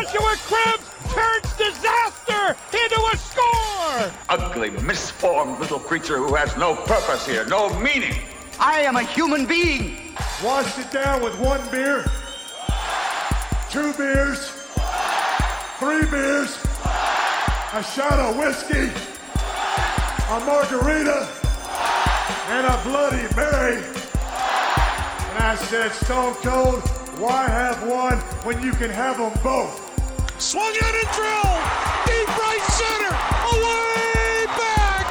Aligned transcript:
Joshua 0.00 0.34
Cribbs 0.48 1.12
turns 1.12 1.56
disaster 1.58 2.56
into 2.72 3.00
a 3.12 3.16
score! 3.18 4.10
Ugly, 4.30 4.70
misformed 4.82 5.60
little 5.60 5.78
creature 5.78 6.16
who 6.16 6.34
has 6.34 6.56
no 6.56 6.74
purpose 6.74 7.26
here, 7.26 7.44
no 7.44 7.68
meaning. 7.80 8.14
I 8.58 8.80
am 8.80 8.96
a 8.96 9.02
human 9.02 9.44
being. 9.44 10.14
Washed 10.42 10.78
it 10.78 10.90
down 10.90 11.22
with 11.22 11.38
one 11.38 11.60
beer, 11.70 12.06
two 13.70 13.92
beers, 13.92 14.48
three 15.78 16.06
beers, 16.06 16.56
a 17.74 17.82
shot 17.82 18.18
of 18.18 18.38
whiskey, 18.38 18.90
a 20.30 20.40
margarita, 20.46 21.28
and 22.48 22.66
a 22.66 22.80
Bloody 22.84 23.34
Mary. 23.36 23.76
And 23.76 25.44
I 25.44 25.56
said, 25.68 25.92
Stone 25.92 26.36
Cold, 26.36 26.80
why 27.18 27.46
have 27.46 27.86
one 27.86 28.16
when 28.46 28.62
you 28.62 28.72
can 28.72 28.88
have 28.88 29.18
them 29.18 29.38
both? 29.42 29.89
Swung 30.40 30.74
out 30.82 30.94
and 30.94 31.08
drilled! 31.12 31.62
Deep 32.06 32.28
right 32.38 32.64
center! 32.72 33.12
Away 33.52 34.46
back! 34.56 35.04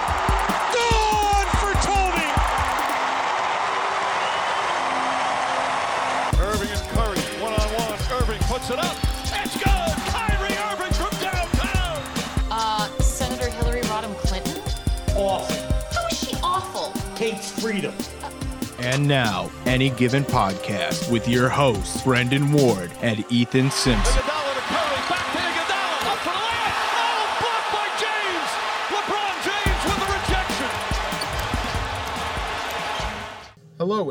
Gone 0.74 1.50
for 1.62 1.74
Tony! 1.86 2.30
Irving 6.42 6.70
and 6.70 6.82
Curry, 6.90 7.20
one 7.40 7.54
on 7.54 7.70
one. 7.76 8.22
Irving 8.22 8.40
puts 8.48 8.72
it 8.72 8.80
up. 8.80 8.98
It's 9.26 9.56
good. 9.56 9.94
Kyrie 10.10 10.58
Irving 10.72 10.94
from 10.94 11.12
downtown. 11.22 12.02
Uh, 12.50 12.88
Senator 13.00 13.52
Hillary 13.52 13.82
Rodham 13.82 14.16
Clinton? 14.18 14.60
Awful. 15.16 15.56
How 15.92 16.08
is 16.08 16.18
she 16.18 16.36
awful? 16.42 16.92
Hates 17.16 17.52
freedom. 17.62 17.94
And 18.80 19.08
now, 19.08 19.52
any 19.68 19.92
given 19.92 20.24
podcast 20.24 21.12
with 21.12 21.28
your 21.28 21.50
hosts, 21.50 22.02
Brendan 22.02 22.52
Ward 22.52 22.92
and 23.02 23.24
Ethan 23.32 23.70
Simpson. 23.70 24.29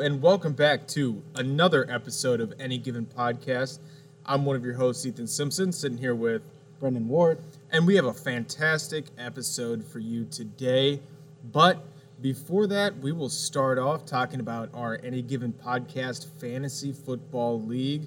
And 0.09 0.23
welcome 0.23 0.55
back 0.55 0.89
to 0.89 1.23
another 1.35 1.85
episode 1.91 2.41
of 2.41 2.55
Any 2.59 2.79
Given 2.79 3.05
Podcast. 3.05 3.79
I'm 4.25 4.47
one 4.47 4.57
of 4.57 4.65
your 4.65 4.73
hosts, 4.73 5.05
Ethan 5.05 5.27
Simpson, 5.27 5.71
sitting 5.71 5.99
here 5.99 6.15
with 6.15 6.41
Brendan 6.81 7.09
Ward. 7.09 7.39
And 7.73 7.87
we 7.87 7.95
have 7.97 8.07
a 8.07 8.15
fantastic 8.15 9.05
episode 9.19 9.85
for 9.85 9.99
you 9.99 10.25
today. 10.25 11.03
But 11.53 11.85
before 12.23 12.67
that, 12.69 12.97
we 12.97 13.13
will 13.13 13.29
start 13.29 13.79
off 13.79 14.07
talking 14.07 14.41
about 14.41 14.71
our 14.73 14.99
Any 15.05 15.21
Given 15.21 15.53
Podcast 15.53 16.27
Fantasy 16.41 16.95
Football 16.95 17.61
League. 17.61 18.07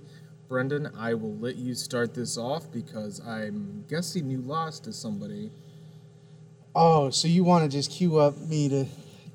Brendan, 0.50 0.90
I 0.98 1.14
will 1.14 1.36
let 1.36 1.58
you 1.58 1.76
start 1.76 2.16
this 2.16 2.36
off 2.36 2.72
because 2.72 3.20
I'm 3.20 3.86
guessing 3.88 4.28
you 4.32 4.42
lost 4.42 4.86
to 4.86 4.92
somebody. 4.92 5.52
Oh, 6.74 7.12
so 7.12 7.28
you 7.28 7.44
want 7.44 7.70
to 7.70 7.78
just 7.78 7.92
cue 7.92 8.18
up 8.18 8.40
me 8.40 8.70
to 8.70 8.86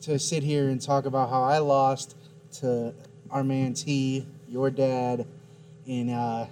to 0.03 0.19
sit 0.19 0.42
here 0.42 0.69
and 0.69 0.81
talk 0.81 1.06
about 1.06 1.31
how 1.31 1.42
I 1.42 1.59
lost 1.59 2.17
to 2.60 2.94
our 3.30 3.44
man 3.44 3.74
T, 3.74 4.26
your 4.48 4.70
dad, 4.70 5.26
in 5.86 6.10
uh, 6.10 6.46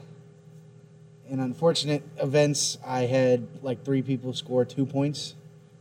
in 1.29 1.41
unfortunate 1.41 2.03
events. 2.21 2.79
I 2.87 3.03
had 3.03 3.47
like 3.63 3.85
three 3.85 4.03
people 4.03 4.33
score 4.33 4.65
two 4.65 4.87
points, 4.87 5.35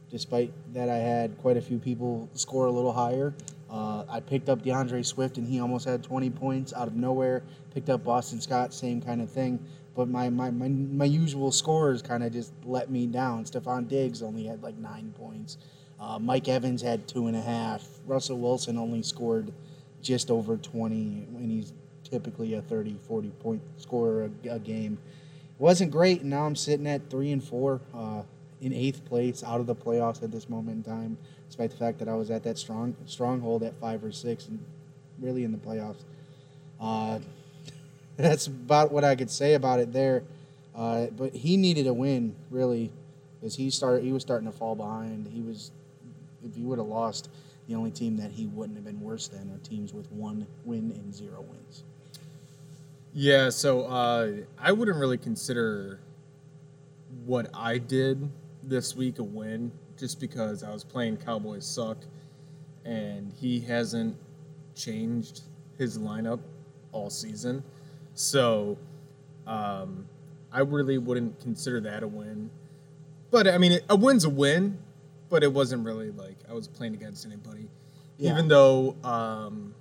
despite 0.09 0.51
that 0.73 0.89
I 0.89 0.97
had 0.97 1.37
quite 1.39 1.57
a 1.57 1.61
few 1.61 1.79
people 1.79 2.29
score 2.33 2.65
a 2.65 2.71
little 2.71 2.93
higher. 2.93 3.33
Uh, 3.69 4.05
I 4.07 4.19
picked 4.19 4.49
up 4.49 4.63
DeAndre 4.63 5.03
Swift 5.03 5.37
and 5.37 5.47
he 5.47 5.59
almost 5.59 5.85
had 5.85 6.03
20 6.03 6.29
points 6.29 6.73
out 6.73 6.87
of 6.87 6.95
nowhere. 6.95 7.41
Picked 7.73 7.89
up 7.89 8.03
Boston 8.03 8.39
Scott, 8.39 8.71
same 8.71 9.01
kind 9.01 9.19
of 9.19 9.31
thing. 9.31 9.59
But 9.95 10.09
my, 10.09 10.29
my, 10.29 10.51
my, 10.51 10.67
my 10.67 11.05
usual 11.05 11.51
scorers 11.51 12.03
kind 12.03 12.23
of 12.23 12.31
just 12.31 12.53
let 12.65 12.91
me 12.91 13.07
down. 13.07 13.45
Stefon 13.45 13.87
Diggs 13.87 14.21
only 14.21 14.45
had 14.45 14.61
like 14.61 14.77
nine 14.77 15.11
points. 15.17 15.57
Uh, 15.99 16.19
Mike 16.19 16.47
Evans 16.47 16.83
had 16.83 17.07
two 17.07 17.25
and 17.25 17.35
a 17.35 17.41
half. 17.41 17.87
Russell 18.05 18.37
Wilson 18.37 18.77
only 18.77 19.01
scored 19.01 19.51
just 20.03 20.29
over 20.29 20.57
20 20.57 21.27
when 21.31 21.49
he's 21.49 21.73
typically 22.03 22.53
a 22.53 22.61
30, 22.61 22.97
40 23.07 23.29
point 23.29 23.61
scorer 23.77 24.29
a, 24.45 24.49
a 24.49 24.59
game. 24.59 24.99
It 25.49 25.61
wasn't 25.61 25.91
great, 25.91 26.21
and 26.21 26.29
now 26.29 26.45
I'm 26.45 26.55
sitting 26.55 26.85
at 26.85 27.09
three 27.09 27.31
and 27.31 27.43
four 27.43 27.81
uh, 27.93 28.21
in 28.61 28.73
eighth 28.73 29.03
place 29.05 29.43
out 29.43 29.59
of 29.59 29.65
the 29.65 29.75
playoffs 29.75 30.21
at 30.21 30.31
this 30.31 30.47
moment 30.47 30.85
in 30.85 30.93
time, 30.93 31.17
despite 31.47 31.71
the 31.71 31.77
fact 31.77 31.99
that 31.99 32.07
I 32.07 32.13
was 32.13 32.29
at 32.29 32.43
that 32.43 32.57
strong 32.57 32.95
stronghold 33.05 33.63
at 33.63 33.73
five 33.79 34.03
or 34.03 34.11
six 34.11 34.47
and 34.47 34.63
really 35.19 35.43
in 35.43 35.51
the 35.51 35.57
playoffs. 35.57 36.03
Uh, 36.79 37.19
that's 38.17 38.47
about 38.47 38.91
what 38.91 39.03
I 39.03 39.15
could 39.15 39.31
say 39.31 39.55
about 39.55 39.79
it 39.79 39.91
there. 39.91 40.23
Uh, 40.75 41.07
but 41.17 41.33
he 41.33 41.55
needed 41.57 41.87
a 41.87 41.93
win, 41.93 42.35
really, 42.49 42.91
because 43.39 43.55
he 43.55 43.69
started. 43.69 44.03
He 44.03 44.11
was 44.11 44.23
starting 44.23 44.51
to 44.51 44.57
fall 44.57 44.75
behind. 44.75 45.27
He 45.27 45.41
was, 45.41 45.71
if 46.43 46.55
he 46.55 46.61
would 46.61 46.79
have 46.79 46.87
lost, 46.87 47.29
the 47.67 47.75
only 47.75 47.91
team 47.91 48.17
that 48.17 48.31
he 48.31 48.47
wouldn't 48.47 48.77
have 48.77 48.85
been 48.85 48.99
worse 48.99 49.27
than 49.27 49.49
are 49.51 49.57
teams 49.59 49.93
with 49.93 50.11
one 50.11 50.45
win 50.65 50.91
and 50.91 51.13
zero 51.13 51.41
wins. 51.41 51.83
Yeah, 53.13 53.49
so 53.49 53.83
uh, 53.83 54.31
I 54.59 54.71
wouldn't 54.71 54.97
really 54.97 55.17
consider 55.17 55.99
what 57.25 57.49
I 57.53 57.77
did 57.77 58.29
this 58.63 58.95
week 58.95 59.19
a 59.19 59.23
win 59.23 59.71
just 59.97 60.19
because 60.19 60.63
I 60.63 60.71
was 60.71 60.83
playing 60.83 61.17
Cowboys 61.17 61.65
Suck 61.65 61.97
and 62.85 63.31
he 63.39 63.59
hasn't 63.59 64.17
changed 64.75 65.41
his 65.77 65.97
lineup 65.97 66.39
all 66.91 67.09
season. 67.09 67.63
So 68.15 68.77
um, 69.47 70.05
I 70.51 70.61
really 70.61 70.97
wouldn't 70.97 71.39
consider 71.39 71.79
that 71.81 72.03
a 72.03 72.07
win. 72.07 72.49
But 73.31 73.47
I 73.47 73.57
mean, 73.57 73.79
a 73.89 73.95
win's 73.95 74.25
a 74.25 74.29
win, 74.29 74.77
but 75.33 75.41
it 75.43 75.51
wasn't 75.51 75.83
really 75.83 76.11
like 76.11 76.37
I 76.47 76.53
was 76.53 76.67
playing 76.67 76.93
against 76.93 77.25
anybody. 77.25 77.67
Yeah. 78.19 78.33
Even 78.33 78.47
though 78.47 78.95
um, 79.03 79.73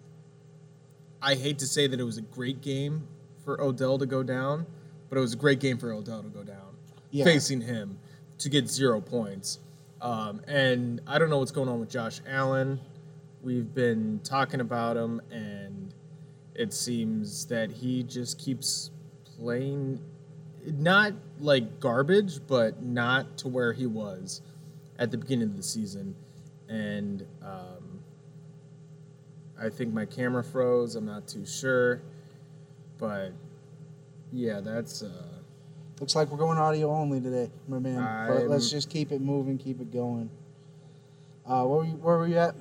I 1.21 1.35
hate 1.35 1.59
to 1.59 1.67
say 1.67 1.87
that 1.87 2.01
it 2.01 2.05
was 2.05 2.17
a 2.17 2.23
great 2.23 2.63
game 2.63 3.07
for 3.45 3.61
Odell 3.61 3.99
to 3.99 4.07
go 4.07 4.23
down, 4.23 4.65
but 5.11 5.19
it 5.19 5.21
was 5.21 5.35
a 5.35 5.37
great 5.37 5.61
game 5.61 5.77
for 5.77 5.93
Odell 5.93 6.23
to 6.23 6.31
go 6.31 6.43
down, 6.43 6.75
Yeah. 7.11 7.27
facing 7.27 7.61
him 7.61 7.99
to 8.39 8.49
get 8.49 8.67
zero 8.67 8.99
points. 9.03 9.59
Um, 10.01 10.41
and 10.49 11.03
I 11.07 11.19
don't 11.19 11.29
know 11.29 11.37
what's 11.41 11.51
going 11.51 11.69
on 11.69 11.79
with 11.81 11.91
Josh 11.91 12.23
Allen. 12.27 12.81
We've 13.43 13.75
been 13.75 14.21
talking 14.25 14.61
about 14.61 14.97
him, 14.97 15.21
and 15.31 15.93
it 16.55 16.73
seems 16.73 17.45
that 17.49 17.71
he 17.71 18.05
just 18.05 18.39
keeps 18.39 18.91
playing 19.37 20.01
not 20.65 21.13
like 21.41 21.79
garbage, 21.79 22.41
but 22.47 22.83
not 22.83 23.37
to 23.37 23.49
where 23.49 23.75
he 23.75 23.85
was 23.85 24.41
at 24.99 25.11
the 25.11 25.19
beginning 25.19 25.49
of 25.49 25.57
the 25.57 25.63
season. 25.63 26.15
And 26.69 27.27
um, 27.43 28.01
I 29.61 29.69
think 29.69 29.93
my 29.93 30.05
camera 30.07 30.43
froze. 30.43 30.97
I'm 30.97 31.07
not 31.07 31.27
too 31.29 31.45
sure, 31.47 32.03
but 32.99 33.33
yeah, 34.33 34.61
that's. 34.61 35.03
Uh, 35.03 35.11
Looks 36.01 36.17
like 36.17 36.31
we're 36.31 36.39
going 36.39 36.59
audio 36.59 36.91
only 36.91 37.21
today, 37.21 37.51
my 37.69 37.79
man. 37.79 37.99
I'm- 37.99 38.49
let's 38.49 38.71
just 38.71 38.91
keep 38.91 39.13
it 39.13 39.21
moving, 39.21 39.57
keep 39.59 39.81
it 39.81 39.93
going. 39.93 40.31
Uh, 41.47 41.65
where 41.65 41.79
were 41.79 41.85
you, 41.85 41.93
where 41.95 42.19
were 42.19 42.27
you 42.27 42.39
at? 42.39 42.55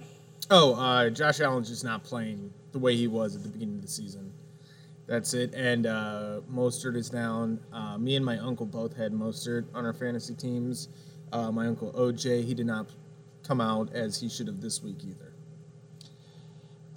Oh, 0.49 0.75
uh, 0.75 1.09
Josh 1.09 1.39
Allen's 1.39 1.69
just 1.69 1.83
not 1.83 2.03
playing 2.03 2.51
the 2.71 2.79
way 2.79 2.95
he 2.95 3.07
was 3.07 3.35
at 3.35 3.43
the 3.43 3.49
beginning 3.49 3.75
of 3.75 3.81
the 3.83 3.87
season. 3.87 4.31
That's 5.07 5.33
it. 5.33 5.53
And 5.55 5.85
uh, 5.87 6.41
Mostert 6.51 6.95
is 6.95 7.09
down. 7.09 7.59
Uh, 7.73 7.97
me 7.97 8.15
and 8.15 8.25
my 8.25 8.37
uncle 8.37 8.65
both 8.65 8.95
had 8.95 9.11
Mostert 9.11 9.65
on 9.73 9.85
our 9.85 9.93
fantasy 9.93 10.33
teams. 10.35 10.89
Uh, 11.31 11.51
my 11.51 11.67
uncle 11.67 11.91
OJ, 11.93 12.43
he 12.43 12.53
did 12.53 12.65
not 12.65 12.87
come 13.43 13.61
out 13.61 13.93
as 13.93 14.19
he 14.19 14.29
should 14.29 14.47
have 14.47 14.61
this 14.61 14.83
week 14.83 14.97
either. 15.03 15.33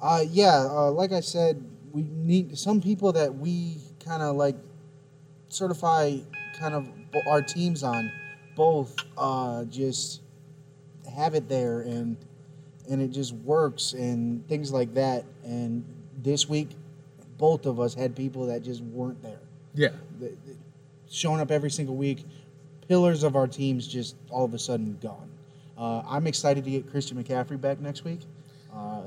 Uh, 0.02 0.24
yeah, 0.28 0.66
uh, 0.68 0.90
like 0.90 1.12
I 1.12 1.20
said, 1.20 1.64
we 1.92 2.02
need 2.02 2.58
some 2.58 2.80
people 2.80 3.12
that 3.12 3.34
we 3.34 3.78
kind 4.04 4.22
of 4.22 4.36
like 4.36 4.56
certify 5.48 6.18
kind 6.58 6.74
of 6.74 6.88
our 7.28 7.40
teams 7.40 7.82
on 7.82 8.10
both 8.56 8.96
uh, 9.16 9.64
just 9.64 10.20
have 11.14 11.34
it 11.34 11.48
there 11.48 11.80
and 11.82 12.16
and 12.90 13.00
it 13.00 13.08
just 13.08 13.32
works 13.32 13.94
and 13.94 14.46
things 14.48 14.72
like 14.72 14.92
that. 14.94 15.24
And 15.42 15.84
this 16.22 16.48
week, 16.48 16.70
both 17.38 17.64
of 17.64 17.80
us 17.80 17.94
had 17.94 18.14
people 18.14 18.46
that 18.46 18.62
just 18.62 18.82
weren't 18.82 19.22
there, 19.22 19.40
Yeah. 19.74 19.88
Showing 21.08 21.40
up 21.40 21.50
every 21.50 21.70
single 21.70 21.96
week. 21.96 22.24
Pillars 22.88 23.22
of 23.22 23.36
our 23.36 23.46
teams 23.46 23.86
just 23.86 24.16
all 24.30 24.44
of 24.44 24.54
a 24.54 24.58
sudden 24.58 24.98
gone. 25.00 25.30
Uh, 25.76 26.02
I'm 26.06 26.26
excited 26.26 26.64
to 26.64 26.70
get 26.70 26.90
Christian 26.90 27.22
McCaffrey 27.22 27.60
back 27.60 27.80
next 27.80 28.04
week. 28.04 28.20
Uh, 28.72 29.02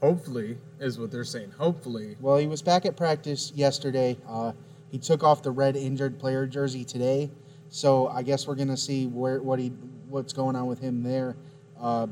Hopefully, 0.00 0.58
is 0.78 0.98
what 0.98 1.10
they're 1.10 1.24
saying. 1.24 1.50
Hopefully. 1.58 2.16
Well, 2.20 2.36
he 2.36 2.46
was 2.46 2.62
back 2.62 2.84
at 2.84 2.96
practice 2.96 3.52
yesterday. 3.54 4.16
Uh, 4.28 4.52
he 4.90 4.98
took 4.98 5.24
off 5.24 5.42
the 5.42 5.50
red 5.50 5.74
injured 5.76 6.18
player 6.18 6.46
jersey 6.46 6.84
today, 6.84 7.30
so 7.70 8.08
I 8.08 8.22
guess 8.22 8.46
we're 8.46 8.54
gonna 8.54 8.76
see 8.76 9.06
where 9.06 9.40
what 9.40 9.58
he 9.58 9.68
what's 10.08 10.32
going 10.32 10.54
on 10.54 10.66
with 10.66 10.80
him 10.80 11.02
there. 11.02 11.36
Uh, 11.80 12.06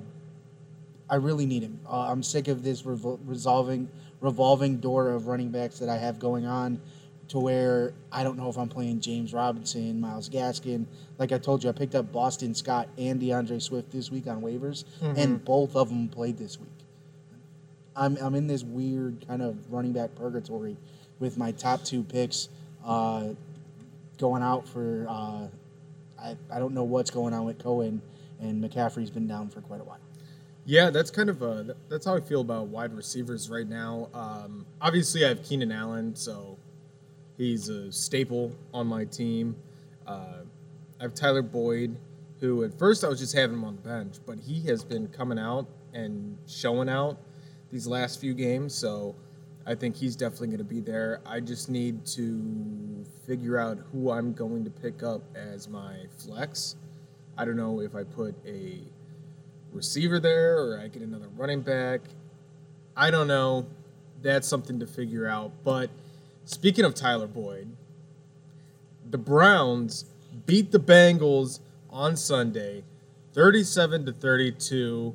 I 1.08 1.16
really 1.16 1.46
need 1.46 1.62
him. 1.62 1.78
Uh, 1.86 2.10
I'm 2.10 2.22
sick 2.22 2.48
of 2.48 2.62
this 2.62 2.82
revol- 2.82 3.20
resolving 3.24 3.88
revolving 4.20 4.78
door 4.78 5.10
of 5.10 5.26
running 5.26 5.50
backs 5.50 5.78
that 5.78 5.88
I 5.90 5.98
have 5.98 6.18
going 6.18 6.46
on. 6.46 6.80
To 7.28 7.38
where 7.38 7.94
I 8.12 8.22
don't 8.22 8.36
know 8.36 8.48
if 8.48 8.56
I'm 8.58 8.68
playing 8.68 9.00
James 9.00 9.32
Robinson, 9.32 10.00
Myles 10.00 10.28
Gaskin. 10.28 10.84
Like 11.18 11.32
I 11.32 11.38
told 11.38 11.64
you, 11.64 11.70
I 11.70 11.72
picked 11.72 11.94
up 11.94 12.12
Boston 12.12 12.54
Scott 12.54 12.88
and 12.98 13.20
DeAndre 13.20 13.62
Swift 13.62 13.90
this 13.90 14.10
week 14.10 14.26
on 14.26 14.42
waivers, 14.42 14.84
and 15.16 15.42
both 15.44 15.74
of 15.74 15.88
them 15.88 16.08
played 16.08 16.36
this 16.36 16.60
week. 16.60 16.68
I'm 17.96 18.16
I'm 18.18 18.34
in 18.34 18.46
this 18.46 18.62
weird 18.62 19.24
kind 19.26 19.42
of 19.42 19.56
running 19.72 19.92
back 19.92 20.14
purgatory 20.16 20.76
with 21.18 21.38
my 21.38 21.52
top 21.52 21.82
two 21.84 22.02
picks 22.02 22.48
uh, 22.84 23.28
going 24.18 24.42
out 24.42 24.68
for. 24.68 25.06
Uh, 25.08 25.46
I 26.20 26.36
I 26.52 26.58
don't 26.58 26.74
know 26.74 26.84
what's 26.84 27.10
going 27.10 27.32
on 27.32 27.44
with 27.44 27.58
Cohen 27.58 28.02
and 28.40 28.62
McCaffrey's 28.62 29.10
been 29.10 29.26
down 29.26 29.48
for 29.48 29.60
quite 29.60 29.80
a 29.80 29.84
while. 29.84 29.98
Yeah, 30.66 30.90
that's 30.90 31.10
kind 31.10 31.28
of 31.28 31.42
uh 31.42 31.64
that's 31.88 32.06
how 32.06 32.16
I 32.16 32.20
feel 32.20 32.40
about 32.40 32.68
wide 32.68 32.94
receivers 32.94 33.50
right 33.50 33.68
now. 33.68 34.08
Um, 34.14 34.64
obviously, 34.80 35.24
I 35.24 35.28
have 35.28 35.42
Keenan 35.42 35.70
Allen, 35.72 36.16
so 36.16 36.58
he's 37.36 37.68
a 37.68 37.90
staple 37.92 38.52
on 38.72 38.86
my 38.86 39.04
team. 39.04 39.56
Uh, 40.06 40.42
I 41.00 41.02
have 41.02 41.14
Tyler 41.14 41.42
Boyd, 41.42 41.96
who 42.40 42.64
at 42.64 42.78
first 42.78 43.04
I 43.04 43.08
was 43.08 43.18
just 43.18 43.34
having 43.34 43.56
him 43.56 43.64
on 43.64 43.76
the 43.76 43.82
bench, 43.82 44.16
but 44.26 44.38
he 44.38 44.62
has 44.68 44.84
been 44.84 45.08
coming 45.08 45.38
out 45.38 45.66
and 45.92 46.36
showing 46.46 46.88
out 46.88 47.18
these 47.70 47.86
last 47.86 48.20
few 48.20 48.34
games. 48.34 48.74
So 48.74 49.14
I 49.66 49.74
think 49.74 49.96
he's 49.96 50.14
definitely 50.14 50.48
going 50.48 50.58
to 50.58 50.64
be 50.64 50.80
there. 50.80 51.20
I 51.24 51.40
just 51.40 51.70
need 51.70 52.04
to 52.06 53.04
figure 53.26 53.58
out 53.58 53.78
who 53.92 54.10
I'm 54.10 54.32
going 54.32 54.64
to 54.64 54.70
pick 54.70 55.02
up 55.02 55.22
as 55.34 55.68
my 55.68 55.96
flex. 56.18 56.76
I 57.36 57.44
don't 57.44 57.56
know 57.56 57.80
if 57.80 57.94
I 57.94 58.04
put 58.04 58.34
a 58.46 58.78
receiver 59.72 60.20
there 60.20 60.58
or 60.58 60.80
I 60.80 60.88
get 60.88 61.02
another 61.02 61.28
running 61.36 61.62
back. 61.62 62.00
I 62.96 63.10
don't 63.10 63.26
know. 63.26 63.66
That's 64.22 64.46
something 64.46 64.78
to 64.80 64.86
figure 64.86 65.26
out. 65.26 65.50
But 65.64 65.90
speaking 66.44 66.84
of 66.84 66.94
Tyler 66.94 67.26
Boyd, 67.26 67.68
the 69.10 69.18
Browns 69.18 70.06
beat 70.46 70.72
the 70.72 70.78
Bengals 70.78 71.60
on 71.90 72.16
Sunday, 72.16 72.84
37 73.32 74.06
to 74.06 74.12
32. 74.12 75.14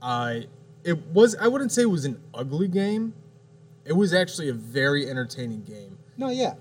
Uh, 0.00 0.40
it 0.84 0.98
was 1.08 1.36
I 1.36 1.48
wouldn't 1.48 1.72
say 1.72 1.82
it 1.82 1.90
was 1.90 2.04
an 2.04 2.20
ugly 2.34 2.68
game. 2.68 3.14
It 3.84 3.94
was 3.94 4.14
actually 4.14 4.48
a 4.48 4.52
very 4.52 5.08
entertaining 5.08 5.62
game. 5.64 5.98
No, 6.16 6.28
yeah, 6.28 6.54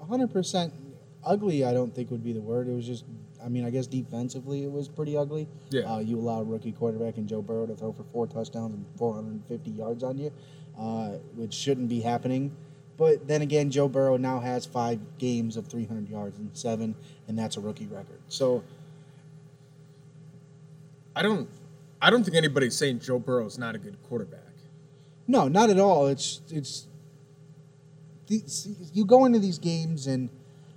100% 0.00 0.72
ugly. 1.24 1.64
I 1.64 1.72
don't 1.72 1.94
think 1.94 2.10
would 2.10 2.22
be 2.22 2.32
the 2.32 2.40
word. 2.40 2.68
It 2.68 2.72
was 2.72 2.86
just, 2.86 3.04
I 3.44 3.48
mean, 3.48 3.64
I 3.64 3.70
guess 3.70 3.86
defensively 3.86 4.62
it 4.62 4.70
was 4.70 4.88
pretty 4.88 5.16
ugly. 5.16 5.48
Yeah. 5.70 5.82
Uh, 5.82 5.98
you 5.98 6.18
allowed 6.18 6.48
rookie 6.48 6.72
quarterback 6.72 7.16
and 7.16 7.28
Joe 7.28 7.42
Burrow 7.42 7.66
to 7.66 7.74
throw 7.74 7.92
for 7.92 8.04
four 8.12 8.26
touchdowns 8.26 8.74
and 8.74 8.84
450 8.96 9.70
yards 9.70 10.04
on 10.04 10.18
you, 10.18 10.32
uh, 10.78 11.18
which 11.34 11.52
shouldn't 11.52 11.88
be 11.88 12.00
happening. 12.00 12.54
But 12.98 13.28
then 13.28 13.42
again, 13.42 13.70
Joe 13.70 13.88
Burrow 13.88 14.16
now 14.16 14.40
has 14.40 14.66
five 14.66 14.98
games 15.18 15.56
of 15.56 15.68
300 15.68 16.08
yards 16.10 16.38
and 16.38 16.50
seven, 16.52 16.96
and 17.28 17.38
that's 17.38 17.56
a 17.56 17.60
rookie 17.60 17.86
record. 17.86 18.18
So 18.28 18.62
I 21.14 21.22
don't 21.22 21.48
I 22.02 22.10
don't 22.10 22.24
think 22.24 22.36
anybody's 22.36 22.76
saying 22.76 23.00
Joe 23.00 23.18
Burrow 23.18 23.46
is 23.46 23.56
not 23.56 23.74
a 23.74 23.78
good 23.78 23.96
quarterback. 24.08 24.40
No, 25.26 25.48
not 25.48 25.70
at 25.70 25.78
all. 25.78 26.08
It's 26.08 26.40
it's 26.50 26.86
you 28.92 29.04
go 29.04 29.24
into 29.24 29.38
these 29.38 29.58
games 29.58 30.06
and 30.06 30.28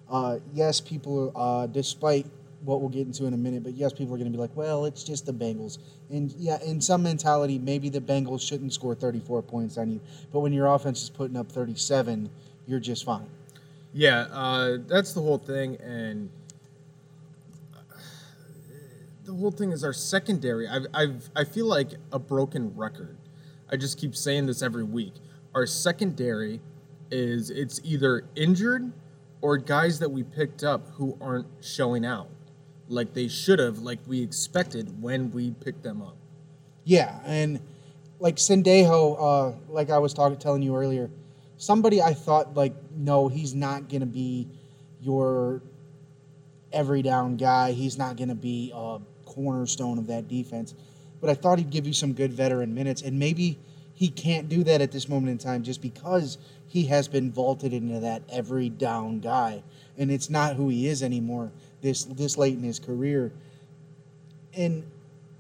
uh, 0.10 0.40
yes, 0.54 0.82
people, 0.82 1.32
uh, 1.36 1.68
despite 1.68 2.26
what 2.64 2.80
we'll 2.80 2.90
get 2.90 3.08
into 3.08 3.26
in 3.26 3.34
a 3.34 3.38
minute, 3.38 3.64
but 3.64 3.74
yes, 3.74 3.94
people 3.94 4.14
are 4.14 4.18
going 4.18 4.32
to 4.32 4.36
be 4.36 4.42
like, 4.42 4.56
well, 4.56 4.86
it's 4.86 5.04
just 5.04 5.26
the 5.26 5.34
Bengals, 5.34 5.80
and 6.10 6.32
yeah, 6.34 6.60
in 6.64 6.80
some 6.82 7.04
mentality, 7.04 7.58
maybe 7.58 7.90
the 7.90 8.02
Bengals 8.02 8.42
shouldn't 8.48 8.74
score 8.74 8.96
34 8.96 9.42
points 9.42 9.78
on 9.78 9.92
you, 9.92 10.00
but 10.32 10.40
when 10.40 10.54
your 10.54 10.68
offense 10.68 11.04
is 11.04 11.10
putting 11.10 11.38
up 11.38 11.52
37, 11.52 12.30
you're 12.68 12.80
just 12.80 13.04
fine. 13.04 13.28
Yeah, 13.94 14.28
uh, 14.32 14.78
that's 14.88 15.14
the 15.14 15.22
whole 15.22 15.38
thing, 15.38 15.76
and 15.78 16.30
the 19.26 19.34
whole 19.34 19.52
thing 19.52 19.72
is 19.72 19.84
our 19.84 19.94
secondary. 19.94 20.68
I've, 20.68 20.88
I've, 20.94 21.30
I 21.36 21.44
feel 21.44 21.66
like 21.66 21.90
a 22.12 22.20
broken 22.20 22.76
record. 22.76 23.18
I 23.70 23.78
just 23.78 23.98
keep 23.98 24.16
saying 24.16 24.46
this 24.46 24.62
every 24.62 24.84
week. 24.84 25.14
Our 25.56 25.66
secondary 25.66 26.60
is 27.10 27.50
it's 27.50 27.80
either 27.84 28.26
injured 28.36 28.92
or 29.42 29.58
guys 29.58 30.00
that 30.00 30.10
we 30.10 30.24
picked 30.24 30.64
up 30.64 30.88
who 30.96 31.18
aren't 31.22 31.48
showing 31.62 32.06
out 32.06 32.30
like 32.92 33.14
they 33.14 33.28
should 33.28 33.60
have, 33.60 33.80
like 33.80 34.00
we 34.08 34.22
expected 34.22 35.02
when 35.02 35.32
we 35.32 35.52
picked 35.52 35.84
them 35.84 36.02
up. 36.02 36.18
Yeah, 36.84 37.20
and 37.26 37.60
like 38.20 38.36
Sendejo, 38.36 39.18
uh, 39.20 39.58
like 39.70 39.90
I 39.90 39.98
was 39.98 40.14
talking, 40.14 40.38
telling 40.38 40.62
you 40.62 40.76
earlier, 40.76 41.10
somebody 41.58 42.02
I 42.02 42.14
thought 42.14 42.56
like, 42.56 42.74
no, 42.96 43.28
he's 43.28 43.56
not 43.56 43.90
gonna 43.90 44.06
be 44.06 44.48
your 45.02 45.62
every 46.72 47.02
down 47.02 47.38
guy. 47.38 47.72
He's 47.72 47.98
not 47.98 48.18
gonna 48.18 48.36
be 48.36 48.72
a 48.74 49.00
cornerstone 49.26 49.98
of 49.98 50.08
that 50.08 50.28
defense. 50.28 50.74
But 51.20 51.30
I 51.30 51.36
thought 51.36 51.60
he'd 51.60 51.70
give 51.70 51.86
you 51.86 51.94
some 51.94 52.14
good 52.14 52.34
veteran 52.34 52.74
minutes, 52.74 53.02
and 53.02 53.18
maybe 53.20 53.60
he 53.94 54.10
can't 54.10 54.50
do 54.50 54.64
that 54.64 54.82
at 54.82 54.92
this 54.92 55.08
moment 55.08 55.30
in 55.30 55.38
time 55.38 55.62
just 55.64 55.82
because 55.82 56.38
he 56.72 56.86
has 56.86 57.10
been 57.10 57.30
vaulted 57.30 57.74
into 57.74 58.00
that 58.00 58.22
every 58.32 58.70
down 58.70 59.20
guy, 59.20 59.62
and 59.98 60.10
it's 60.10 60.30
not 60.30 60.56
who 60.56 60.70
he 60.70 60.88
is 60.88 61.04
anymore. 61.04 61.52
This 61.82 62.06
this 62.06 62.38
late 62.38 62.54
in 62.56 62.64
his 62.64 62.80
career, 62.80 63.34
and 64.56 64.90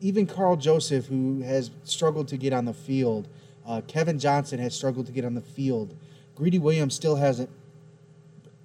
even 0.02 0.28
Karl 0.28 0.58
Joseph, 0.58 1.06
who 1.06 1.42
has 1.42 1.72
struggled 1.86 2.28
to 2.28 2.38
get 2.38 2.52
on 2.52 2.66
the 2.66 2.74
field, 2.74 3.30
uh, 3.66 3.80
Kevin 3.88 4.20
Johnson 4.20 4.60
has 4.60 4.76
struggled 4.76 5.06
to 5.06 5.14
get 5.14 5.24
on 5.24 5.36
the 5.36 5.42
field. 5.42 5.96
Greedy 6.36 6.60
Williams 6.60 6.96
still 6.96 7.16
hasn't. 7.16 7.50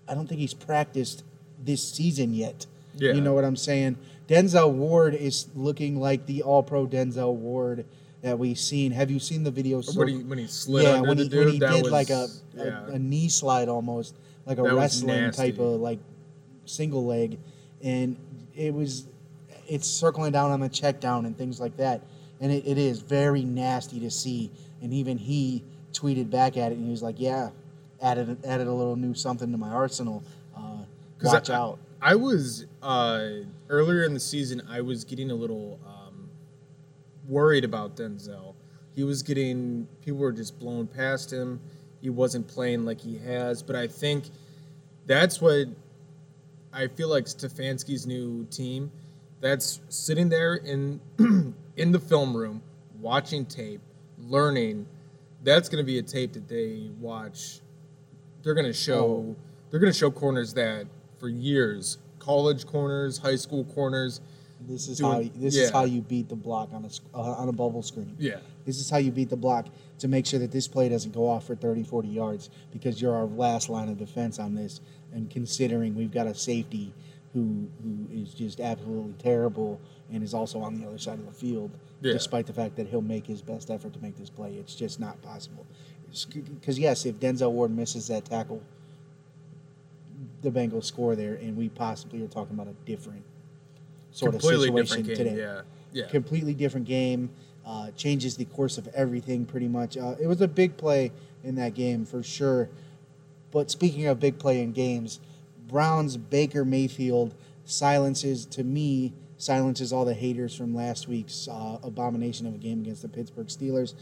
I 0.08 0.14
don't 0.14 0.26
think 0.26 0.40
he's 0.40 0.54
practiced 0.54 1.22
this 1.62 1.88
season 1.88 2.34
yet. 2.34 2.66
Yeah. 2.96 3.12
You 3.12 3.20
know 3.20 3.32
what 3.32 3.44
I'm 3.44 3.56
saying? 3.56 3.96
Denzel 4.26 4.72
Ward 4.72 5.14
is 5.14 5.46
looking 5.54 6.00
like 6.00 6.26
the 6.26 6.42
All-Pro 6.42 6.88
Denzel 6.88 7.34
Ward 7.34 7.84
that 8.22 8.38
we've 8.38 8.58
seen. 8.58 8.92
Have 8.92 9.10
you 9.10 9.18
seen 9.18 9.42
the 9.42 9.50
video? 9.50 9.82
When 9.82 10.08
he 10.08 10.16
when 10.18 10.38
he 10.38 10.46
slid 10.46 10.84
yeah, 10.84 11.00
when 11.00 11.16
the 11.16 11.24
he, 11.24 11.28
dude, 11.28 11.44
when 11.44 11.52
he 11.54 11.58
that 11.60 11.72
did 11.72 11.82
was 11.84 11.92
like 11.92 12.10
a, 12.10 12.28
a, 12.58 12.64
yeah. 12.64 12.86
a 12.88 12.98
knee 12.98 13.28
slide 13.28 13.68
almost, 13.68 14.16
like 14.46 14.58
a 14.58 14.62
That 14.62 14.74
wrestling 14.74 15.30
type 15.32 15.58
of 15.58 15.80
like 15.80 15.98
single 16.64 17.06
leg, 17.06 17.38
and 17.82 18.16
it 18.54 18.72
was 18.72 19.06
it's 19.68 19.86
circling 19.86 20.32
down 20.32 20.50
on 20.50 20.60
the 20.60 20.68
check 20.68 21.00
down 21.00 21.26
and 21.26 21.36
things 21.36 21.60
like 21.60 21.76
that, 21.76 22.02
and 22.40 22.52
it, 22.52 22.66
it 22.66 22.78
is 22.78 23.00
very 23.00 23.44
nasty 23.44 24.00
to 24.00 24.10
see. 24.10 24.50
And 24.82 24.92
even 24.92 25.18
he 25.18 25.64
tweeted 25.92 26.30
back 26.30 26.56
at 26.56 26.72
it, 26.72 26.76
and 26.76 26.84
he 26.84 26.90
was 26.90 27.02
like, 27.02 27.16
"Yeah, 27.18 27.50
added 28.02 28.38
added 28.44 28.66
a 28.66 28.72
little 28.72 28.96
new 28.96 29.14
something 29.14 29.50
to 29.52 29.58
my 29.58 29.70
arsenal. 29.70 30.22
Uh, 30.56 30.84
watch 31.22 31.50
I, 31.50 31.54
out." 31.54 31.78
I 32.00 32.14
was 32.14 32.66
uh, 32.82 33.28
earlier 33.68 34.04
in 34.04 34.14
the 34.14 34.20
season. 34.20 34.62
I 34.68 34.80
was 34.80 35.04
getting 35.04 35.30
a 35.30 35.34
little 35.34 35.78
um, 35.86 35.95
worried 37.28 37.64
about 37.64 37.96
Denzel. 37.96 38.54
He 38.94 39.04
was 39.04 39.22
getting 39.22 39.86
people 40.00 40.20
were 40.20 40.32
just 40.32 40.58
blown 40.58 40.86
past 40.86 41.32
him. 41.32 41.60
He 42.00 42.10
wasn't 42.10 42.48
playing 42.48 42.84
like 42.84 43.00
he 43.00 43.18
has. 43.18 43.62
But 43.62 43.76
I 43.76 43.86
think 43.86 44.24
that's 45.06 45.40
what 45.40 45.66
I 46.72 46.88
feel 46.88 47.08
like 47.08 47.24
Stefanski's 47.24 48.06
new 48.06 48.46
team. 48.46 48.90
That's 49.40 49.80
sitting 49.88 50.28
there 50.28 50.54
in 50.54 51.00
in 51.76 51.92
the 51.92 51.98
film 51.98 52.36
room, 52.36 52.62
watching 53.00 53.44
tape, 53.44 53.80
learning. 54.18 54.86
That's 55.42 55.68
going 55.68 55.82
to 55.82 55.86
be 55.86 55.98
a 55.98 56.02
tape 56.02 56.32
that 56.32 56.48
they 56.48 56.90
watch. 56.98 57.60
They're 58.42 58.54
going 58.54 58.66
to 58.66 58.72
show. 58.72 59.04
Oh. 59.04 59.36
They're 59.70 59.80
going 59.80 59.92
to 59.92 59.98
show 59.98 60.10
corners 60.10 60.54
that 60.54 60.86
for 61.18 61.28
years, 61.28 61.98
college 62.18 62.66
corners, 62.66 63.18
high 63.18 63.36
school 63.36 63.64
corners. 63.64 64.20
This 64.66 64.88
is 64.88 64.98
doing- 64.98 65.12
how 65.12 65.30
this 65.40 65.56
yeah. 65.56 65.62
is 65.64 65.70
how 65.70 65.84
you 65.84 66.00
beat 66.02 66.28
the 66.28 66.36
block 66.36 66.70
on 66.72 66.84
a 66.84 67.16
uh, 67.16 67.20
on 67.20 67.48
a 67.48 67.52
bubble 67.52 67.82
screen. 67.82 68.14
Yeah. 68.18 68.38
This 68.64 68.78
is 68.80 68.90
how 68.90 68.96
you 68.98 69.12
beat 69.12 69.30
the 69.30 69.36
block 69.36 69.66
to 70.00 70.08
make 70.08 70.26
sure 70.26 70.40
that 70.40 70.50
this 70.50 70.66
play 70.66 70.88
doesn't 70.88 71.12
go 71.14 71.28
off 71.28 71.46
for 71.46 71.54
30, 71.54 71.84
40 71.84 72.08
yards 72.08 72.50
because 72.72 73.00
you're 73.00 73.14
our 73.14 73.26
last 73.26 73.68
line 73.68 73.88
of 73.88 73.98
defense 73.98 74.38
on 74.38 74.54
this. 74.54 74.80
And 75.12 75.30
considering 75.30 75.94
we've 75.94 76.10
got 76.10 76.26
a 76.26 76.34
safety 76.34 76.92
who 77.32 77.68
who 77.82 78.08
is 78.12 78.34
just 78.34 78.60
absolutely 78.60 79.14
terrible 79.18 79.80
and 80.12 80.22
is 80.22 80.34
also 80.34 80.58
on 80.60 80.80
the 80.80 80.86
other 80.86 80.98
side 80.98 81.18
of 81.18 81.26
the 81.26 81.32
field, 81.32 81.70
Yeah. 82.02 82.12
despite 82.12 82.46
the 82.46 82.52
fact 82.52 82.76
that 82.76 82.88
he'll 82.88 83.02
make 83.02 83.26
his 83.26 83.42
best 83.42 83.70
effort 83.70 83.92
to 83.94 84.00
make 84.00 84.16
this 84.16 84.30
play, 84.30 84.54
it's 84.54 84.74
just 84.74 84.98
not 85.00 85.20
possible. 85.22 85.64
Because 86.32 86.78
yes, 86.78 87.04
if 87.06 87.16
Denzel 87.20 87.50
Ward 87.52 87.70
misses 87.76 88.06
that 88.08 88.24
tackle, 88.24 88.62
the 90.42 90.50
Bengals 90.50 90.84
score 90.84 91.16
there, 91.16 91.34
and 91.34 91.56
we 91.56 91.68
possibly 91.68 92.22
are 92.22 92.28
talking 92.28 92.54
about 92.54 92.68
a 92.68 92.74
different 92.86 93.22
sort 94.16 94.32
completely 94.32 94.68
of 94.68 94.88
situation 94.88 95.04
different 95.04 95.06
game. 95.06 95.16
today 95.16 95.38
Yeah, 95.40 95.60
yeah. 95.92 96.08
completely 96.08 96.54
different 96.54 96.86
game. 96.86 97.30
Uh, 97.64 97.90
changes 97.96 98.36
the 98.36 98.44
course 98.44 98.78
of 98.78 98.86
everything 98.88 99.44
pretty 99.44 99.66
much. 99.66 99.96
Uh, 99.96 100.14
it 100.20 100.28
was 100.28 100.40
a 100.40 100.46
big 100.46 100.76
play 100.76 101.10
in 101.42 101.56
that 101.56 101.74
game 101.74 102.04
for 102.04 102.22
sure. 102.22 102.68
But 103.50 103.70
speaking 103.72 104.06
of 104.06 104.20
big 104.20 104.38
play 104.38 104.62
in 104.62 104.72
games, 104.72 105.18
Browns 105.66 106.16
Baker 106.16 106.64
Mayfield 106.64 107.34
silences 107.64 108.46
to 108.46 108.62
me 108.62 109.12
silences 109.36 109.92
all 109.92 110.04
the 110.04 110.14
haters 110.14 110.54
from 110.56 110.74
last 110.74 111.08
week's 111.08 111.48
uh, 111.48 111.78
abomination 111.82 112.46
of 112.46 112.54
a 112.54 112.58
game 112.58 112.80
against 112.80 113.02
the 113.02 113.08
Pittsburgh 113.08 113.48
Steelers. 113.48 113.94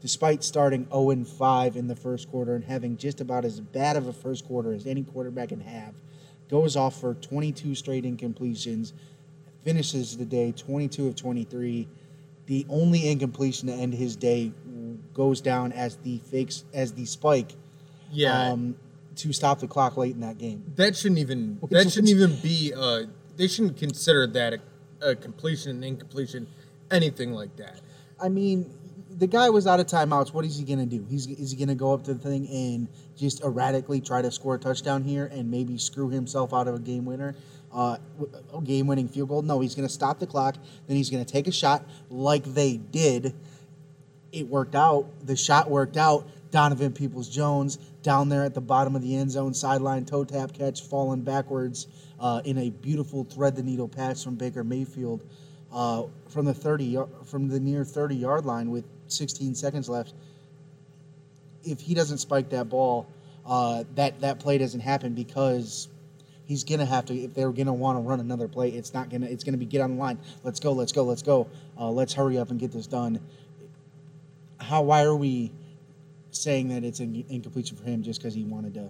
despite 0.00 0.42
starting 0.42 0.84
0 0.90 1.10
and 1.10 1.28
5 1.28 1.76
in 1.76 1.86
the 1.86 1.94
first 1.94 2.28
quarter 2.28 2.56
and 2.56 2.64
having 2.64 2.96
just 2.96 3.20
about 3.20 3.44
as 3.44 3.60
bad 3.60 3.96
of 3.96 4.08
a 4.08 4.12
first 4.12 4.44
quarter 4.44 4.72
as 4.72 4.84
any 4.84 5.04
quarterback 5.04 5.50
can 5.50 5.60
have, 5.60 5.94
goes 6.50 6.74
off 6.74 7.00
for 7.00 7.14
22 7.14 7.76
straight 7.76 8.02
incompletions, 8.04 8.92
finishes 9.64 10.16
the 10.16 10.24
day 10.24 10.52
22 10.52 11.08
of 11.08 11.16
23. 11.16 11.88
The 12.46 12.66
only 12.68 13.08
incompletion 13.08 13.68
to 13.68 13.74
end 13.74 13.94
his 13.94 14.16
day 14.16 14.52
goes 15.14 15.40
down 15.40 15.72
as 15.72 15.96
the 15.96 16.18
fakes 16.18 16.64
as 16.74 16.92
the 16.92 17.04
spike 17.04 17.52
Yeah, 18.10 18.50
um, 18.50 18.76
to 19.16 19.32
stop 19.32 19.60
the 19.60 19.68
clock 19.68 19.96
late 19.96 20.14
in 20.14 20.20
that 20.20 20.38
game. 20.38 20.64
that 20.76 20.96
shouldn't 20.96 21.18
even 21.18 21.58
that 21.70 21.90
shouldn't 21.90 22.10
even 22.10 22.36
be. 22.42 22.72
Uh, 22.76 23.04
they 23.36 23.46
shouldn't 23.46 23.76
consider 23.76 24.26
that 24.26 24.54
a, 24.54 25.10
a 25.10 25.16
completion, 25.16 25.76
an 25.76 25.84
incompletion, 25.84 26.46
anything 26.90 27.32
like 27.32 27.56
that. 27.56 27.80
I 28.20 28.28
mean, 28.28 28.70
the 29.18 29.26
guy 29.26 29.50
was 29.50 29.66
out 29.66 29.80
of 29.80 29.86
timeouts. 29.86 30.32
What 30.34 30.44
is 30.44 30.58
he 30.58 30.64
gonna 30.64 30.86
do? 30.86 31.06
He's 31.08 31.26
is 31.26 31.52
he 31.52 31.56
gonna 31.56 31.74
go 31.74 31.92
up 31.94 32.04
to 32.04 32.14
the 32.14 32.20
thing 32.20 32.48
and 32.48 32.88
just 33.16 33.42
erratically 33.44 34.00
try 34.00 34.20
to 34.22 34.30
score 34.30 34.56
a 34.56 34.58
touchdown 34.58 35.04
here 35.04 35.26
and 35.26 35.50
maybe 35.50 35.78
screw 35.78 36.08
himself 36.10 36.52
out 36.52 36.66
of 36.68 36.74
a 36.74 36.78
game 36.80 37.04
winner, 37.04 37.34
uh, 37.72 37.98
a 38.54 38.60
game 38.60 38.86
winning 38.86 39.08
field 39.08 39.28
goal? 39.28 39.42
No, 39.42 39.60
he's 39.60 39.74
gonna 39.74 39.88
stop 39.88 40.18
the 40.18 40.26
clock. 40.26 40.56
Then 40.86 40.96
he's 40.96 41.10
gonna 41.10 41.24
take 41.24 41.46
a 41.46 41.52
shot 41.52 41.84
like 42.10 42.44
they 42.44 42.76
did. 42.76 43.34
It 44.32 44.48
worked 44.48 44.74
out. 44.74 45.06
The 45.26 45.36
shot 45.36 45.70
worked 45.70 45.96
out. 45.96 46.28
Donovan 46.50 46.92
Peoples 46.92 47.28
Jones 47.28 47.78
down 48.02 48.28
there 48.28 48.44
at 48.44 48.54
the 48.54 48.60
bottom 48.60 48.94
of 48.94 49.02
the 49.02 49.16
end 49.16 49.30
zone, 49.30 49.54
sideline 49.54 50.04
toe 50.04 50.24
tap 50.24 50.52
catch, 50.52 50.82
falling 50.82 51.22
backwards 51.22 51.86
uh, 52.20 52.42
in 52.44 52.58
a 52.58 52.70
beautiful 52.70 53.24
thread 53.24 53.56
the 53.56 53.62
needle 53.62 53.88
pass 53.88 54.22
from 54.22 54.36
Baker 54.36 54.62
Mayfield 54.62 55.24
uh, 55.72 56.04
from 56.28 56.44
the 56.44 56.54
30 56.54 56.98
from 57.24 57.48
the 57.48 57.58
near 57.58 57.84
30 57.84 58.14
yard 58.14 58.44
line 58.44 58.70
with 58.70 58.84
16 59.08 59.54
seconds 59.54 59.88
left. 59.88 60.14
If 61.64 61.80
he 61.80 61.94
doesn't 61.94 62.18
spike 62.18 62.50
that 62.50 62.68
ball, 62.68 63.06
uh, 63.46 63.84
that 63.94 64.20
that 64.20 64.38
play 64.38 64.58
doesn't 64.58 64.80
happen 64.80 65.14
because 65.14 65.88
he's 66.46 66.64
gonna 66.64 66.84
have 66.86 67.04
to. 67.06 67.14
If 67.14 67.34
they're 67.34 67.52
gonna 67.52 67.72
want 67.74 67.96
to 67.98 68.02
run 68.02 68.20
another 68.20 68.48
play, 68.48 68.70
it's 68.70 68.92
not 68.94 69.10
gonna. 69.10 69.26
It's 69.26 69.44
gonna 69.44 69.56
be 69.58 69.66
get 69.66 69.80
on 69.80 69.96
the 69.96 70.00
line. 70.00 70.18
Let's 70.44 70.60
go. 70.60 70.72
Let's 70.72 70.92
go. 70.92 71.02
Let's 71.04 71.22
go. 71.22 71.48
Uh, 71.78 71.90
let's 71.90 72.12
hurry 72.12 72.38
up 72.38 72.50
and 72.50 72.58
get 72.60 72.72
this 72.72 72.86
done. 72.86 73.20
How? 74.58 74.82
Why 74.82 75.02
are 75.02 75.16
we 75.16 75.52
saying 76.30 76.68
that 76.68 76.84
it's 76.84 77.00
an 77.00 77.24
incompletion 77.28 77.76
for 77.76 77.84
him 77.84 78.02
just 78.02 78.20
because 78.20 78.34
he 78.34 78.44
wanted 78.44 78.74
to 78.74 78.88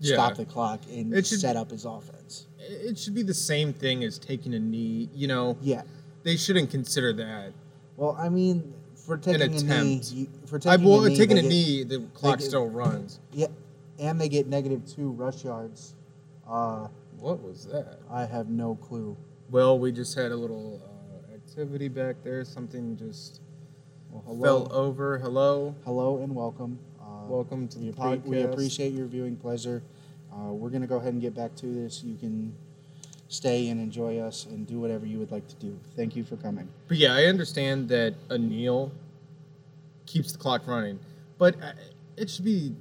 Yeah. 0.00 0.14
stop 0.14 0.36
the 0.36 0.44
clock 0.44 0.80
and 0.92 1.12
should- 1.26 1.40
set 1.40 1.56
up 1.56 1.70
his 1.70 1.84
offense? 1.84 2.46
It 2.58 2.98
should 2.98 3.14
be 3.14 3.22
the 3.22 3.32
same 3.34 3.72
thing 3.72 4.04
as 4.04 4.18
taking 4.18 4.52
a 4.54 4.58
knee. 4.58 5.08
You 5.14 5.28
know, 5.28 5.56
Yeah. 5.62 5.82
they 6.22 6.36
shouldn't 6.36 6.70
consider 6.70 7.12
that. 7.14 7.52
Well, 7.96 8.14
I 8.18 8.28
mean, 8.28 8.74
for 8.94 9.16
taking 9.16 9.42
a 9.42 9.48
knee, 9.82 10.02
you, 10.12 10.26
for 10.44 10.56
I 10.56 10.58
taking 10.76 10.84
well, 10.86 11.04
a 11.04 11.08
knee, 11.08 11.16
taking 11.16 11.38
a 11.38 11.42
get- 11.42 11.48
knee, 11.48 11.82
the 11.84 12.00
clock 12.12 12.40
get- 12.40 12.44
still 12.48 12.68
runs. 12.68 13.20
Yeah, 13.32 13.46
and 13.98 14.20
they 14.20 14.28
get 14.28 14.46
negative 14.48 14.84
two 14.84 15.10
rush 15.12 15.44
yards. 15.44 15.94
Uh, 16.48 16.88
What 17.18 17.42
was 17.42 17.64
that? 17.66 17.98
I 18.10 18.24
have 18.24 18.48
no 18.48 18.76
clue. 18.76 19.16
Well, 19.50 19.78
we 19.78 19.90
just 19.90 20.14
had 20.14 20.32
a 20.32 20.36
little 20.36 20.80
uh, 20.84 21.34
activity 21.34 21.88
back 21.88 22.16
there. 22.22 22.44
Something 22.44 22.96
just 22.96 23.40
Well, 24.10 24.22
hello, 24.26 24.42
fell 24.66 24.72
over. 24.72 25.18
Hello, 25.18 25.74
hello, 25.84 26.18
and 26.18 26.34
welcome. 26.34 26.78
Uh, 27.00 27.26
welcome 27.26 27.68
to 27.68 27.78
we, 27.78 27.90
the 27.90 27.96
appre- 27.96 28.24
we 28.24 28.42
appreciate 28.42 28.92
your 28.92 29.06
viewing 29.06 29.36
pleasure. 29.36 29.82
Uh, 30.32 30.52
we're 30.52 30.68
gonna 30.70 30.86
go 30.86 30.96
ahead 30.96 31.14
and 31.14 31.22
get 31.22 31.34
back 31.34 31.54
to 31.56 31.66
this. 31.66 32.02
You 32.04 32.16
can 32.16 32.54
stay 33.28 33.68
and 33.68 33.80
enjoy 33.80 34.18
us 34.18 34.44
and 34.46 34.66
do 34.66 34.78
whatever 34.78 35.06
you 35.06 35.18
would 35.18 35.32
like 35.32 35.48
to 35.48 35.56
do. 35.56 35.78
Thank 35.96 36.14
you 36.14 36.22
for 36.22 36.36
coming. 36.36 36.68
But 36.86 36.98
yeah, 36.98 37.14
I 37.14 37.24
understand 37.24 37.88
that 37.88 38.14
a 38.30 38.38
kneel 38.38 38.92
keeps 40.04 40.32
the 40.32 40.38
clock 40.38 40.66
running, 40.66 41.00
but 41.38 41.56
uh, 41.62 41.72
it 42.16 42.30
should 42.30 42.44
be. 42.44 42.74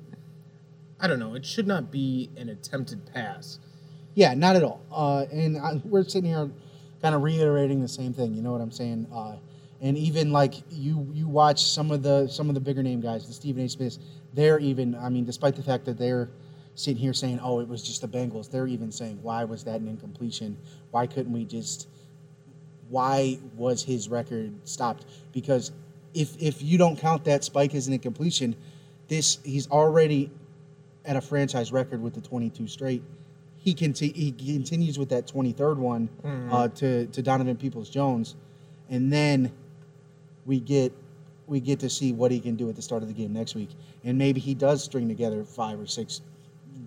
I 0.99 1.07
don't 1.07 1.19
know. 1.19 1.35
It 1.35 1.45
should 1.45 1.67
not 1.67 1.91
be 1.91 2.29
an 2.37 2.49
attempted 2.49 3.05
pass. 3.13 3.59
Yeah, 4.13 4.33
not 4.33 4.55
at 4.55 4.63
all. 4.63 4.81
Uh, 4.91 5.25
and 5.31 5.57
I, 5.57 5.81
we're 5.83 6.03
sitting 6.03 6.29
here, 6.29 6.49
kind 7.01 7.13
of 7.13 7.21
reiterating 7.21 7.81
the 7.81 7.87
same 7.87 8.13
thing. 8.13 8.33
You 8.33 8.41
know 8.41 8.51
what 8.51 8.61
I'm 8.61 8.71
saying? 8.71 9.07
Uh, 9.13 9.35
and 9.81 9.97
even 9.97 10.31
like 10.31 10.55
you, 10.71 11.07
you 11.13 11.27
watch 11.27 11.63
some 11.65 11.91
of 11.91 12.01
the 12.01 12.27
some 12.27 12.47
of 12.49 12.55
the 12.55 12.61
bigger 12.61 12.81
name 12.81 13.01
guys, 13.01 13.27
the 13.27 13.33
Stephen 13.33 13.65
A. 13.65 13.69
Smiths. 13.69 13.99
They're 14.33 14.59
even. 14.59 14.95
I 14.95 15.09
mean, 15.09 15.25
despite 15.25 15.55
the 15.55 15.63
fact 15.63 15.85
that 15.85 15.97
they're 15.97 16.29
sitting 16.75 16.97
here 16.97 17.13
saying, 17.13 17.39
"Oh, 17.43 17.59
it 17.59 17.67
was 17.67 17.83
just 17.83 18.01
the 18.01 18.07
Bengals," 18.07 18.49
they're 18.49 18.67
even 18.67 18.91
saying, 18.91 19.19
"Why 19.21 19.43
was 19.43 19.63
that 19.65 19.81
an 19.81 19.87
incompletion? 19.89 20.57
Why 20.91 21.07
couldn't 21.07 21.33
we 21.33 21.43
just? 21.43 21.87
Why 22.89 23.37
was 23.55 23.83
his 23.83 24.07
record 24.07 24.53
stopped? 24.63 25.05
Because 25.33 25.71
if 26.13 26.41
if 26.41 26.61
you 26.61 26.77
don't 26.77 26.97
count 26.97 27.25
that 27.25 27.43
spike 27.43 27.75
as 27.75 27.87
an 27.87 27.93
incompletion, 27.93 28.55
this 29.09 29.39
he's 29.43 29.69
already 29.69 30.31
at 31.05 31.15
a 31.15 31.21
franchise 31.21 31.71
record 31.71 32.01
with 32.01 32.13
the 32.13 32.21
22 32.21 32.67
straight. 32.67 33.03
He 33.57 33.73
conti- 33.73 34.11
he 34.13 34.31
continues 34.31 34.99
with 34.99 35.09
that 35.09 35.25
23rd 35.27 35.77
one 35.77 36.09
uh, 36.51 36.67
to 36.69 37.07
to 37.07 37.21
Donovan 37.21 37.57
Peoples 37.57 37.89
Jones, 37.89 38.35
and 38.89 39.11
then 39.11 39.51
we 40.45 40.59
get 40.59 40.93
we 41.47 41.59
get 41.59 41.79
to 41.79 41.89
see 41.89 42.11
what 42.11 42.31
he 42.31 42.39
can 42.39 42.55
do 42.55 42.69
at 42.69 42.75
the 42.75 42.81
start 42.81 43.01
of 43.01 43.07
the 43.07 43.13
game 43.13 43.33
next 43.33 43.55
week, 43.55 43.69
and 44.03 44.17
maybe 44.17 44.39
he 44.39 44.53
does 44.53 44.83
string 44.83 45.07
together 45.07 45.43
five 45.43 45.79
or 45.79 45.87
six 45.87 46.21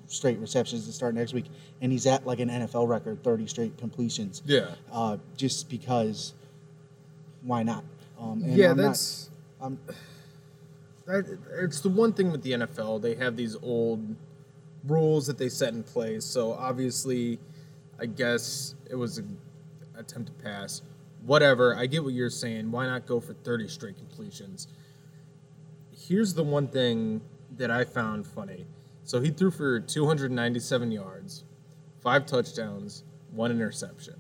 straight 0.07 0.39
receptions 0.39 0.87
to 0.87 0.93
start 0.93 1.15
next 1.15 1.33
week, 1.35 1.47
and 1.81 1.91
he's 1.91 2.07
at 2.07 2.25
like 2.27 2.39
an 2.41 2.49
NFL 2.49 2.89
record 2.89 3.23
30 3.25 3.47
straight 3.49 3.77
completions. 3.77 4.43
Yeah. 4.47 4.75
Uh, 4.93 5.17
just 5.37 5.69
because, 5.69 6.33
why 7.43 7.63
not? 7.63 7.85
Um, 8.21 8.43
and 8.45 8.55
yeah, 8.55 8.71
I'm 8.71 8.77
not- 8.77 8.83
that's. 8.85 9.31
I'm- 9.61 9.79
that, 9.87 9.97
it's 11.09 11.81
the 11.81 11.89
one 11.89 12.13
thing 12.13 12.31
with 12.31 12.43
the 12.43 12.53
NFL. 12.53 13.01
They 13.01 13.15
have 13.15 13.37
these 13.37 13.57
old 13.63 14.17
rules 14.85 15.27
that 15.27 15.39
they 15.39 15.49
set 15.49 15.73
in 15.73 15.83
place. 15.83 16.25
So 16.25 16.53
obviously, 16.53 17.39
I 17.99 18.07
guess 18.07 18.75
it 18.91 18.95
was 18.95 19.19
an 19.19 19.39
attempt 19.97 20.29
to 20.29 20.45
pass. 20.45 20.83
Whatever. 21.25 21.75
I 21.77 21.87
get 21.87 22.05
what 22.05 22.13
you're 22.13 22.31
saying. 22.31 22.71
Why 22.71 22.87
not 22.87 23.07
go 23.07 23.21
for 23.21 23.35
30 23.35 23.69
straight 23.69 23.97
completions? 23.97 24.69
Here's 25.91 26.35
the 26.35 26.45
one 26.45 26.69
thing 26.69 27.21
that 27.57 27.71
I 27.71 27.85
found 27.85 28.27
funny. 28.27 28.67
So 29.05 29.21
he 29.21 29.31
threw 29.31 29.51
for 29.51 29.81
297 29.81 30.93
yards, 30.93 31.45
five 32.03 32.27
touchdowns, 32.27 33.05
one 33.33 33.51
interception. 33.51 34.15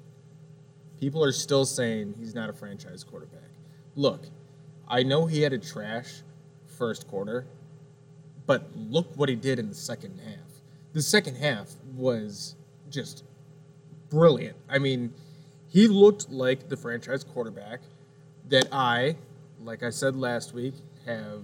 People 0.99 1.23
are 1.23 1.33
still 1.33 1.64
saying 1.64 2.14
he's 2.18 2.35
not 2.35 2.50
a 2.50 2.52
franchise 2.52 3.04
quarterback. 3.04 3.50
Look, 3.95 4.26
I 4.88 5.02
know 5.02 5.26
he 5.26 5.42
had 5.42 5.52
a 5.52 5.59
trash 5.59 6.23
first 6.78 7.08
quarter, 7.08 7.44
but 8.47 8.68
look 8.75 9.06
what 9.16 9.28
he 9.28 9.35
did 9.35 9.58
in 9.58 9.68
the 9.68 9.75
second 9.75 10.18
half. 10.25 10.62
The 10.92 11.02
second 11.02 11.37
half 11.37 11.73
was 11.94 12.54
just 12.88 13.25
brilliant. 14.08 14.56
I 14.68 14.78
mean, 14.78 15.12
he 15.68 15.88
looked 15.88 16.30
like 16.30 16.68
the 16.68 16.76
franchise 16.76 17.25
quarterback 17.25 17.80
that 18.49 18.68
I, 18.73 19.16
like 19.61 19.82
I 19.82 19.90
said 19.90 20.16
last 20.16 20.54
week, 20.54 20.75
have 21.04 21.42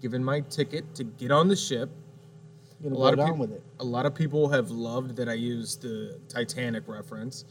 given 0.00 0.24
my 0.24 0.40
ticket 0.40 0.94
to 0.94 1.04
get 1.04 1.30
on 1.30 1.48
the 1.48 1.56
ship. 1.56 1.90
A 2.82 2.88
lot 2.88 3.12
of 3.12 3.18
down 3.18 3.38
with 3.38 3.52
it. 3.52 3.62
A 3.80 3.84
lot 3.84 4.06
of 4.06 4.14
people 4.14 4.48
have 4.48 4.70
loved 4.70 5.16
that 5.16 5.28
I 5.28 5.34
used 5.34 5.82
the 5.82 6.18
Titanic 6.28 6.84
reference, 6.88 7.44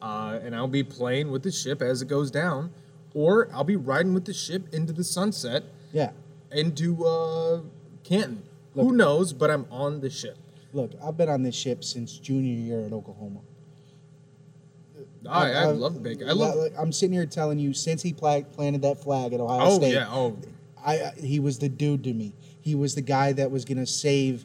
uh, 0.00 0.38
and 0.44 0.54
I'll 0.54 0.68
be 0.68 0.84
playing 0.84 1.32
with 1.32 1.42
the 1.42 1.50
ship 1.50 1.82
as 1.82 2.02
it 2.02 2.08
goes 2.08 2.30
down, 2.30 2.70
or 3.12 3.48
I'll 3.52 3.64
be 3.64 3.74
riding 3.74 4.14
with 4.14 4.26
the 4.26 4.34
ship 4.34 4.72
into 4.72 4.92
the 4.92 5.02
sunset 5.02 5.64
Yeah. 5.92 6.10
Into 6.52 7.04
uh, 7.04 7.60
Canton. 8.04 8.42
Who 8.74 8.92
knows? 8.92 9.32
But 9.32 9.50
I'm 9.50 9.66
on 9.70 10.00
the 10.00 10.10
ship. 10.10 10.36
Look, 10.72 10.92
I've 11.02 11.16
been 11.16 11.28
on 11.30 11.42
this 11.42 11.54
ship 11.54 11.82
since 11.82 12.18
junior 12.18 12.52
year 12.54 12.84
at 12.84 12.92
Oklahoma. 12.92 13.40
I, 15.28 15.52
I 15.52 15.68
I've- 15.70 15.78
love 15.78 16.02
Baker. 16.02 16.26
I 16.28 16.32
love. 16.32 16.56
Like, 16.56 16.72
I'm 16.78 16.92
sitting 16.92 17.12
here 17.14 17.26
telling 17.26 17.58
you, 17.58 17.72
since 17.74 18.02
he 18.02 18.12
pla- 18.12 18.42
planted 18.42 18.82
that 18.82 19.02
flag 19.02 19.32
at 19.32 19.40
Ohio 19.40 19.66
Oh 19.66 19.76
State, 19.78 19.94
yeah. 19.94 20.06
Oh 20.08 20.36
I, 20.84 21.00
I 21.00 21.12
he 21.20 21.40
was 21.40 21.58
the 21.58 21.68
dude 21.68 22.04
to 22.04 22.12
me. 22.12 22.32
He 22.60 22.74
was 22.74 22.94
the 22.94 23.00
guy 23.02 23.32
that 23.32 23.50
was 23.50 23.64
going 23.64 23.78
to 23.78 23.86
save 23.86 24.44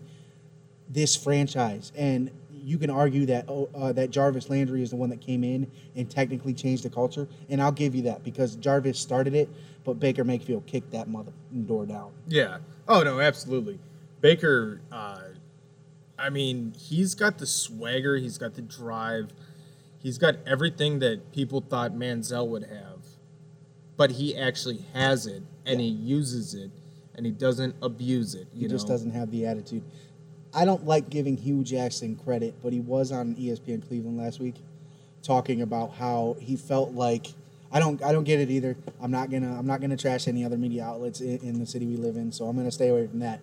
this 0.89 1.15
franchise. 1.15 1.91
And 1.95 2.31
you 2.63 2.77
can 2.77 2.89
argue 2.89 3.25
that 3.27 3.45
oh, 3.47 3.69
uh, 3.75 3.91
that 3.93 4.09
Jarvis 4.11 4.49
Landry 4.49 4.81
is 4.83 4.89
the 4.91 4.95
one 4.95 5.09
that 5.09 5.21
came 5.21 5.43
in 5.43 5.69
and 5.95 6.09
technically 6.09 6.53
changed 6.53 6.83
the 6.83 6.89
culture, 6.89 7.27
and 7.49 7.61
I'll 7.61 7.71
give 7.71 7.95
you 7.95 8.03
that 8.03 8.23
because 8.23 8.55
Jarvis 8.55 8.99
started 8.99 9.33
it, 9.35 9.49
but 9.83 9.99
Baker 9.99 10.23
Mayfield 10.23 10.65
kicked 10.67 10.91
that 10.91 11.07
mother 11.07 11.31
door 11.65 11.85
down. 11.85 12.11
yeah. 12.27 12.59
Oh 12.87 13.03
no, 13.03 13.19
absolutely. 13.19 13.79
Baker. 14.21 14.81
Uh, 14.91 15.19
I 16.19 16.29
mean, 16.29 16.73
he's 16.77 17.15
got 17.15 17.37
the 17.39 17.47
swagger. 17.47 18.17
He's 18.17 18.37
got 18.37 18.53
the 18.53 18.61
drive. 18.61 19.31
He's 19.99 20.17
got 20.17 20.35
everything 20.45 20.99
that 20.99 21.31
people 21.31 21.61
thought 21.61 21.93
Manziel 21.93 22.47
would 22.47 22.63
have, 22.63 22.99
but 23.97 24.11
he 24.11 24.35
actually 24.37 24.85
has 24.93 25.25
it, 25.27 25.43
and 25.65 25.79
he 25.79 25.87
uses 25.87 26.53
it, 26.55 26.71
and 27.15 27.25
he 27.25 27.31
doesn't 27.31 27.75
abuse 27.81 28.33
it. 28.35 28.47
You 28.53 28.61
He 28.61 28.65
know? 28.67 28.71
just 28.71 28.87
doesn't 28.87 29.11
have 29.11 29.29
the 29.31 29.45
attitude. 29.45 29.83
I 30.53 30.65
don't 30.65 30.85
like 30.85 31.09
giving 31.09 31.37
Hue 31.37 31.63
Jackson 31.63 32.15
credit, 32.15 32.55
but 32.61 32.73
he 32.73 32.79
was 32.79 33.11
on 33.11 33.35
ESPN 33.35 33.87
Cleveland 33.87 34.17
last 34.17 34.39
week 34.39 34.55
talking 35.23 35.61
about 35.61 35.93
how 35.93 36.35
he 36.39 36.55
felt 36.55 36.93
like 36.93 37.27
I 37.71 37.79
don't 37.79 38.03
I 38.03 38.11
don't 38.11 38.25
get 38.25 38.39
it 38.39 38.49
either. 38.49 38.75
I'm 39.01 39.11
not 39.11 39.29
gonna 39.29 39.57
I'm 39.57 39.65
not 39.65 39.79
gonna 39.79 39.97
trash 39.97 40.27
any 40.27 40.43
other 40.43 40.57
media 40.57 40.83
outlets 40.83 41.21
in, 41.21 41.37
in 41.39 41.59
the 41.59 41.65
city 41.65 41.85
we 41.85 41.95
live 41.95 42.17
in, 42.17 42.31
so 42.31 42.45
I'm 42.45 42.57
gonna 42.57 42.71
stay 42.71 42.89
away 42.89 43.07
from 43.07 43.19
that. 43.19 43.39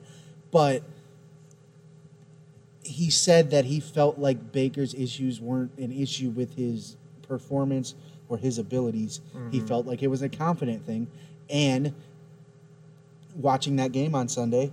But 0.51 0.83
he 2.83 3.11
said 3.11 3.51
that 3.51 3.65
he 3.65 3.81
felt 3.81 4.19
like 4.19 4.53
Baker's 4.53 4.95
issues 4.95 5.41
weren't 5.41 5.77
an 5.79 5.93
issue 5.93 6.31
with 6.31 6.57
his 6.57 6.97
performance 7.23 7.95
or 8.29 8.37
his 8.39 8.59
abilities. 8.59 9.21
He 9.51 9.59
mm-hmm. 9.59 9.67
felt 9.67 9.87
like 9.87 10.03
it 10.03 10.09
was 10.09 10.23
a 10.23 10.29
confident 10.29 10.85
thing, 10.85 11.09
and 11.49 11.95
watching 13.35 13.77
that 13.77 13.93
game 13.93 14.15
on 14.15 14.29
Sunday, 14.29 14.73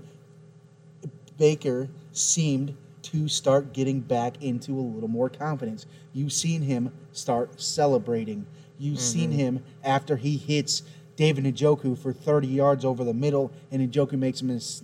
Baker 1.38 1.90
seemed 2.18 2.76
to 3.04 3.28
start 3.28 3.72
getting 3.74 4.00
back 4.00 4.42
into 4.42 4.78
a 4.78 4.82
little 4.82 5.10
more 5.10 5.30
confidence. 5.30 5.86
You've 6.14 6.34
seen 6.34 6.62
him 6.62 6.92
start 7.12 7.62
celebrating. 7.62 8.46
You've 8.80 8.98
mm-hmm. 8.98 9.20
seen 9.20 9.32
him 9.32 9.64
after 9.84 10.16
he 10.16 10.38
hits 10.38 10.84
David 11.16 11.46
Njoku 11.46 11.98
for 11.98 12.12
30 12.12 12.48
yards 12.48 12.84
over 12.84 13.04
the 13.04 13.14
middle, 13.14 13.52
and 13.72 13.92
Njoku 13.92 14.14
makes 14.14 14.42
a 14.42 14.46
mis- 14.46 14.84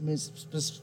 mis- 0.00 0.32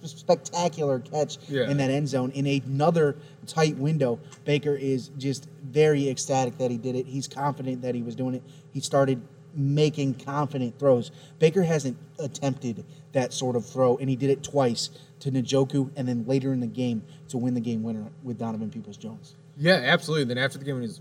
spectacular 0.04 1.00
catch 1.00 1.38
Yeah. 1.50 1.70
in 1.70 1.78
that 1.78 1.90
end 1.90 2.08
zone 2.08 2.32
in 2.32 2.46
another 2.48 3.16
tight 3.48 3.78
window. 3.78 4.20
Baker 4.46 4.76
is 4.76 5.10
just 5.18 5.48
very 5.64 6.10
ecstatic 6.10 6.58
that 6.58 6.72
he 6.72 6.78
did 6.78 6.96
it. 6.96 7.06
He's 7.06 7.28
confident 7.28 7.82
that 7.82 7.96
he 7.96 8.02
was 8.02 8.16
doing 8.16 8.36
it. 8.36 8.44
He 8.72 8.80
started 8.80 9.22
making 9.56 10.16
confident 10.16 10.78
throws. 10.80 11.12
Baker 11.40 11.64
hasn't 11.64 11.98
attempted 12.20 12.84
that 13.14 13.34
sort 13.34 13.56
of 13.56 13.66
throw, 13.66 13.98
and 13.98 14.10
he 14.10 14.16
did 14.16 14.30
it 14.30 14.44
twice 14.44 14.90
to 15.22 15.32
Njoku, 15.32 15.90
and 15.96 16.08
then 16.08 16.26
later 16.28 16.52
in 16.54 16.60
the 16.60 16.68
game 16.68 17.02
to 17.30 17.38
win 17.38 17.54
the 17.54 17.62
game 17.62 17.82
winner 17.84 18.06
with 18.24 18.38
Donovan 18.38 18.70
Peoples 18.70 18.98
Jones. 18.98 19.36
Yeah, 19.58 19.82
absolutely. 19.86 20.26
Then 20.26 20.38
after 20.38 20.58
the 20.58 20.66
game, 20.66 20.76
when 20.76 20.84
he's 20.84 21.00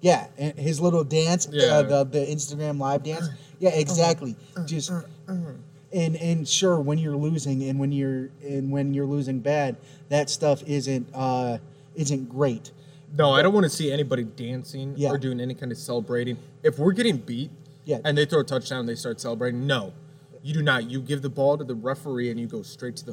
Yeah, 0.00 0.26
and 0.38 0.58
his 0.58 0.80
little 0.80 1.04
dance, 1.04 1.48
Yeah. 1.50 1.64
uh, 1.64 1.82
the 1.82 2.04
the 2.04 2.18
Instagram 2.26 2.78
live 2.78 3.02
dance. 3.02 3.28
Yeah, 3.60 3.74
exactly. 3.74 4.36
Just 4.64 4.90
and 5.28 6.16
and 6.16 6.48
sure, 6.48 6.80
when 6.80 6.96
you're 6.96 7.14
losing 7.14 7.62
and 7.64 7.78
when 7.78 7.92
you're 7.92 8.30
and 8.42 8.72
when 8.72 8.94
you're 8.94 9.04
losing 9.04 9.40
bad, 9.40 9.76
that 10.08 10.30
stuff 10.30 10.62
isn't 10.66 11.06
uh 11.12 11.58
isn't 11.94 12.30
great. 12.30 12.70
No, 13.16 13.32
I 13.32 13.42
don't 13.42 13.52
want 13.52 13.64
to 13.64 13.70
see 13.70 13.90
anybody 13.90 14.24
dancing 14.24 14.94
Yeah. 14.96 15.10
or 15.10 15.18
doing 15.18 15.40
any 15.40 15.54
kind 15.54 15.72
of 15.72 15.78
celebrating. 15.78 16.36
If 16.62 16.78
we're 16.78 16.92
getting 16.92 17.16
beat 17.16 17.50
Yeah. 17.84 17.98
and 18.04 18.16
they 18.16 18.24
throw 18.24 18.40
a 18.40 18.44
touchdown 18.44 18.80
and 18.80 18.88
they 18.88 18.94
start 18.94 19.20
celebrating, 19.20 19.66
no. 19.66 19.92
You 20.42 20.54
do 20.54 20.62
not. 20.62 20.90
You 20.90 21.00
give 21.00 21.22
the 21.22 21.28
ball 21.28 21.58
to 21.58 21.64
the 21.64 21.74
referee 21.74 22.30
and 22.30 22.38
you 22.40 22.46
go 22.46 22.62
straight 22.62 22.96
to 22.96 23.06
the, 23.06 23.12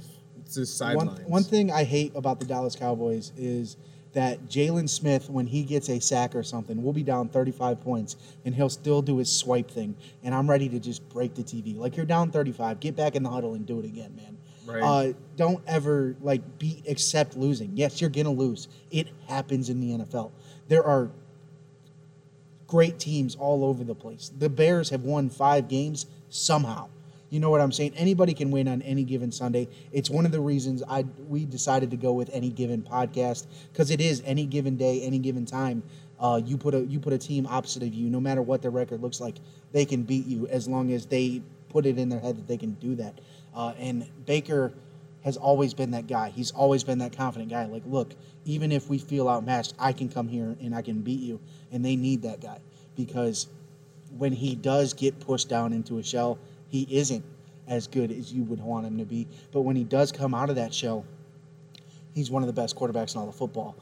to 0.53 0.59
the 0.61 0.65
sidelines. 0.65 1.19
one 1.27 1.43
thing 1.43 1.71
I 1.71 1.83
hate 1.83 2.11
about 2.15 2.39
the 2.39 2.45
Dallas 2.45 2.75
Cowboys 2.75 3.31
is 3.37 3.75
that 4.13 4.47
Jaylon 4.47 4.87
Smith, 4.87 5.29
when 5.29 5.45
he 5.47 5.63
gets 5.63 5.89
a 5.89 5.99
sack 5.99 6.35
or 6.35 6.41
something, 6.41 6.81
we'll 6.81 6.93
be 6.93 7.03
down 7.03 7.27
35 7.29 7.81
points 7.81 8.15
and 8.45 8.55
he'll 8.55 8.69
still 8.69 9.01
do 9.01 9.17
his 9.17 9.29
swipe 9.31 9.69
thing. 9.69 9.95
And 10.23 10.33
I'm 10.33 10.49
ready 10.49 10.69
to 10.69 10.79
just 10.79 11.07
break 11.09 11.35
the 11.35 11.43
TV. 11.43 11.75
Like, 11.77 11.97
you're 11.97 12.05
down 12.05 12.31
35, 12.31 12.79
get 12.79 12.95
back 12.95 13.15
in 13.15 13.23
the 13.23 13.29
huddle 13.29 13.53
and 13.55 13.65
do 13.65 13.79
it 13.79 13.85
again, 13.85 14.15
man. 14.15 14.37
Right. 14.67 14.83
Uh, 14.83 15.13
don't 15.35 15.63
ever, 15.67 16.15
like, 16.21 16.59
be, 16.59 16.83
accept 16.89 17.37
losing. 17.37 17.71
Yes, 17.75 18.01
you're 18.01 18.09
to 18.09 18.29
lose. 18.29 18.67
It 18.91 19.07
happens 19.27 19.69
in 19.69 19.79
the 19.79 20.03
NFL. 20.03 20.31
There 20.67 20.83
are 20.83 21.09
great 22.67 22.99
teams 22.99 23.35
all 23.35 23.63
over 23.63 23.83
the 23.83 23.95
place. 23.95 24.31
The 24.37 24.49
Bears 24.49 24.89
have 24.89 25.03
won 25.03 25.29
five 25.29 25.67
games 25.67 26.05
somehow. 26.29 26.89
You 27.29 27.39
know 27.39 27.49
what 27.49 27.59
I'm 27.59 27.71
saying? 27.71 27.93
Anybody 27.97 28.33
can 28.33 28.51
win 28.51 28.67
on 28.67 28.81
any 28.83 29.03
given 29.03 29.31
Sunday. 29.31 29.67
It's 29.91 30.09
one 30.09 30.25
of 30.25 30.31
the 30.31 30.39
reasons 30.39 30.81
I 30.87 31.05
we 31.27 31.45
decided 31.45 31.91
to 31.91 31.97
go 31.97 32.13
with 32.13 32.29
any 32.31 32.49
given 32.49 32.81
podcast 32.81 33.47
because 33.71 33.91
it 33.91 33.99
is 33.99 34.23
any 34.25 34.45
given 34.45 34.77
day, 34.77 35.01
any 35.01 35.19
given 35.19 35.45
time. 35.45 35.83
Uh, 36.19 36.41
you 36.43 36.57
put 36.57 36.73
a 36.73 36.79
you 36.85 36.99
put 36.99 37.13
a 37.13 37.17
team 37.17 37.45
opposite 37.47 37.83
of 37.83 37.93
you, 37.93 38.09
no 38.09 38.21
matter 38.21 38.41
what 38.41 38.61
their 38.61 38.71
record 38.71 39.01
looks 39.01 39.19
like, 39.19 39.35
they 39.73 39.83
can 39.83 40.03
beat 40.03 40.25
you 40.25 40.47
as 40.47 40.67
long 40.67 40.91
as 40.93 41.05
they 41.05 41.41
put 41.69 41.85
it 41.85 41.97
in 41.97 42.07
their 42.07 42.19
head 42.19 42.37
that 42.37 42.47
they 42.47 42.57
can 42.57 42.71
do 42.75 42.95
that. 42.95 43.19
Uh, 43.57 43.73
and 43.79 44.07
Baker 44.27 44.71
has 45.23 45.35
always 45.35 45.73
been 45.73 45.89
that 45.91 46.05
guy. 46.05 46.29
He's 46.29 46.51
always 46.51 46.83
been 46.83 46.99
that 46.99 47.11
confident 47.11 47.49
guy. 47.49 47.65
Like, 47.65 47.81
look, 47.87 48.13
even 48.45 48.71
if 48.71 48.87
we 48.87 48.99
feel 48.99 49.27
outmatched, 49.27 49.73
I 49.79 49.93
can 49.93 50.09
come 50.09 50.27
here 50.27 50.55
and 50.61 50.75
I 50.75 50.83
can 50.83 51.01
beat 51.01 51.19
you. 51.19 51.39
And 51.71 51.83
they 51.83 51.95
need 51.95 52.21
that 52.21 52.39
guy 52.39 52.59
because 52.95 53.47
when 54.15 54.31
he 54.31 54.53
does 54.55 54.93
get 54.93 55.19
pushed 55.19 55.49
down 55.49 55.73
into 55.73 55.97
a 55.97 56.03
shell, 56.03 56.37
he 56.69 56.87
isn't 56.89 57.25
as 57.67 57.87
good 57.87 58.11
as 58.11 58.31
you 58.31 58.43
would 58.43 58.61
want 58.61 58.85
him 58.85 58.99
to 58.99 59.05
be. 59.05 59.27
But 59.51 59.61
when 59.61 59.75
he 59.75 59.83
does 59.83 60.11
come 60.11 60.35
out 60.35 60.51
of 60.51 60.55
that 60.57 60.71
shell, 60.71 61.03
he's 62.13 62.29
one 62.29 62.43
of 62.43 62.47
the 62.47 62.53
best 62.53 62.75
quarterbacks 62.75 63.15
in 63.15 63.21
all 63.21 63.27
of 63.27 63.35
football. 63.35 63.75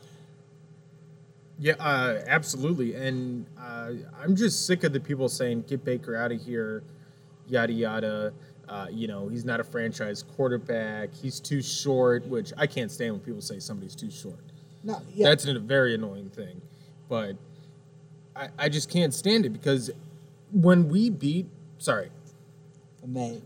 Yeah, 1.60 1.74
uh, 1.80 2.22
absolutely. 2.28 2.96
And 2.96 3.46
uh, 3.60 3.92
I'm 4.22 4.38
just 4.38 4.66
sick 4.66 4.86
of 4.86 4.94
the 4.94 5.02
people 5.02 5.28
saying, 5.28 5.66
get 5.68 5.84
Baker 5.84 6.16
out 6.16 6.32
of 6.32 6.42
here, 6.42 6.82
yada, 7.48 7.74
yada. 7.74 8.34
Uh, 8.68 8.88
you 8.92 9.08
know, 9.08 9.28
he's 9.28 9.46
not 9.46 9.60
a 9.60 9.64
franchise 9.64 10.24
quarterback. 10.36 11.14
He's 11.14 11.40
too 11.40 11.62
short, 11.62 12.26
which 12.28 12.52
I 12.58 12.68
can't 12.68 12.92
stand 12.92 13.14
when 13.14 13.22
people 13.22 13.42
say 13.42 13.60
somebody's 13.60 13.96
too 13.96 14.12
short. 14.12 14.40
No, 14.84 15.02
yeah, 15.14 15.30
That's 15.30 15.46
a 15.46 15.60
very 15.60 15.96
annoying 15.96 16.30
thing. 16.30 16.62
But 17.10 17.36
I, 18.36 18.50
I 18.58 18.70
just 18.70 18.90
can't 18.90 19.14
stand 19.14 19.46
it 19.46 19.50
because 19.50 19.92
when 20.52 20.90
we 20.90 21.10
beat, 21.10 21.48
sorry, 21.78 22.10
they 23.04 23.42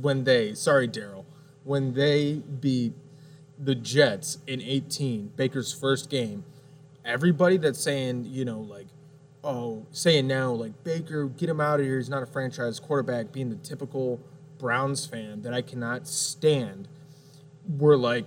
when 0.00 0.24
they, 0.24 0.54
sorry, 0.54 0.88
Daryl, 0.88 1.24
when 1.64 1.94
they 1.94 2.42
beat 2.60 2.94
the 3.58 3.74
Jets 3.74 4.38
in 4.46 4.60
18, 4.60 5.32
Baker's 5.36 5.72
first 5.72 6.10
game, 6.10 6.44
everybody 7.04 7.56
that's 7.56 7.80
saying, 7.80 8.26
you 8.26 8.44
know, 8.44 8.60
like, 8.60 8.86
oh, 9.42 9.86
saying 9.90 10.26
now, 10.26 10.52
like, 10.52 10.84
Baker, 10.84 11.26
get 11.26 11.48
him 11.48 11.60
out 11.60 11.80
of 11.80 11.86
here. 11.86 11.98
He's 11.98 12.08
not 12.08 12.22
a 12.22 12.26
franchise 12.26 12.80
quarterback, 12.80 13.32
being 13.32 13.50
the 13.50 13.56
typical 13.56 14.20
Browns 14.64 15.04
fan 15.04 15.42
that 15.42 15.52
I 15.52 15.60
cannot 15.60 16.08
stand. 16.08 16.88
We're 17.68 17.98
like, 17.98 18.24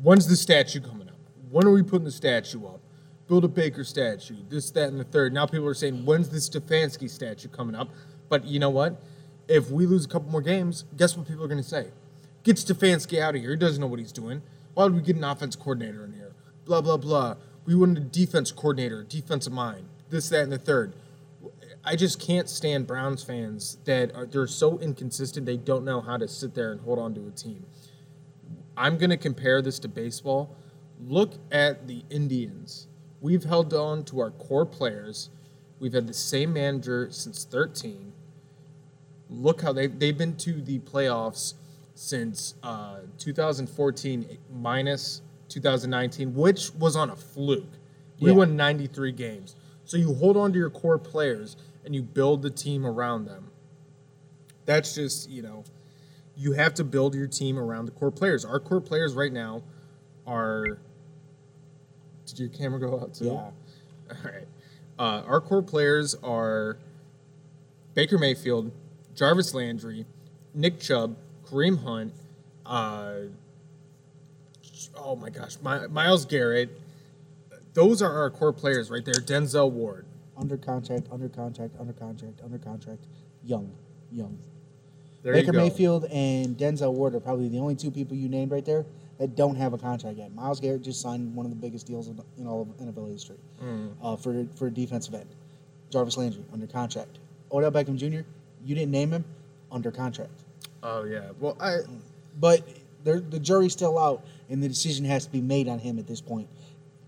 when's 0.00 0.28
the 0.28 0.36
statue 0.36 0.78
coming 0.78 1.08
up? 1.08 1.16
When 1.50 1.66
are 1.66 1.72
we 1.72 1.82
putting 1.82 2.04
the 2.04 2.12
statue 2.12 2.64
up? 2.64 2.78
Build 3.26 3.44
a 3.44 3.48
Baker 3.48 3.82
statue, 3.82 4.36
this, 4.48 4.70
that, 4.70 4.90
and 4.90 5.00
the 5.00 5.04
third. 5.04 5.32
Now 5.32 5.46
people 5.46 5.66
are 5.66 5.74
saying, 5.74 6.04
when's 6.04 6.28
the 6.28 6.38
Stefanski 6.38 7.10
statue 7.10 7.48
coming 7.48 7.74
up? 7.74 7.88
But 8.28 8.44
you 8.44 8.60
know 8.60 8.70
what? 8.70 9.02
If 9.48 9.72
we 9.72 9.84
lose 9.84 10.04
a 10.04 10.08
couple 10.08 10.30
more 10.30 10.42
games, 10.42 10.84
guess 10.96 11.16
what 11.16 11.26
people 11.26 11.42
are 11.42 11.48
going 11.48 11.60
to 11.60 11.68
say? 11.68 11.88
Get 12.44 12.54
Stefanski 12.54 13.18
out 13.18 13.34
of 13.34 13.40
here. 13.40 13.50
He 13.50 13.56
doesn't 13.56 13.80
know 13.80 13.88
what 13.88 13.98
he's 13.98 14.12
doing. 14.12 14.42
Why 14.74 14.84
would 14.84 14.94
we 14.94 15.02
get 15.02 15.16
an 15.16 15.24
offense 15.24 15.56
coordinator 15.56 16.04
in 16.04 16.12
here? 16.12 16.34
Blah, 16.66 16.82
blah, 16.82 16.98
blah. 16.98 17.34
We 17.64 17.74
wanted 17.74 17.98
a 17.98 18.06
defense 18.06 18.52
coordinator, 18.52 19.02
defensive 19.02 19.52
mind, 19.52 19.88
this, 20.08 20.28
that, 20.28 20.44
and 20.44 20.52
the 20.52 20.58
third. 20.58 20.92
I 21.84 21.96
just 21.96 22.20
can't 22.20 22.48
stand 22.48 22.86
Browns 22.86 23.22
fans 23.22 23.78
that 23.84 24.14
are 24.14 24.26
they're 24.26 24.46
so 24.46 24.78
inconsistent 24.78 25.46
they 25.46 25.56
don't 25.56 25.84
know 25.84 26.00
how 26.00 26.16
to 26.18 26.28
sit 26.28 26.54
there 26.54 26.72
and 26.72 26.80
hold 26.80 26.98
on 26.98 27.14
to 27.14 27.26
a 27.26 27.30
team. 27.30 27.64
I'm 28.76 28.98
going 28.98 29.10
to 29.10 29.16
compare 29.16 29.62
this 29.62 29.78
to 29.80 29.88
baseball. 29.88 30.56
Look 31.02 31.34
at 31.50 31.86
the 31.88 32.04
Indians. 32.10 32.86
We've 33.20 33.44
held 33.44 33.72
on 33.74 34.04
to 34.04 34.20
our 34.20 34.30
core 34.30 34.66
players. 34.66 35.30
We've 35.78 35.92
had 35.92 36.06
the 36.06 36.14
same 36.14 36.52
manager 36.52 37.08
since 37.10 37.44
13. 37.44 38.12
Look 39.30 39.62
how 39.62 39.72
they've, 39.72 39.98
they've 39.98 40.16
been 40.16 40.36
to 40.38 40.60
the 40.60 40.78
playoffs 40.80 41.54
since 41.94 42.54
uh, 42.62 43.00
2014 43.18 44.38
minus 44.52 45.22
2019, 45.48 46.34
which 46.34 46.74
was 46.74 46.96
on 46.96 47.10
a 47.10 47.16
fluke. 47.16 47.72
We 48.20 48.30
Yeah. 48.30 48.36
won 48.36 48.56
93 48.56 49.12
games. 49.12 49.56
So 49.84 49.96
you 49.96 50.14
hold 50.14 50.36
on 50.36 50.52
to 50.52 50.58
your 50.58 50.70
core 50.70 50.98
players 50.98 51.56
and 51.84 51.94
you 51.94 52.02
build 52.02 52.42
the 52.42 52.50
team 52.50 52.86
around 52.86 53.26
them. 53.26 53.50
That's 54.66 54.94
just, 54.94 55.30
you 55.30 55.42
know, 55.42 55.64
you 56.36 56.52
have 56.52 56.74
to 56.74 56.84
build 56.84 57.14
your 57.14 57.26
team 57.26 57.58
around 57.58 57.86
the 57.86 57.92
core 57.92 58.10
players. 58.10 58.44
Our 58.44 58.60
core 58.60 58.80
players 58.80 59.14
right 59.14 59.32
now 59.32 59.62
are. 60.26 60.78
Did 62.26 62.38
your 62.38 62.48
camera 62.48 62.78
go 62.78 63.00
out 63.00 63.14
too? 63.14 63.26
Yeah. 63.26 63.30
All 63.32 63.52
right. 64.24 64.46
Uh, 64.98 65.22
our 65.26 65.40
core 65.40 65.62
players 65.62 66.14
are 66.22 66.78
Baker 67.94 68.18
Mayfield, 68.18 68.70
Jarvis 69.14 69.54
Landry, 69.54 70.04
Nick 70.54 70.78
Chubb, 70.78 71.16
Kareem 71.46 71.82
Hunt, 71.82 72.12
uh, 72.66 73.22
oh 74.96 75.16
my 75.16 75.30
gosh, 75.30 75.56
My, 75.62 75.86
Myles 75.88 76.24
Garrett. 76.24 76.70
Those 77.74 78.02
are 78.02 78.12
our 78.12 78.30
core 78.30 78.52
players 78.52 78.90
right 78.90 79.04
there. 79.04 79.14
Denzel 79.14 79.70
Ward. 79.70 80.06
Under 80.40 80.56
contract, 80.56 81.06
under 81.12 81.28
contract, 81.28 81.74
under 81.78 81.92
contract, 81.92 82.40
under 82.42 82.58
contract, 82.58 83.04
young, 83.44 83.70
young. 84.10 84.38
There 85.22 85.34
Baker 85.34 85.48
you 85.48 85.52
go. 85.52 85.58
Mayfield 85.58 86.04
and 86.06 86.56
Denzel 86.56 86.94
Ward 86.94 87.14
are 87.14 87.20
probably 87.20 87.48
the 87.48 87.58
only 87.58 87.74
two 87.76 87.90
people 87.90 88.16
you 88.16 88.28
named 88.28 88.50
right 88.50 88.64
there 88.64 88.86
that 89.18 89.36
don't 89.36 89.54
have 89.56 89.74
a 89.74 89.78
contract 89.78 90.16
yet. 90.16 90.34
Myles 90.34 90.58
Garrett 90.58 90.80
just 90.82 91.02
signed 91.02 91.34
one 91.34 91.44
of 91.44 91.50
the 91.50 91.56
biggest 91.56 91.86
deals 91.86 92.08
in, 92.08 92.18
in 92.38 92.46
all 92.46 92.62
of 92.62 92.68
NFL 92.86 93.12
history 93.12 93.36
Mm. 93.62 93.90
uh, 94.02 94.16
for 94.16 94.46
for 94.56 94.68
a 94.68 94.70
defensive 94.70 95.12
end. 95.14 95.28
Jarvis 95.90 96.16
Landry 96.16 96.42
under 96.54 96.66
contract. 96.66 97.18
Odell 97.52 97.70
Beckham 97.70 97.96
Jr. 97.96 98.26
You 98.64 98.74
didn't 98.74 98.92
name 98.92 99.12
him 99.12 99.24
under 99.70 99.90
contract, 99.90 100.30
Oh 100.82 101.04
yeah. 101.04 101.30
Well, 101.38 101.56
I 101.60 101.80
but 102.38 102.66
the 103.04 103.20
jury's 103.40 103.72
still 103.72 103.98
out, 103.98 104.24
and 104.48 104.62
the 104.62 104.68
decision 104.68 105.04
has 105.04 105.26
to 105.26 105.32
be 105.32 105.40
made 105.42 105.68
on 105.68 105.78
him 105.78 105.98
at 105.98 106.06
this 106.06 106.20
point. 106.22 106.48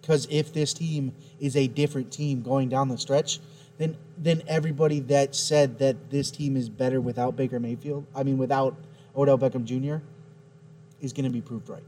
Because 0.03 0.27
if 0.31 0.53
this 0.53 0.75
team 0.75 1.15
is 1.41 1.57
a 1.57 1.69
different 1.69 2.13
team 2.13 2.43
going 2.43 2.69
down 2.69 2.89
the 2.89 2.99
stretch, 2.99 3.41
then 3.79 3.97
then 4.19 4.43
everybody 4.47 5.01
that 5.01 5.35
said 5.35 5.79
that 5.79 6.11
this 6.11 6.31
team 6.31 6.57
is 6.57 6.69
better 6.69 7.01
without 7.01 7.37
Baker 7.37 7.59
Mayfield, 7.59 8.07
I 8.15 8.23
mean 8.23 8.37
without 8.37 8.77
Odell 9.17 9.39
Beckham 9.39 9.65
Jr., 9.65 10.05
is 11.01 11.13
going 11.13 11.25
to 11.25 11.31
be 11.31 11.41
proved 11.41 11.69
right. 11.69 11.83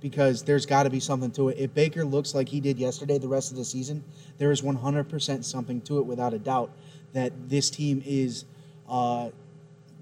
Because 0.00 0.42
there's 0.42 0.66
got 0.66 0.82
to 0.82 0.90
be 0.90 1.00
something 1.00 1.30
to 1.32 1.48
it. 1.48 1.58
If 1.58 1.74
Baker 1.74 2.04
looks 2.04 2.34
like 2.34 2.48
he 2.48 2.60
did 2.60 2.78
yesterday, 2.78 3.18
the 3.18 3.28
rest 3.28 3.52
of 3.52 3.56
the 3.56 3.64
season, 3.64 4.02
there 4.38 4.50
is 4.50 4.60
100% 4.60 5.44
something 5.44 5.80
to 5.82 5.98
it 5.98 6.06
without 6.06 6.34
a 6.34 6.38
doubt 6.38 6.72
that 7.12 7.32
this 7.48 7.70
team 7.70 8.02
is 8.04 8.44
uh, 8.88 9.30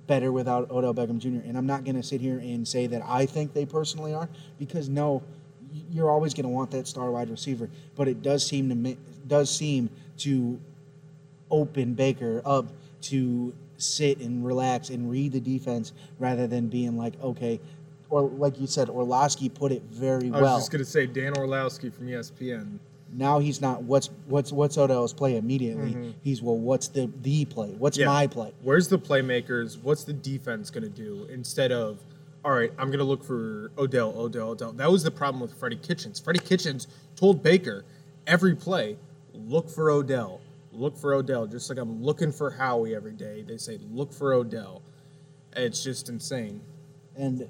better 0.06 0.32
without 0.32 0.70
Odell 0.70 0.94
Beckham 0.94 1.18
Jr. 1.18 1.46
And 1.46 1.56
I'm 1.56 1.66
not 1.66 1.84
going 1.84 1.96
to 1.96 2.02
sit 2.02 2.20
here 2.20 2.38
and 2.38 2.66
say 2.66 2.86
that 2.86 3.02
I 3.04 3.26
think 3.26 3.52
they 3.52 3.66
personally 3.66 4.14
are, 4.14 4.28
because 4.58 4.88
no, 4.88 5.22
you're 5.90 6.10
always 6.10 6.34
going 6.34 6.44
to 6.44 6.48
want 6.50 6.70
that 6.72 6.86
star 6.88 7.10
wide 7.10 7.30
receiver. 7.30 7.68
But 7.96 8.08
it 8.08 8.22
does 8.22 8.44
seem 8.46 8.68
to 8.68 8.74
ma- 8.74 8.94
does 9.26 9.54
seem 9.54 9.90
to 10.18 10.58
open 11.50 11.94
Baker 11.94 12.42
up 12.44 12.66
to 13.02 13.52
sit 13.76 14.18
and 14.20 14.44
relax 14.44 14.90
and 14.90 15.10
read 15.10 15.32
the 15.32 15.40
defense 15.40 15.92
rather 16.18 16.46
than 16.46 16.68
being 16.68 16.96
like, 16.96 17.20
okay, 17.22 17.60
or 18.10 18.22
like 18.22 18.60
you 18.60 18.66
said, 18.66 18.88
Orlovsky 18.88 19.48
put 19.48 19.72
it 19.72 19.82
very 19.90 20.30
well. 20.30 20.44
I 20.46 20.52
was 20.54 20.62
just 20.62 20.70
gonna 20.72 20.84
say 20.84 21.06
Dan 21.06 21.36
Orlovsky 21.36 21.90
from 21.90 22.08
ESPN. 22.08 22.78
now 23.12 23.38
he's 23.38 23.60
not 23.60 23.82
what's 23.84 24.08
what's 24.26 24.52
what's 24.52 24.76
Odell's 24.76 25.12
play 25.12 25.36
immediately. 25.36 26.14
He's 26.22 26.42
well, 26.42 26.56
what's 26.58 26.88
the 26.88 27.10
the 27.22 27.44
play? 27.44 27.70
What's 27.70 27.96
Mm-hmm. 27.96 28.02
Yeah. 28.08 28.12
my 28.14 28.26
play? 28.26 28.52
Where's 28.62 28.88
the 28.88 28.98
playmakers? 28.98 29.80
What's 29.82 30.04
the 30.04 30.12
defense 30.12 30.70
going 30.70 30.82
to 30.84 30.88
do 30.90 31.26
instead 31.32 31.72
of, 31.72 32.04
all 32.44 32.52
right, 32.52 32.72
I'm 32.78 32.86
going 32.86 32.98
to 32.98 33.04
look 33.04 33.22
for 33.24 33.70
Odell, 33.76 34.14
Odell, 34.16 34.50
Odell. 34.50 34.72
That 34.72 34.90
was 34.90 35.02
the 35.02 35.10
problem 35.10 35.40
with 35.40 35.58
Freddie 35.58 35.76
Kitchens. 35.76 36.18
Freddie 36.18 36.40
Kitchens 36.40 36.86
told 37.16 37.42
Baker 37.42 37.84
every 38.26 38.54
play, 38.54 38.96
look 39.34 39.68
for 39.68 39.90
Odell, 39.90 40.40
look 40.72 40.96
for 40.96 41.14
Odell. 41.14 41.46
Just 41.46 41.68
like 41.68 41.78
I'm 41.78 42.02
looking 42.02 42.32
for 42.32 42.50
Howie 42.50 42.94
every 42.94 43.12
day. 43.12 43.42
They 43.42 43.58
say, 43.58 43.78
look 43.90 44.12
for 44.12 44.32
Odell. 44.32 44.82
It's 45.54 45.82
just 45.82 46.08
insane. 46.08 46.62
and 47.16 47.48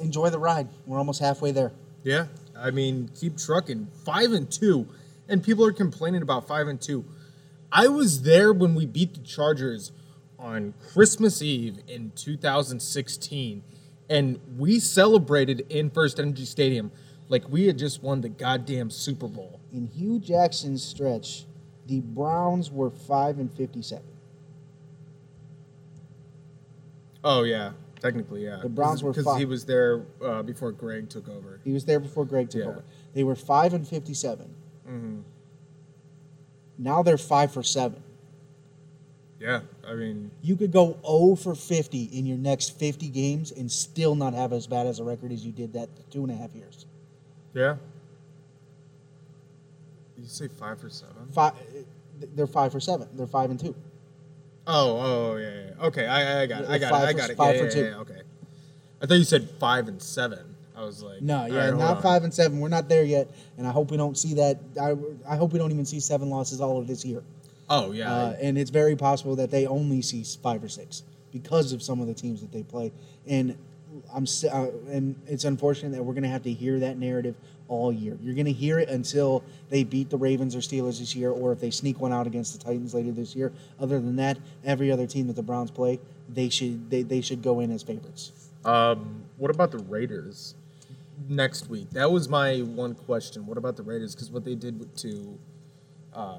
enjoy 0.00 0.30
the 0.30 0.38
ride. 0.38 0.68
We're 0.86 0.98
almost 0.98 1.20
halfway 1.20 1.50
there. 1.50 1.72
Yeah, 2.04 2.26
I 2.56 2.70
mean, 2.70 3.10
keep 3.18 3.36
trucking. 3.36 3.88
Five 4.04 4.32
and 4.32 4.50
two, 4.50 4.86
and 5.28 5.42
people 5.42 5.64
are 5.64 5.72
complaining 5.72 6.22
about 6.22 6.46
five 6.46 6.68
and 6.68 6.80
two. 6.80 7.04
I 7.70 7.88
was 7.88 8.22
there 8.22 8.52
when 8.52 8.74
we 8.74 8.86
beat 8.86 9.14
the 9.14 9.20
Chargers 9.20 9.92
on 10.38 10.74
Christmas 10.92 11.42
Eve 11.42 11.78
in 11.88 12.12
2016, 12.14 13.62
and 14.08 14.38
we 14.56 14.78
celebrated 14.78 15.66
in 15.68 15.90
First 15.90 16.18
Energy 16.20 16.44
Stadium 16.44 16.90
like 17.28 17.48
we 17.48 17.66
had 17.66 17.76
just 17.78 18.02
won 18.02 18.20
the 18.20 18.28
goddamn 18.28 18.90
Super 18.90 19.28
Bowl. 19.28 19.60
In 19.72 19.86
Hue 19.86 20.18
Jackson's 20.18 20.82
stretch, 20.82 21.44
the 21.86 22.00
Browns 22.00 22.70
were 22.70 22.90
five 22.90 23.38
and 23.38 23.52
fifty-seven. 23.52 24.04
Oh 27.24 27.42
yeah, 27.42 27.72
technically 28.00 28.44
yeah. 28.44 28.60
The 28.62 28.68
Browns 28.68 29.02
were 29.02 29.12
because 29.12 29.36
he 29.36 29.44
was 29.44 29.64
there 29.66 30.02
uh, 30.24 30.42
before 30.42 30.72
Greg 30.72 31.08
took 31.10 31.28
over. 31.28 31.60
He 31.64 31.72
was 31.72 31.84
there 31.84 32.00
before 32.00 32.24
Greg 32.24 32.48
took 32.48 32.62
Yeah. 32.62 32.68
over. 32.68 32.84
They 33.14 33.24
were 33.24 33.34
five 33.34 33.74
and 33.74 33.86
57 33.86 34.54
Mhm. 34.88 35.22
Now 36.78 37.02
they're 37.02 37.18
five 37.18 37.50
for 37.52 37.62
seven. 37.62 38.02
Yeah, 39.40 39.60
I 39.86 39.94
mean, 39.94 40.30
You 40.42 40.56
could 40.56 40.72
go 40.72 40.98
0 41.06 41.36
for 41.36 41.54
50 41.54 42.04
in 42.04 42.26
your 42.26 42.36
next 42.38 42.70
50 42.78 43.08
games 43.08 43.52
and 43.52 43.70
still 43.70 44.14
not 44.16 44.34
have 44.34 44.52
as 44.52 44.66
bad 44.66 44.86
as 44.86 44.98
a 44.98 45.04
record 45.04 45.30
as 45.30 45.46
you 45.46 45.52
did 45.52 45.72
that 45.74 45.88
two 46.10 46.22
and 46.24 46.32
a 46.32 46.34
half 46.34 46.54
years. 46.54 46.86
yeah. 47.54 47.76
Did 50.16 50.22
you 50.24 50.28
say 50.28 50.48
five 50.48 50.80
for 50.80 50.90
seven? 50.90 51.14
Five, 51.32 51.52
they're 52.34 52.46
five 52.48 52.72
for 52.72 52.80
seven. 52.80 53.08
They're 53.14 53.26
five 53.28 53.50
and 53.50 53.60
two. 53.60 53.74
Oh, 54.66 54.96
oh, 54.98 55.32
oh 55.32 55.36
yeah, 55.36 55.48
yeah. 55.48 55.70
yeah. 55.78 55.86
Okay, 55.86 56.06
I, 56.06 56.42
I 56.42 56.46
got 56.46 56.62
it. 56.62 56.68
I 56.68 56.78
got 56.78 56.90
Five 56.90 57.02
it. 57.02 57.06
I 57.06 57.12
for- 57.12 57.18
got 57.18 57.30
it. 57.30 57.36
five 57.36 57.54
yeah, 57.54 57.60
for 57.60 57.66
yeah, 57.66 57.72
two. 57.72 57.84
yeah, 57.90 57.98
okay. 57.98 58.20
I 59.00 59.06
thought 59.06 59.14
you 59.14 59.24
said 59.24 59.48
five 59.60 59.86
and 59.88 60.02
seven. 60.02 60.56
I 60.76 60.82
was 60.82 61.02
like, 61.02 61.22
No, 61.22 61.46
yeah, 61.46 61.68
right, 61.70 61.74
not 61.78 62.02
five 62.02 62.24
and 62.24 62.34
seven. 62.34 62.58
We're 62.60 62.68
not 62.68 62.88
there 62.88 63.04
yet, 63.04 63.28
and 63.56 63.66
I 63.66 63.70
hope 63.70 63.90
we 63.92 63.96
don't 63.96 64.18
see 64.18 64.34
that. 64.34 64.58
I, 64.80 64.96
I 65.32 65.36
hope 65.36 65.52
we 65.52 65.58
don't 65.60 65.70
even 65.72 65.84
see 65.84 66.00
seven 66.00 66.28
losses 66.30 66.60
all 66.60 66.78
of 66.80 66.86
this 66.88 67.04
year. 67.04 67.22
Oh 67.70 67.92
yeah, 67.92 68.12
Uh, 68.12 68.36
and 68.40 68.56
it's 68.58 68.70
very 68.70 68.96
possible 68.96 69.36
that 69.36 69.50
they 69.50 69.66
only 69.66 70.02
see 70.02 70.24
five 70.42 70.62
or 70.64 70.68
six 70.68 71.02
because 71.32 71.72
of 71.72 71.82
some 71.82 72.00
of 72.00 72.06
the 72.06 72.14
teams 72.14 72.40
that 72.40 72.52
they 72.52 72.62
play. 72.62 72.92
And 73.26 73.56
I'm 74.12 74.24
uh, 74.50 74.66
and 74.90 75.16
it's 75.26 75.44
unfortunate 75.44 75.92
that 75.92 76.02
we're 76.02 76.14
going 76.14 76.22
to 76.22 76.28
have 76.28 76.42
to 76.44 76.52
hear 76.52 76.78
that 76.80 76.98
narrative 76.98 77.36
all 77.68 77.92
year. 77.92 78.16
You're 78.22 78.34
going 78.34 78.46
to 78.46 78.52
hear 78.52 78.78
it 78.78 78.88
until 78.88 79.44
they 79.68 79.84
beat 79.84 80.08
the 80.08 80.16
Ravens 80.16 80.56
or 80.56 80.60
Steelers 80.60 80.98
this 81.00 81.14
year, 81.14 81.30
or 81.30 81.52
if 81.52 81.60
they 81.60 81.70
sneak 81.70 82.00
one 82.00 82.12
out 82.12 82.26
against 82.26 82.58
the 82.58 82.64
Titans 82.64 82.94
later 82.94 83.12
this 83.12 83.36
year. 83.36 83.52
Other 83.78 84.00
than 84.00 84.16
that, 84.16 84.38
every 84.64 84.90
other 84.90 85.06
team 85.06 85.26
that 85.26 85.36
the 85.36 85.42
Browns 85.42 85.70
play, 85.70 86.00
they 86.28 86.48
should 86.48 86.90
they, 86.90 87.02
they 87.02 87.20
should 87.20 87.42
go 87.42 87.60
in 87.60 87.70
as 87.70 87.82
favorites. 87.82 88.32
Um, 88.64 89.24
what 89.36 89.50
about 89.50 89.70
the 89.70 89.78
Raiders 89.78 90.54
next 91.28 91.68
week? 91.68 91.90
That 91.90 92.10
was 92.10 92.28
my 92.28 92.60
one 92.60 92.94
question. 92.94 93.46
What 93.46 93.58
about 93.58 93.76
the 93.76 93.82
Raiders? 93.82 94.14
Because 94.14 94.30
what 94.30 94.44
they 94.44 94.54
did 94.54 94.96
to 94.98 95.38
uh, 96.14 96.38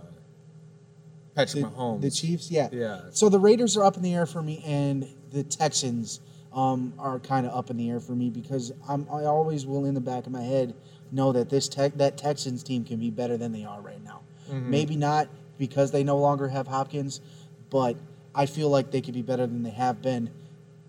Patrick 1.39 1.63
the, 1.63 1.69
Mahomes, 1.69 2.02
the 2.02 2.12
Chiefs, 2.12 2.52
yeah. 2.52 2.69
Yeah. 2.71 3.02
So 3.12 3.30
the 3.30 3.39
Raiders 3.39 3.78
are 3.78 3.84
up 3.84 3.97
in 3.97 4.04
the 4.04 4.13
air 4.13 4.25
for 4.25 4.41
me, 4.41 4.62
and 4.65 5.08
the 5.32 5.43
Texans 5.43 6.19
um, 6.54 6.93
are 6.99 7.19
kind 7.19 7.45
of 7.45 7.56
up 7.56 7.69
in 7.69 7.78
the 7.78 7.89
air 7.89 7.99
for 7.99 8.13
me 8.13 8.30
because 8.30 8.71
I'm, 8.88 9.08
I 9.12 9.25
always 9.25 9.65
will, 9.65 9.86
in 9.86 9.93
the 9.93 10.02
back 10.02 10.25
of 10.25 10.32
my 10.32 10.41
head, 10.41 10.73
know 11.12 11.32
that 11.32 11.49
this 11.49 11.67
tech 11.67 11.95
that 11.95 12.17
Texans 12.17 12.63
team 12.63 12.84
can 12.84 12.99
be 12.99 13.10
better 13.10 13.38
than 13.38 13.52
they 13.52 13.63
are 13.63 13.82
right 13.82 14.04
now. 14.04 14.21
Mm-hmm. 14.49 14.69
Maybe 14.69 14.95
not 14.95 15.28
because 15.58 15.91
they 15.91 16.04
no 16.04 16.17
longer 16.17 16.47
have 16.47 16.67
Hopkins, 16.67 17.21
but 17.69 17.95
I 18.34 18.45
feel 18.45 18.69
like 18.69 18.91
they 18.91 19.02
could 19.02 19.13
be 19.13 19.21
better 19.21 19.47
than 19.47 19.63
they 19.63 19.71
have 19.71 20.02
been. 20.02 20.30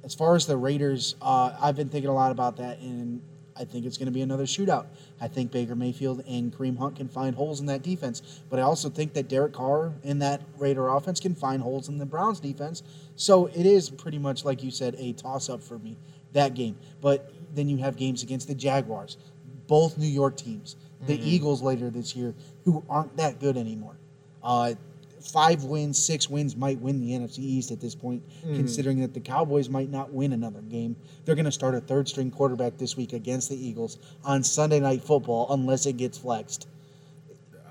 As 0.04 0.14
far 0.14 0.34
as 0.34 0.46
the 0.46 0.56
Raiders, 0.56 1.16
uh, 1.20 1.56
I've 1.60 1.76
been 1.76 1.88
thinking 1.88 2.10
a 2.10 2.14
lot 2.14 2.32
about 2.32 2.56
that, 2.56 2.78
and 2.78 3.20
I 3.61 3.64
think 3.64 3.85
it's 3.85 3.99
going 3.99 4.07
to 4.07 4.12
be 4.12 4.23
another 4.23 4.44
shootout. 4.44 4.87
I 5.20 5.29
think 5.29 5.53
Baker 5.53 5.75
Mayfield 5.75 6.25
and 6.27 6.53
Kareem 6.53 6.79
Hunt 6.79 6.96
can 6.96 7.09
find 7.09 7.37
holes 7.37 7.61
in 7.61 7.66
that 7.66 7.83
defense, 7.83 8.40
but 8.49 8.59
I 8.59 8.62
also 8.62 8.88
think 8.88 9.12
that 9.12 9.29
Derek 9.29 9.53
Carr 9.53 9.92
and 10.03 10.23
that 10.23 10.40
Raider 10.57 10.88
offense 10.88 11.20
can 11.20 11.35
find 11.35 11.62
holes 11.62 11.88
in 11.88 11.99
the 11.99 12.07
Browns 12.07 12.40
defense. 12.40 12.83
So 13.16 13.46
it 13.46 13.66
is 13.66 13.90
pretty 13.90 14.18
much 14.18 14.44
like 14.44 14.62
you 14.62 14.70
said, 14.70 14.96
a 14.99 15.12
toss-up 15.12 15.62
for 15.62 15.79
me 15.79 15.99
that 16.33 16.55
game. 16.55 16.77
But 17.01 17.33
then 17.55 17.68
you 17.68 17.77
have 17.79 17.96
games 17.96 18.23
against 18.23 18.49
the 18.49 18.55
Jaguars, 18.55 19.18
both 19.66 19.99
New 19.99 20.07
York 20.07 20.37
teams, 20.37 20.77
the 21.07 21.20
Eagles 21.20 21.62
later 21.62 21.90
this 21.90 22.14
year, 22.14 22.35
who 22.64 22.85
aren't 22.88 23.16
that 23.16 23.40
good 23.40 23.57
anymore. 23.57 23.96
Uh, 24.42 24.75
five 25.20 25.64
wins, 25.64 26.02
six 26.02 26.28
wins 26.28 26.56
might 26.56 26.80
win 26.80 27.00
the 27.00 27.12
NFC 27.12 27.38
East 27.40 27.70
at 27.70 27.80
this 27.80 27.94
point, 27.94 28.22
considering 28.42 29.00
that 29.00 29.14
the 29.14 29.20
Cowboys 29.20 29.68
might 29.68 29.90
not 29.90 30.12
win 30.12 30.33
another 30.33 30.61
game. 30.62 30.96
They're 31.24 31.35
going 31.35 31.44
to 31.44 31.52
start 31.52 31.74
a 31.74 31.80
third 31.80 32.09
string 32.09 32.30
quarterback 32.30 32.76
this 32.78 32.96
week 32.96 33.12
against 33.12 33.48
the 33.48 33.56
Eagles 33.56 33.98
on 34.24 34.42
Sunday 34.42 34.80
Night 34.80 35.02
Football 35.02 35.46
unless 35.52 35.87
it 35.87 35.96
gets 35.96 36.18
flexed. 36.18 36.68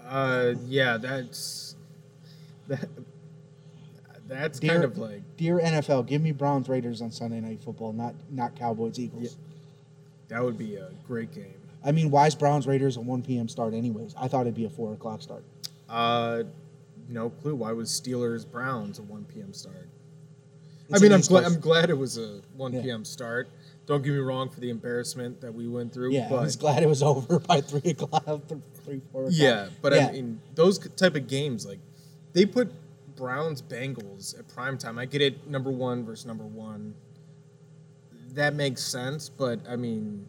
uh, 0.07 0.53
yeah, 0.67 0.97
that's 0.97 1.75
that. 2.67 2.87
That's 4.27 4.59
Dear, 4.59 4.71
kind 4.73 4.83
of 4.83 4.97
like 4.99 5.21
dear 5.37 5.59
NFL, 5.59 6.05
give 6.05 6.21
me 6.21 6.31
Browns 6.31 6.69
Raiders 6.69 7.01
on 7.01 7.11
Sunday 7.11 7.39
Night 7.41 7.63
Football, 7.63 7.93
not 7.93 8.13
not 8.29 8.55
Cowboys 8.55 8.99
Eagles. 8.99 9.37
that 10.27 10.43
would 10.43 10.55
be 10.57 10.75
a 10.75 10.91
great 11.07 11.33
game. 11.33 11.55
I 11.83 11.91
mean, 11.91 12.11
why 12.11 12.27
is 12.27 12.35
Browns 12.35 12.67
Raiders 12.67 12.97
a 12.97 13.01
1 13.01 13.23
p.m. 13.23 13.47
start 13.47 13.73
anyways? 13.73 14.13
I 14.19 14.27
thought 14.27 14.41
it'd 14.41 14.53
be 14.53 14.65
a 14.65 14.69
4 14.69 14.93
o'clock 14.93 15.21
start. 15.23 15.43
Uh, 15.87 16.43
no 17.09 17.29
clue. 17.29 17.55
Why 17.55 17.71
was 17.73 17.89
Steelers 17.89 18.49
Browns 18.49 18.99
a 18.99 19.03
one 19.03 19.25
p.m. 19.25 19.51
start? 19.53 19.89
It's 20.89 20.99
I 20.99 21.03
mean, 21.03 21.11
I'm 21.11 21.21
glad. 21.21 21.43
I'm 21.45 21.59
glad 21.59 21.89
it 21.89 21.97
was 21.97 22.17
a 22.17 22.41
one 22.55 22.73
Yeah. 22.73 22.81
p.m. 22.81 23.03
start. 23.05 23.49
Don't 23.85 24.03
get 24.03 24.11
me 24.13 24.19
wrong 24.19 24.49
for 24.49 24.59
the 24.59 24.69
embarrassment 24.69 25.41
that 25.41 25.51
we 25.53 25.67
went 25.67 25.91
through. 25.91 26.13
Yeah, 26.13 26.27
but 26.29 26.37
I 26.37 26.41
was 26.41 26.55
glad 26.55 26.83
it 26.83 26.87
was 26.89 27.01
over 27.11 27.39
by 27.39 27.59
3 27.59 27.81
o'clock, 27.91 28.23
3, 28.85 29.01
4 29.11 29.21
o'clock. 29.23 29.33
Yeah, 29.35 29.69
but 29.81 29.93
Yeah. 29.93 30.07
I 30.07 30.11
mean, 30.11 30.39
those 30.53 30.77
type 30.95 31.15
of 31.15 31.27
games, 31.27 31.65
like 31.65 31.79
they 32.33 32.45
put 32.45 32.71
Browns 33.15 33.61
Bengals 33.63 34.37
at 34.37 34.47
prime 34.47 34.77
time. 34.77 34.99
I 34.99 35.05
get 35.05 35.21
it, 35.23 35.47
number 35.49 35.71
one 35.71 36.05
versus 36.05 36.25
number 36.27 36.43
one. 36.45 36.93
That 38.33 38.53
makes 38.53 38.83
sense, 38.83 39.27
but 39.27 39.59
I 39.67 39.75
mean, 39.75 40.25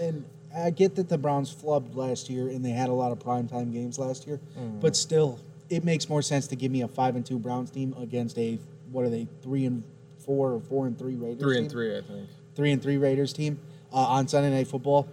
and 0.00 0.24
I 0.54 0.70
get 0.70 0.96
that 0.96 1.08
the 1.08 1.18
Browns 1.18 1.54
flubbed 1.54 1.94
last 1.94 2.28
year 2.28 2.48
and 2.48 2.64
they 2.64 2.70
had 2.70 2.88
a 2.88 2.92
lot 2.92 3.12
of 3.12 3.18
primetime 3.20 3.72
games 3.72 3.96
last 3.98 4.26
year, 4.26 4.40
Mm. 4.58 4.80
but 4.80 4.96
still, 4.96 5.38
it 5.70 5.84
makes 5.84 6.08
more 6.08 6.22
sense 6.22 6.46
to 6.48 6.56
give 6.56 6.70
me 6.72 6.82
a 6.82 6.88
five 6.88 7.16
and 7.16 7.24
two 7.24 7.38
Browns 7.38 7.70
team 7.70 7.94
against 7.98 8.38
a 8.38 8.58
what 8.90 9.04
are 9.04 9.10
they 9.10 9.26
three 9.42 9.64
and 9.66 9.82
four 10.18 10.52
or 10.52 10.60
four 10.60 10.86
and 10.86 10.98
three 10.98 11.14
Raiders 11.14 11.40
three 11.40 11.58
and 11.58 11.66
team? 11.68 11.70
three, 11.70 11.96
I 11.96 12.00
think. 12.02 12.28
three 12.54 12.72
and 12.72 12.82
three 12.82 12.96
Raiders 12.96 13.32
team 13.32 13.58
uh, 13.92 13.96
on 13.96 14.28
Sunday 14.28 14.50
Night 14.50 14.68
Football 14.68 15.08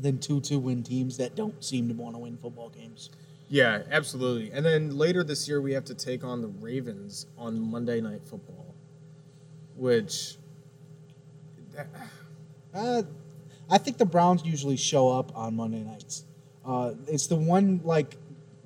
than 0.00 0.18
two 0.18 0.40
two 0.40 0.58
win 0.58 0.82
teams 0.82 1.16
that 1.18 1.34
don't 1.36 1.62
seem 1.62 1.88
to 1.88 1.94
want 1.94 2.14
to 2.14 2.18
win 2.18 2.36
football 2.36 2.70
games. 2.70 3.10
Yeah, 3.48 3.82
absolutely. 3.90 4.52
And 4.52 4.64
then 4.64 4.96
later 4.96 5.24
this 5.24 5.48
year, 5.48 5.60
we 5.60 5.72
have 5.72 5.84
to 5.86 5.94
take 5.94 6.22
on 6.22 6.40
the 6.40 6.46
Ravens 6.46 7.26
on 7.36 7.60
Monday 7.60 8.00
Night 8.00 8.22
Football, 8.24 8.74
which 9.76 10.36
Uh, 12.72 13.02
I 13.68 13.78
think 13.78 13.98
the 13.98 14.04
Browns 14.06 14.44
usually 14.44 14.76
show 14.76 15.08
up 15.08 15.36
on 15.36 15.56
Monday 15.56 15.80
nights. 15.80 16.24
Uh, 16.64 16.92
it's 17.08 17.26
the 17.26 17.34
one 17.36 17.80
like 17.84 18.16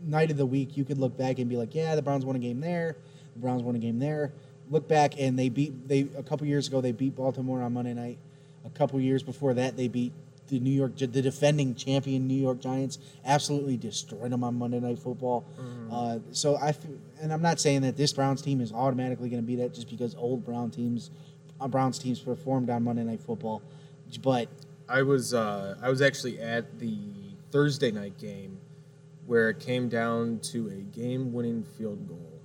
night 0.07 0.31
of 0.31 0.37
the 0.37 0.47
week 0.47 0.77
you 0.77 0.85
could 0.85 0.99
look 0.99 1.17
back 1.17 1.39
and 1.39 1.49
be 1.49 1.57
like, 1.57 1.75
yeah, 1.75 1.95
the 1.95 2.03
Browns 2.03 2.25
won 2.25 2.37
a 2.37 2.39
game 2.39 2.61
there, 2.61 2.97
the 3.35 3.41
Browns 3.41 3.63
won 3.63 3.75
a 3.75 3.79
game 3.79 3.99
there. 3.99 4.33
Look 4.71 4.89
back 4.89 5.21
and 5.21 5.39
they 5.39 5.49
beat 5.51 5.89
they 5.89 6.09
a 6.17 6.23
couple 6.23 6.47
years 6.47 6.69
ago 6.69 6.81
they 6.81 6.93
beat 6.93 7.15
Baltimore 7.15 7.63
on 7.63 7.73
Monday 7.75 7.95
night. 7.95 8.19
A 8.65 8.71
couple 8.71 8.99
years 8.99 9.23
before 9.23 9.53
that 9.55 9.77
they 9.77 9.89
beat 9.89 10.13
the 10.49 10.59
New 10.61 10.71
York 10.71 10.97
the 10.97 11.07
defending 11.07 11.75
champion 11.75 12.27
New 12.27 12.41
York 12.41 12.61
Giants. 12.61 12.99
Absolutely 13.25 13.77
destroyed 13.77 14.31
them 14.31 14.43
on 14.45 14.55
Monday 14.59 14.81
Night 14.81 14.99
Football. 14.99 15.45
Uh, 15.91 16.19
so 16.33 16.57
I 16.57 16.75
and 17.21 17.33
I'm 17.33 17.43
not 17.43 17.61
saying 17.61 17.83
that 17.83 17.97
this 17.97 18.13
Browns 18.13 18.41
team 18.43 18.61
is 18.61 18.73
automatically 18.73 19.29
going 19.29 19.43
to 19.43 19.47
be 19.47 19.57
that 19.57 19.75
just 19.75 19.91
because 19.91 20.15
old 20.15 20.45
Brown 20.45 20.71
teams, 20.71 21.11
uh, 21.61 21.69
Browns 21.69 21.99
teams 21.99 22.21
performed 22.21 22.71
on 22.71 22.83
Monday 22.85 23.05
Night 23.05 23.21
Football, 23.21 23.63
but 24.23 24.49
I 24.89 25.03
was 25.03 25.35
uh, 25.35 25.77
I 25.83 25.89
was 25.89 26.03
actually 26.03 26.41
at 26.41 26.79
the 26.79 26.97
Thursday 27.51 27.91
night 27.91 28.19
game 28.19 28.59
where 29.27 29.49
it 29.51 29.61
came 29.61 29.89
down 29.89 30.39
to 30.41 30.69
a 30.69 30.83
game-winning 30.97 31.65
field 31.79 32.07
goal, 32.09 32.41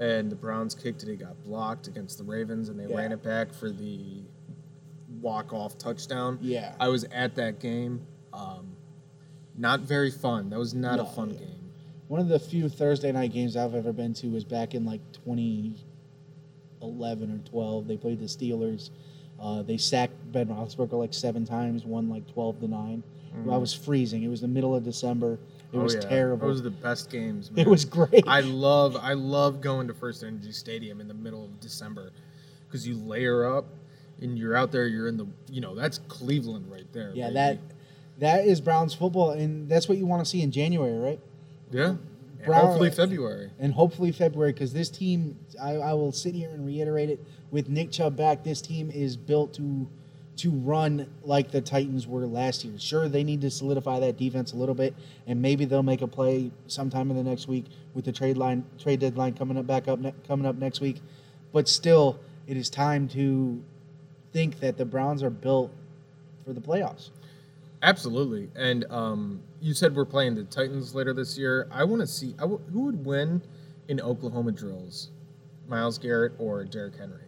and 0.00 0.30
the 0.30 0.36
Browns 0.36 0.74
kicked 0.74 1.02
it. 1.02 1.08
It 1.08 1.16
got 1.16 1.42
blocked 1.44 1.86
against 1.88 2.18
the 2.18 2.24
Ravens, 2.24 2.68
and 2.68 2.78
they 2.78 2.86
Yeah. 2.86 2.96
ran 2.96 3.12
it 3.12 3.22
back 3.22 3.52
for 3.52 3.70
the 3.70 4.22
walk-off 5.20 5.78
touchdown. 5.78 6.38
Yeah. 6.40 6.74
I 6.80 6.88
was 6.88 7.04
at 7.12 7.34
that 7.36 7.60
game. 7.60 8.00
Um, 8.32 8.76
not 9.56 9.80
very 9.80 10.10
fun. 10.10 10.50
That 10.50 10.58
was 10.58 10.74
not 10.74 10.98
a 10.98 11.04
fun 11.04 11.30
yeah. 11.30 11.38
game. 11.40 11.48
One 12.08 12.20
of 12.20 12.28
the 12.28 12.38
few 12.38 12.68
Thursday 12.68 13.12
night 13.12 13.32
games 13.32 13.56
I've 13.56 13.74
ever 13.74 13.92
been 13.92 14.12
to 14.14 14.28
was 14.28 14.44
back 14.44 14.74
in 14.74 14.84
like 14.84 15.00
2011 15.12 17.32
or 17.32 17.38
12. 17.48 17.86
They 17.86 17.96
played 17.96 18.18
the 18.18 18.26
Steelers. 18.26 18.90
Uh, 19.40 19.62
they 19.62 19.76
sacked 19.76 20.14
Ben 20.30 20.48
Roethlisberger 20.48 20.92
like 20.92 21.14
seven 21.14 21.44
times, 21.44 21.84
won 21.84 22.08
like 22.08 22.26
12 22.32 22.60
to 22.60 22.68
nine. 22.68 23.02
I 23.50 23.56
was 23.56 23.72
freezing. 23.72 24.22
It 24.22 24.28
was 24.28 24.42
the 24.42 24.48
middle 24.48 24.74
of 24.74 24.84
December. 24.84 25.38
It 25.72 25.78
was 25.78 25.94
oh, 25.94 26.00
yeah. 26.02 26.08
terrible. 26.08 26.48
Those 26.48 26.60
are 26.60 26.64
the 26.64 26.70
best 26.70 27.10
games. 27.10 27.50
it 27.56 27.66
was 27.66 27.84
great. 27.84 28.24
I 28.26 28.40
love 28.40 28.96
I 28.96 29.14
love 29.14 29.60
going 29.60 29.88
to 29.88 29.94
First 29.94 30.22
Energy 30.22 30.52
Stadium 30.52 31.00
in 31.00 31.08
the 31.08 31.14
middle 31.14 31.44
of 31.44 31.60
December 31.60 32.10
because 32.66 32.86
you 32.86 32.96
layer 32.96 33.56
up 33.56 33.64
and 34.20 34.38
you're 34.38 34.54
out 34.54 34.70
there. 34.70 34.86
You're 34.86 35.08
in 35.08 35.16
the 35.16 35.26
you 35.50 35.60
know 35.60 35.74
that's 35.74 35.98
Cleveland 36.08 36.70
right 36.70 36.90
there. 36.92 37.12
yeah, 37.14 37.28
baby. 37.28 37.34
that 37.34 37.58
that 38.18 38.46
is 38.46 38.60
Browns 38.60 38.94
football, 38.94 39.30
and 39.30 39.68
that's 39.68 39.88
what 39.88 39.98
you 39.98 40.06
want 40.06 40.22
to 40.22 40.28
see 40.28 40.42
in 40.42 40.50
January, 40.50 40.98
right? 40.98 41.20
yeah. 41.72 41.94
Brown- 42.44 42.66
hopefully 42.66 42.90
February. 42.90 43.50
and 43.58 43.72
hopefully 43.72 44.12
February 44.12 44.52
because 44.52 44.72
this 44.72 44.90
team, 44.90 45.38
I, 45.60 45.76
I 45.76 45.92
will 45.94 46.12
sit 46.12 46.34
here 46.34 46.50
and 46.50 46.66
reiterate 46.66 47.08
it 47.08 47.24
with 47.50 47.68
Nick 47.68 47.92
Chubb 47.92 48.16
back. 48.16 48.42
This 48.42 48.60
team 48.60 48.90
is 48.90 49.16
built 49.16 49.54
to 49.54 49.88
to 50.36 50.50
run 50.50 51.06
like 51.22 51.50
the 51.50 51.60
Titans 51.60 52.06
were 52.06 52.26
last 52.26 52.64
year. 52.64 52.78
Sure, 52.78 53.08
they 53.08 53.22
need 53.22 53.40
to 53.42 53.50
solidify 53.50 54.00
that 54.00 54.16
defense 54.16 54.52
a 54.52 54.56
little 54.56 54.74
bit, 54.74 54.94
and 55.26 55.40
maybe 55.42 55.64
they'll 55.64 55.82
make 55.82 56.02
a 56.02 56.06
play 56.06 56.50
sometime 56.66 57.10
in 57.10 57.16
the 57.16 57.22
next 57.22 57.48
week 57.48 57.66
with 57.94 58.04
the 58.04 58.12
trade 58.12 58.36
line 58.36 58.64
trade 58.78 59.00
deadline 59.00 59.34
coming 59.34 59.58
up 59.58 59.66
back 59.66 59.88
up 59.88 59.98
ne- 59.98 60.14
coming 60.26 60.46
up 60.46 60.56
next 60.56 60.80
week. 60.80 61.00
But 61.52 61.68
still, 61.68 62.18
it 62.46 62.56
is 62.56 62.70
time 62.70 63.08
to 63.08 63.62
think 64.32 64.60
that 64.60 64.78
the 64.78 64.84
Browns 64.84 65.22
are 65.22 65.30
built 65.30 65.70
for 66.44 66.52
the 66.52 66.60
playoffs. 66.60 67.10
Absolutely. 67.82 68.48
And 68.54 68.84
um, 68.90 69.42
you 69.60 69.74
said 69.74 69.94
we're 69.94 70.04
playing 70.04 70.36
the 70.36 70.44
Titans 70.44 70.94
later 70.94 71.12
this 71.12 71.36
year. 71.36 71.68
I 71.70 71.84
want 71.84 72.00
to 72.00 72.06
see 72.06 72.34
who 72.38 72.58
would 72.80 73.04
win 73.04 73.42
in 73.88 74.00
Oklahoma 74.00 74.52
drills, 74.52 75.10
Myles 75.68 75.98
Garrett 75.98 76.32
or 76.38 76.64
Derrick 76.64 76.96
Henry. 76.96 77.24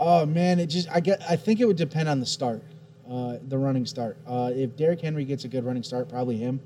Oh 0.00 0.24
man, 0.24 0.58
it 0.58 0.66
just 0.66 0.88
I 0.90 1.00
get 1.00 1.22
I 1.28 1.36
think 1.36 1.60
it 1.60 1.66
would 1.66 1.76
depend 1.76 2.08
on 2.08 2.20
the 2.20 2.26
start, 2.26 2.62
uh, 3.08 3.36
the 3.48 3.58
running 3.58 3.84
start. 3.84 4.16
Uh, 4.26 4.50
if 4.54 4.74
Derrick 4.74 5.02
Henry 5.02 5.26
gets 5.26 5.44
a 5.44 5.48
good 5.48 5.64
running 5.64 5.82
start, 5.82 6.08
probably 6.08 6.38
him. 6.38 6.58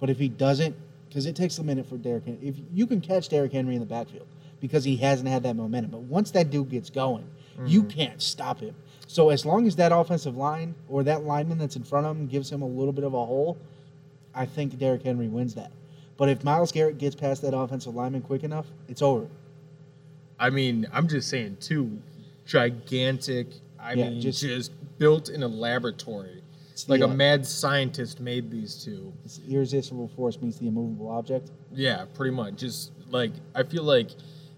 But 0.00 0.08
if 0.08 0.18
he 0.18 0.28
doesn't, 0.28 0.74
because 1.08 1.26
it 1.26 1.36
takes 1.36 1.58
a 1.58 1.62
minute 1.62 1.86
for 1.86 1.98
Derrick 1.98 2.24
Henry, 2.24 2.48
if 2.48 2.56
you 2.72 2.86
can 2.86 3.02
catch 3.02 3.28
Derrick 3.28 3.52
Henry 3.52 3.74
in 3.74 3.80
the 3.80 3.86
backfield 3.86 4.26
because 4.58 4.84
he 4.84 4.96
hasn't 4.96 5.28
had 5.28 5.42
that 5.42 5.54
momentum. 5.54 5.90
But 5.90 6.00
once 6.00 6.30
that 6.30 6.50
dude 6.50 6.70
gets 6.70 6.88
going, 6.88 7.28
you 7.66 7.82
can't 7.82 8.22
stop 8.22 8.60
him. 8.60 8.74
So 9.06 9.28
as 9.28 9.44
long 9.44 9.66
as 9.66 9.76
that 9.76 9.92
offensive 9.92 10.36
line 10.36 10.74
or 10.88 11.02
that 11.02 11.24
lineman 11.24 11.58
that's 11.58 11.76
in 11.76 11.84
front 11.84 12.06
of 12.06 12.16
him 12.16 12.26
gives 12.26 12.50
him 12.50 12.62
a 12.62 12.66
little 12.66 12.92
bit 12.92 13.04
of 13.04 13.12
a 13.12 13.26
hole, 13.26 13.58
I 14.34 14.46
think 14.46 14.78
Derrick 14.78 15.02
Henry 15.02 15.28
wins 15.28 15.54
that. 15.56 15.72
But 16.16 16.30
if 16.30 16.44
Myles 16.44 16.72
Garrett 16.72 16.96
gets 16.96 17.14
past 17.14 17.42
that 17.42 17.54
offensive 17.54 17.94
lineman 17.94 18.22
quick 18.22 18.44
enough, 18.44 18.66
it's 18.88 19.02
over. 19.02 19.26
I 20.38 20.48
mean, 20.50 20.86
I'm 20.92 21.08
just 21.08 21.28
saying 21.28 21.58
two 21.60 22.00
gigantic. 22.52 23.48
I 23.78 23.94
Yeah, 23.94 24.10
mean, 24.10 24.20
just- 24.20 24.40
just, 24.40 24.72
built 24.98 25.30
in 25.30 25.42
a 25.42 25.48
laboratory. 25.48 26.42
It's 26.70 26.88
Like 26.88 27.00
the, 27.00 27.06
a 27.06 27.10
uh, 27.10 27.14
mad 27.14 27.44
scientist 27.44 28.20
made 28.20 28.50
these 28.50 28.84
two. 28.84 29.12
Irresistible 29.48 30.08
force 30.14 30.40
meets 30.40 30.58
the 30.58 30.68
immovable 30.68 31.08
object. 31.08 31.50
Yeah, 31.72 32.04
pretty 32.14 32.32
much. 32.34 32.54
Just 32.56 32.92
like 33.10 33.32
I 33.54 33.62
feel 33.64 33.82
like 33.82 34.10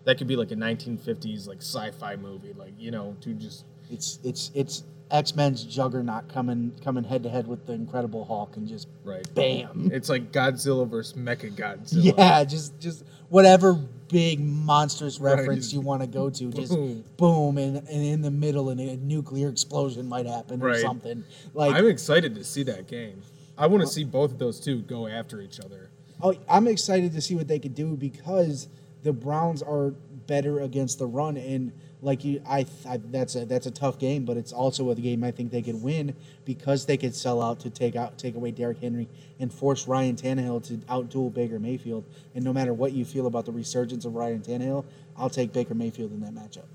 that 0.05 0.19
could 0.19 0.27
be 0.27 0.37
like 0.37 0.51
a 0.51 0.55
1950s 0.57 1.49
like 1.49 1.59
sci-fi 1.63 2.17
movie. 2.17 2.53
Like 2.53 2.75
you 2.79 2.91
know, 2.91 3.17
to 3.23 3.33
just 3.33 3.65
It's 3.91 4.19
it's 4.23 4.51
it's 4.55 4.85
X 5.11 5.35
Men's 5.35 5.65
Juggernaut 5.65 6.29
coming 6.29 6.73
coming 6.83 7.05
head 7.05 7.23
to 7.23 7.31
head 7.31 7.47
with 7.47 7.65
the 7.67 7.73
Incredible 7.73 8.25
Hulk 8.27 8.57
and 8.57 8.69
just 8.69 8.89
right. 9.03 9.27
bam. 9.35 9.91
It's 9.93 10.09
like 10.11 10.31
Godzilla 10.31 10.87
versus 10.89 11.15
Mecha 11.17 11.53
Godzilla. 11.53 12.15
Yeah, 12.19 12.45
just 12.45 12.79
just 12.81 13.05
whatever 13.31 13.79
big 14.15 14.39
monstrous 14.39 15.19
reference 15.19 15.65
just 15.65 15.75
you 15.75 15.81
want 15.81 16.01
to 16.01 16.07
go 16.07 16.31
to, 16.31 16.49
just 16.53 16.73
boom. 16.73 17.05
boom, 17.17 17.59
and, 17.59 17.79
and 17.79 17.89
in 18.07 18.23
the 18.23 18.31
middle, 18.31 18.71
and 18.71 18.79
a 18.79 18.97
nuclear 18.99 19.49
explosion 19.49 20.09
might 20.09 20.25
happen 20.25 20.63
or 20.63 20.79
something. 20.79 21.25
Like 21.53 21.75
I'm 21.75 21.89
excited 21.89 22.37
to 22.37 22.45
see 22.45 22.63
that 22.63 22.87
game. 22.87 23.23
I 23.59 23.67
want 23.67 23.81
to 23.81 23.89
uh, 23.89 23.91
see 23.91 24.05
both 24.05 24.31
of 24.31 24.39
those 24.39 24.61
two 24.61 24.83
go 24.83 25.09
after 25.09 25.41
each 25.41 25.59
other. 25.59 25.91
Oh, 26.23 26.33
I'm 26.49 26.69
excited 26.69 27.13
to 27.13 27.21
see 27.21 27.35
what 27.35 27.49
they 27.49 27.59
could 27.59 27.75
do 27.75 27.97
because 27.97 28.69
the 29.03 29.13
Browns 29.13 29.63
are 29.63 29.91
better 30.29 30.61
against 30.61 31.01
the 31.01 31.07
run, 31.07 31.37
and 31.37 31.73
like 32.05 32.25
you, 32.25 32.41
I, 32.47 32.67
I 32.87 32.99
that's 32.99 33.35
a 33.35 33.45
that's 33.47 33.67
a 33.67 33.71
tough 33.71 33.99
game, 33.99 34.25
but 34.25 34.37
it's 34.37 34.53
also 34.53 34.91
a 34.91 34.95
game 34.95 35.25
I 35.25 35.31
think 35.31 35.51
they 35.51 35.63
could 35.63 35.83
win 35.83 36.15
because 36.45 36.85
they 36.87 36.97
could 36.97 37.15
sell 37.15 37.41
out 37.43 37.61
to 37.61 37.71
take 37.71 37.97
out 37.97 38.19
take 38.19 38.35
away 38.37 38.51
Derrick 38.51 38.79
Henry 38.81 39.09
and 39.41 39.53
force 39.53 39.89
Ryan 39.89 40.15
Tannehill 40.15 40.63
to 40.69 40.75
outduel 40.87 41.33
Baker 41.33 41.59
Mayfield. 41.59 42.05
And 42.35 42.45
no 42.45 42.53
matter 42.53 42.75
what 42.75 42.93
you 42.93 43.05
feel 43.05 43.27
about 43.27 43.47
the 43.47 43.53
resurgence 43.53 44.05
of 44.05 44.15
Ryan 44.15 44.41
Tannehill, 44.41 44.85
I'll 45.17 45.31
take 45.31 45.53
Baker 45.53 45.75
Mayfield 45.75 46.13
in 46.13 46.21
that 46.21 46.35
matchup. 46.35 46.67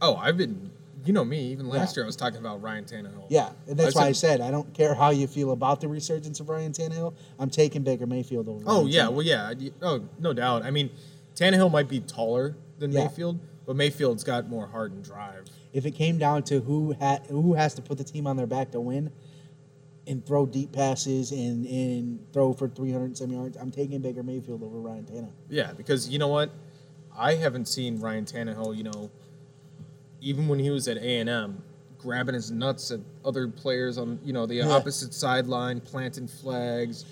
Oh, 0.00 0.14
I've 0.16 0.36
been, 0.36 0.70
you 1.04 1.12
know 1.12 1.24
me. 1.24 1.40
Even 1.52 1.68
last 1.68 1.96
Yeah. 1.96 2.00
year, 2.00 2.04
I 2.04 2.06
was 2.06 2.16
talking 2.16 2.38
about 2.38 2.62
Ryan 2.62 2.84
Tannehill. 2.84 3.26
Yeah, 3.28 3.50
and 3.66 3.76
that's 3.78 3.96
I 3.96 4.00
why 4.00 4.06
I 4.08 4.12
said- 4.12 4.38
said 4.38 4.40
I 4.40 4.50
don't 4.50 4.72
care 4.72 4.94
how 4.94 5.10
you 5.10 5.26
feel 5.26 5.50
about 5.50 5.80
the 5.80 5.88
resurgence 5.88 6.38
of 6.40 6.48
Ryan 6.48 6.72
Tannehill. 6.72 7.12
I'm 7.38 7.50
taking 7.50 7.82
Baker 7.82 8.06
Mayfield 8.06 8.48
over. 8.48 8.62
Oh 8.66 8.76
Ryan 8.82 8.88
yeah, 8.88 9.02
Tannehill. 9.06 9.12
well 9.12 9.22
yeah, 9.26 9.52
oh 9.82 10.04
no 10.20 10.32
doubt. 10.32 10.62
I 10.64 10.70
mean, 10.70 10.90
Tannehill 11.34 11.70
might 11.72 11.88
be 11.88 12.00
taller 12.00 12.54
than 12.78 12.92
Yeah. 12.92 13.04
Mayfield, 13.04 13.38
but 13.66 13.76
Mayfield's 13.76 14.24
got 14.24 14.48
more 14.48 14.66
heart 14.66 14.92
and 14.92 15.02
drive. 15.04 15.44
if 15.72 15.84
it 15.86 15.90
came 15.92 16.16
down 16.18 16.42
to 16.44 16.60
who 16.60 16.94
ha- 17.00 17.18
who 17.28 17.54
has 17.54 17.74
to 17.74 17.82
put 17.82 17.98
the 17.98 18.04
team 18.04 18.26
on 18.26 18.36
their 18.36 18.46
back 18.46 18.70
to 18.72 18.80
win 18.80 19.10
and 20.06 20.24
throw 20.24 20.46
deep 20.46 20.70
passes 20.72 21.32
and, 21.32 21.66
and 21.66 22.32
throw 22.32 22.52
for 22.52 22.68
307 22.68 23.34
yards, 23.34 23.56
I'm 23.56 23.70
taking 23.72 24.00
Baker 24.00 24.22
Mayfield 24.22 24.62
over 24.62 24.78
Ryan 24.78 25.04
Tannehill. 25.04 25.32
Yeah, 25.50 25.72
because 25.72 26.08
you 26.08 26.18
know 26.18 26.28
what, 26.28 26.50
I 27.16 27.34
haven't 27.34 27.66
seen 27.66 27.98
Ryan 28.00 28.24
Tannehill. 28.24 28.76
You 28.76 28.84
know, 28.84 29.10
even 30.20 30.48
when 30.48 30.58
he 30.58 30.70
was 30.70 30.86
at 30.88 30.96
A 30.98 31.18
and 31.18 31.28
M, 31.28 31.62
grabbing 31.98 32.34
his 32.34 32.50
nuts 32.52 32.90
at 32.92 33.00
other 33.24 33.48
players 33.48 33.98
on 33.98 34.18
you 34.24 34.32
know 34.32 34.46
the 34.46 34.56
Yeah. 34.56 34.68
opposite 34.68 35.12
sideline, 35.12 35.80
planting 35.80 36.28
flags, 36.28 37.04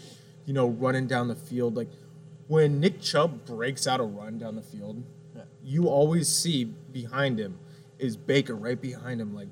you 0.47 0.55
know, 0.55 0.69
running 0.69 1.07
down 1.09 1.27
the 1.29 1.35
field. 1.35 1.77
Like 1.77 1.88
when 2.47 2.79
Nick 2.81 3.01
Chubb 3.01 3.45
breaks 3.45 3.87
out 3.87 3.99
a 4.01 4.05
run 4.05 4.38
down 4.38 4.55
the 4.57 4.62
field. 4.62 5.03
You 5.64 5.88
always 5.88 6.29
see 6.29 6.64
behind 6.64 7.38
him 7.38 7.59
is 7.98 8.16
Baker 8.16 8.55
right 8.55 8.81
behind 8.81 9.20
him, 9.20 9.35
like 9.35 9.48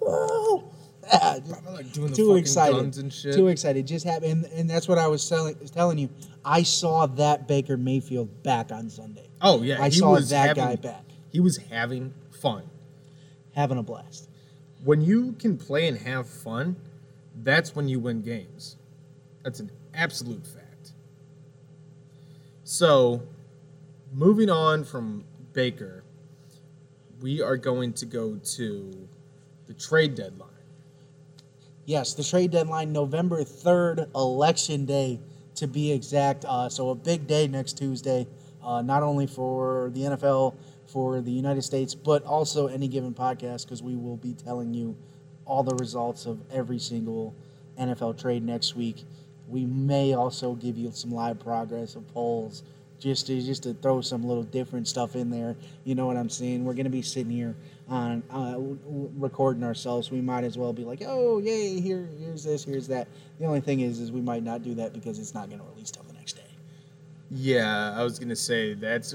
Whoa! 0.00 0.70
Yeah, 1.12 1.38
like 1.70 1.92
doing 1.92 2.10
the 2.10 2.16
too 2.16 2.36
excited. 2.36 2.76
guns 2.76 2.98
and 2.98 3.12
shit. 3.12 3.34
Too 3.34 3.48
excited. 3.48 3.86
Just 3.86 4.06
happened, 4.06 4.44
and, 4.44 4.52
and 4.52 4.70
that's 4.70 4.86
what 4.86 4.98
I 4.98 5.06
was 5.06 5.28
telling 5.28 5.56
telling 5.74 5.98
you. 5.98 6.08
I 6.44 6.62
saw 6.62 7.06
that 7.06 7.48
Baker 7.48 7.76
Mayfield 7.76 8.42
back 8.42 8.70
on 8.72 8.88
Sunday, 8.90 9.28
Oh 9.42 9.62
yeah, 9.62 9.82
I 9.82 9.88
saw 9.88 10.18
that 10.18 10.48
having, 10.48 10.64
guy 10.64 10.76
back. 10.76 11.04
He 11.30 11.40
was 11.40 11.56
having 11.56 12.14
fun. 12.30 12.64
having 13.54 13.78
a 13.78 13.82
blast. 13.82 14.28
When 14.84 15.00
you 15.02 15.32
can 15.32 15.56
play 15.58 15.88
and 15.88 15.98
have 15.98 16.28
fun, 16.28 16.76
that's 17.42 17.74
when 17.74 17.88
you 17.88 18.00
win 18.00 18.22
games. 18.22 18.76
That's 19.42 19.60
an 19.60 19.70
absolute 19.94 20.46
fact. 20.46 20.92
So, 22.64 23.22
moving 24.12 24.50
on 24.50 24.84
from 24.84 25.24
Baker, 25.52 26.04
we 27.20 27.42
are 27.42 27.56
going 27.56 27.92
to 27.94 28.06
go 28.06 28.36
to 28.56 29.08
the 29.66 29.74
trade 29.74 30.14
deadline. 30.14 30.48
Yes, 31.84 32.14
the 32.14 32.24
trade 32.24 32.50
deadline, 32.50 32.92
November 32.92 33.42
3rd, 33.42 34.14
election 34.14 34.84
day 34.84 35.20
to 35.56 35.66
be 35.66 35.92
exact. 35.92 36.44
Uh, 36.44 36.68
so 36.68 36.90
a 36.90 36.94
big 36.94 37.26
day 37.26 37.46
next 37.46 37.78
Tuesday, 37.78 38.26
uh, 38.62 38.82
not 38.82 39.02
only 39.02 39.26
for 39.26 39.90
the 39.94 40.02
NFL, 40.02 40.54
for 40.86 41.20
the 41.20 41.30
United 41.30 41.62
States, 41.62 41.94
but 41.94 42.24
also 42.24 42.66
any 42.66 42.88
given 42.88 43.14
podcast, 43.14 43.64
because 43.64 43.82
we 43.82 43.94
will 43.94 44.16
be 44.16 44.34
telling 44.34 44.74
you 44.74 44.96
all 45.44 45.62
the 45.62 45.74
results 45.76 46.26
of 46.26 46.40
every 46.52 46.78
single 46.78 47.34
NFL 47.78 48.20
trade 48.20 48.44
next 48.44 48.76
week. 48.76 49.04
We 49.48 49.66
may 49.66 50.14
also 50.14 50.54
give 50.54 50.78
you 50.78 50.92
some 50.92 51.10
live 51.10 51.40
progress 51.40 51.96
of 51.96 52.06
polls, 52.08 52.62
just 53.00 53.26
to 53.26 53.40
just 53.40 53.64
to 53.64 53.74
throw 53.74 54.00
some 54.00 54.22
little 54.24 54.42
different 54.44 54.86
stuff 54.86 55.16
in 55.16 55.30
there. 55.30 55.56
You 55.84 55.94
know 55.94 56.06
what 56.06 56.16
I'm 56.16 56.28
saying? 56.30 56.64
We're 56.64 56.74
gonna 56.74 56.90
be 56.90 57.02
sitting 57.02 57.32
here 57.32 57.56
on 57.88 58.22
uh, 58.30 58.52
w- 58.52 59.10
recording 59.16 59.64
ourselves. 59.64 60.10
We 60.10 60.20
might 60.20 60.44
as 60.44 60.56
well 60.56 60.72
be 60.72 60.84
like, 60.84 61.02
oh 61.04 61.38
yay, 61.38 61.80
here 61.80 62.08
here's 62.18 62.44
this, 62.44 62.62
here's 62.62 62.86
that. 62.88 63.08
The 63.40 63.46
only 63.46 63.60
thing 63.60 63.80
is, 63.80 63.98
is 63.98 64.12
we 64.12 64.20
might 64.20 64.44
not 64.44 64.62
do 64.62 64.74
that 64.74 64.92
because 64.92 65.18
it's 65.18 65.34
not 65.34 65.50
gonna 65.50 65.64
release 65.74 65.90
till 65.90 66.04
the 66.04 66.12
next 66.12 66.34
day. 66.34 66.42
Yeah, 67.30 67.94
I 67.96 68.04
was 68.04 68.18
gonna 68.18 68.36
say 68.36 68.74
that's 68.74 69.14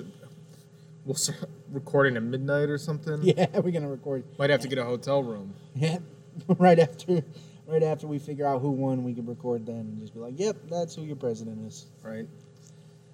we'll 1.05 1.15
start 1.15 1.49
recording 1.71 2.17
at 2.17 2.23
midnight 2.23 2.69
or 2.69 2.77
something. 2.77 3.21
Yeah, 3.23 3.47
we're 3.59 3.71
gonna 3.71 3.87
record. 3.89 4.23
Might 4.39 4.49
have 4.49 4.61
to 4.61 4.67
get 4.67 4.79
a 4.79 4.83
hotel 4.83 5.21
room. 5.23 5.53
Yeah, 5.75 5.99
right 6.57 6.79
after, 6.79 7.23
right 7.67 7.83
after 7.83 8.07
we 8.07 8.17
figure 8.17 8.47
out 8.47 8.61
who 8.61 8.71
won, 8.71 9.03
we 9.03 9.13
can 9.13 9.25
record 9.25 9.65
then 9.65 9.75
and 9.75 10.01
just 10.01 10.13
be 10.13 10.19
like, 10.19 10.39
"Yep, 10.39 10.57
that's 10.69 10.95
who 10.95 11.03
your 11.03 11.15
president 11.17 11.65
is." 11.67 11.85
right? 12.03 12.27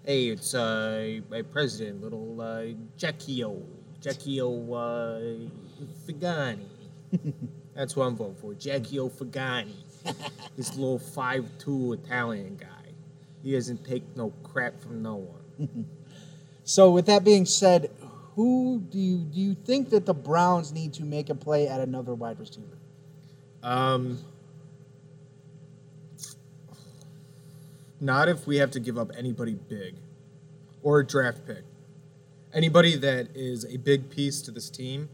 Hey, 0.04 0.30
it's 0.30 0.56
uh 0.56 1.20
my 1.30 1.44
president, 1.44 2.02
little 2.02 2.42
uh 2.42 2.64
Jackie-O, 2.98 3.62
Jackie-O 4.00 4.74
uh 4.74 5.20
Fagani. 6.08 6.66
That's 7.76 7.96
what 7.96 8.06
I'm 8.06 8.16
voting 8.16 8.36
for, 8.36 8.56
Jackie-O 8.56 9.10
Fagani. 9.10 9.76
this 10.58 10.76
little 10.76 10.98
five-two 10.98 11.94
Italian 11.94 12.56
guy. 12.56 12.94
He 13.44 13.52
doesn't 13.54 13.86
take 13.86 14.04
no 14.16 14.34
crap 14.44 14.82
from 14.82 15.04
no 15.04 15.16
one. 15.16 15.86
So, 16.64 16.92
with 16.92 17.08
that 17.08 17.24
being 17.24 17.46
said, 17.48 17.90
who 18.36 18.82
do 18.88 19.00
you 19.00 19.18
do 19.18 19.40
you 19.40 19.56
think 19.56 19.90
that 19.90 20.06
the 20.06 20.14
Browns 20.14 20.72
need 20.72 20.94
to 20.94 21.04
make 21.04 21.30
a 21.30 21.36
play 21.36 21.68
at 21.68 21.82
another 21.82 22.14
wide 22.14 22.40
receiver? 22.40 22.78
Um, 23.64 24.20
not 28.02 28.28
if 28.28 28.46
we 28.48 28.58
have 28.58 28.72
to 28.72 28.80
give 28.80 28.98
up 28.98 29.12
anybody 29.18 29.54
big 29.54 29.96
or 30.84 31.00
a 31.00 31.06
draft 31.08 31.46
pick. 31.46 31.64
Anybody 32.54 32.98
that 32.98 33.30
is 33.36 33.64
a 33.74 33.78
big 33.78 34.10
piece 34.10 34.42
to 34.42 34.52
this 34.52 34.70
team 34.70 35.08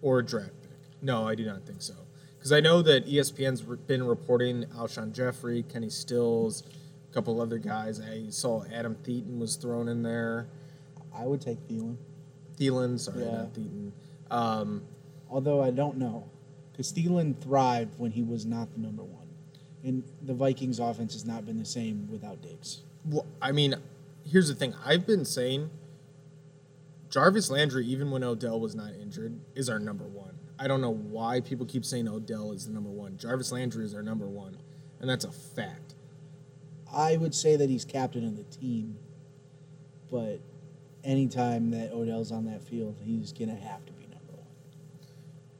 or 0.00 0.20
a 0.20 0.24
draft 0.24 0.52
pick. 0.62 0.78
No, 1.02 1.26
I 1.26 1.34
do 1.34 1.44
not 1.44 1.66
think 1.66 1.82
so. 1.82 1.94
Because 2.38 2.52
I 2.52 2.60
know 2.60 2.82
that 2.82 3.06
ESPN's 3.06 3.62
been 3.86 4.04
reporting 4.06 4.64
Alshon 4.76 5.12
Jeffery, 5.12 5.62
Kenny 5.62 5.88
Stills, 5.90 6.62
a 7.10 7.14
couple 7.14 7.40
other 7.40 7.58
guys. 7.58 8.00
I 8.00 8.26
saw 8.30 8.64
Adam 8.72 8.96
Thielen 9.02 9.38
was 9.38 9.56
thrown 9.56 9.88
in 9.88 10.02
there. 10.02 10.46
I 11.14 11.26
would 11.26 11.40
take 11.40 11.58
Thielen, 11.68 11.96
Thielen, 12.58 12.98
sorry, 12.98 13.24
Yeah. 13.24 13.30
not 13.32 13.54
Thielen. 13.54 13.92
Um, 14.30 14.82
although 15.30 15.62
I 15.62 15.70
don't 15.70 15.98
know, 15.98 16.24
because 16.70 16.92
Thielen 16.92 17.36
thrived 17.38 17.98
when 17.98 18.10
he 18.12 18.22
was 18.22 18.44
not 18.46 18.72
the 18.72 18.80
number 18.80 19.02
one, 19.02 19.21
and 19.84 20.02
the 20.22 20.34
Vikings' 20.34 20.78
offense 20.78 21.12
has 21.14 21.24
not 21.24 21.44
been 21.44 21.58
the 21.58 21.64
same 21.64 22.08
without 22.10 22.40
Diggs. 22.42 22.82
Well, 23.04 23.26
I 23.40 23.52
mean, 23.52 23.74
here's 24.24 24.48
the 24.48 24.54
thing. 24.54 24.74
I've 24.84 25.06
been 25.06 25.24
saying 25.24 25.70
Jarvis 27.10 27.50
Landry, 27.50 27.86
even 27.86 28.10
when 28.10 28.24
Odell 28.24 28.58
was 28.58 28.74
not 28.74 28.92
injured, 29.00 29.38
is 29.54 29.68
our 29.68 29.78
number 29.78 30.04
one. 30.04 30.38
I 30.58 30.68
don't 30.68 30.80
know 30.80 30.94
why 30.94 31.40
people 31.40 31.66
keep 31.66 31.84
saying 31.84 32.08
Odell 32.08 32.52
is 32.52 32.66
the 32.66 32.72
number 32.72 32.88
one. 32.88 33.16
Jarvis 33.18 33.50
Landry 33.52 33.84
is 33.84 33.94
our 33.94 34.02
number 34.02 34.26
one, 34.26 34.56
and 35.00 35.10
that's 35.10 35.24
a 35.24 35.32
fact. 35.32 35.94
I 36.94 37.16
would 37.16 37.34
say 37.34 37.56
that 37.56 37.68
he's 37.68 37.84
captain 37.84 38.26
of 38.26 38.36
the 38.36 38.44
team, 38.44 38.96
but 40.10 40.40
anytime 41.02 41.70
that 41.72 41.92
Odell's 41.92 42.30
on 42.30 42.44
that 42.46 42.62
field, 42.62 42.96
he's 43.02 43.32
gonna 43.32 43.56
have 43.56 43.84
to 43.86 43.92
be. 43.92 44.01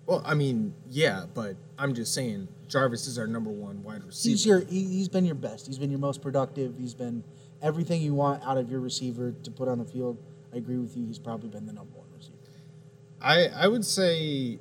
Well, 0.06 0.22
I 0.24 0.34
mean, 0.34 0.74
yeah, 0.90 1.26
but 1.32 1.56
I'm 1.78 1.94
just 1.94 2.12
saying 2.12 2.48
Jarvis 2.68 3.06
is 3.06 3.18
our 3.18 3.26
number 3.26 3.50
one 3.50 3.82
wide 3.82 4.04
receiver. 4.04 4.30
He's 4.30 4.46
your 4.46 4.60
he, 4.60 4.84
he's 4.84 5.08
been 5.08 5.24
your 5.24 5.34
best. 5.34 5.66
He's 5.66 5.78
been 5.78 5.90
your 5.90 6.00
most 6.00 6.22
productive. 6.22 6.76
He's 6.78 6.94
been 6.94 7.22
everything 7.60 8.02
you 8.02 8.14
want 8.14 8.42
out 8.44 8.58
of 8.58 8.70
your 8.70 8.80
receiver 8.80 9.34
to 9.42 9.50
put 9.50 9.68
on 9.68 9.78
the 9.78 9.84
field. 9.84 10.18
I 10.52 10.56
agree 10.56 10.78
with 10.78 10.96
you. 10.96 11.06
He's 11.06 11.18
probably 11.18 11.48
been 11.48 11.66
the 11.66 11.72
number 11.72 11.96
one 11.96 12.06
receiver. 12.16 12.36
I 13.20 13.46
I 13.48 13.68
would 13.68 13.84
say 13.84 14.58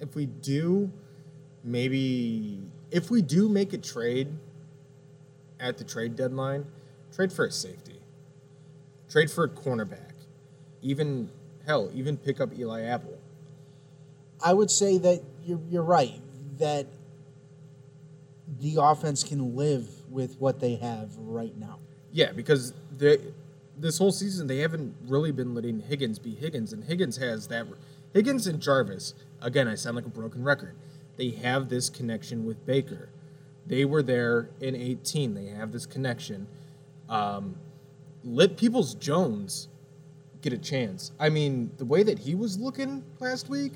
if 0.00 0.14
we 0.14 0.26
do 0.26 0.90
maybe 1.62 2.60
if 2.90 3.10
we 3.10 3.22
do 3.22 3.48
make 3.48 3.72
a 3.72 3.78
trade 3.78 4.28
at 5.60 5.78
the 5.78 5.84
trade 5.84 6.16
deadline, 6.16 6.66
trade 7.14 7.32
for 7.32 7.44
a 7.44 7.50
safety. 7.50 8.00
Trade 9.08 9.30
for 9.30 9.44
a 9.44 9.48
cornerback. 9.48 10.12
Even 10.82 11.30
hell, 11.66 11.90
even 11.94 12.16
pick 12.16 12.40
up 12.40 12.56
Eli 12.58 12.82
Apple. 12.82 13.18
I 14.44 14.52
would 14.52 14.70
say 14.70 14.98
that 14.98 15.22
you're 15.42 15.60
you're 15.70 15.82
right 15.82 16.20
that 16.58 16.86
the 18.60 18.76
offense 18.80 19.24
can 19.24 19.56
live 19.56 19.88
with 20.10 20.36
what 20.38 20.60
they 20.60 20.76
have 20.76 21.16
right 21.16 21.56
now. 21.56 21.78
Yeah, 22.12 22.32
because 22.32 22.74
they 22.96 23.18
this 23.76 23.98
whole 23.98 24.12
season 24.12 24.46
they 24.46 24.58
haven't 24.58 24.94
really 25.06 25.32
been 25.32 25.54
letting 25.54 25.80
Higgins 25.80 26.18
be 26.18 26.34
Higgins, 26.34 26.72
and 26.72 26.84
Higgins 26.84 27.16
has 27.16 27.48
that. 27.48 27.66
Higgins 28.12 28.46
and 28.46 28.60
Jarvis, 28.60 29.14
again, 29.40 29.66
I 29.66 29.74
sound 29.74 29.96
like 29.96 30.06
a 30.06 30.10
broken 30.10 30.44
record. 30.44 30.76
They 31.16 31.30
have 31.30 31.68
this 31.68 31.90
connection 31.90 32.44
with 32.44 32.64
Baker. 32.64 33.08
They 33.66 33.84
were 33.84 34.02
there 34.02 34.50
in 34.60 34.76
18. 34.76 35.34
They 35.34 35.46
have 35.46 35.72
this 35.72 35.86
connection. 35.86 36.46
Um, 37.08 37.56
let 38.22 38.56
Peoples 38.56 38.94
Jones 38.94 39.68
get 40.42 40.52
a 40.52 40.58
chance. 40.58 41.10
I 41.18 41.28
mean, 41.28 41.72
the 41.78 41.84
way 41.84 42.02
that 42.02 42.20
he 42.20 42.34
was 42.34 42.58
looking 42.58 43.02
last 43.18 43.48
week, 43.48 43.72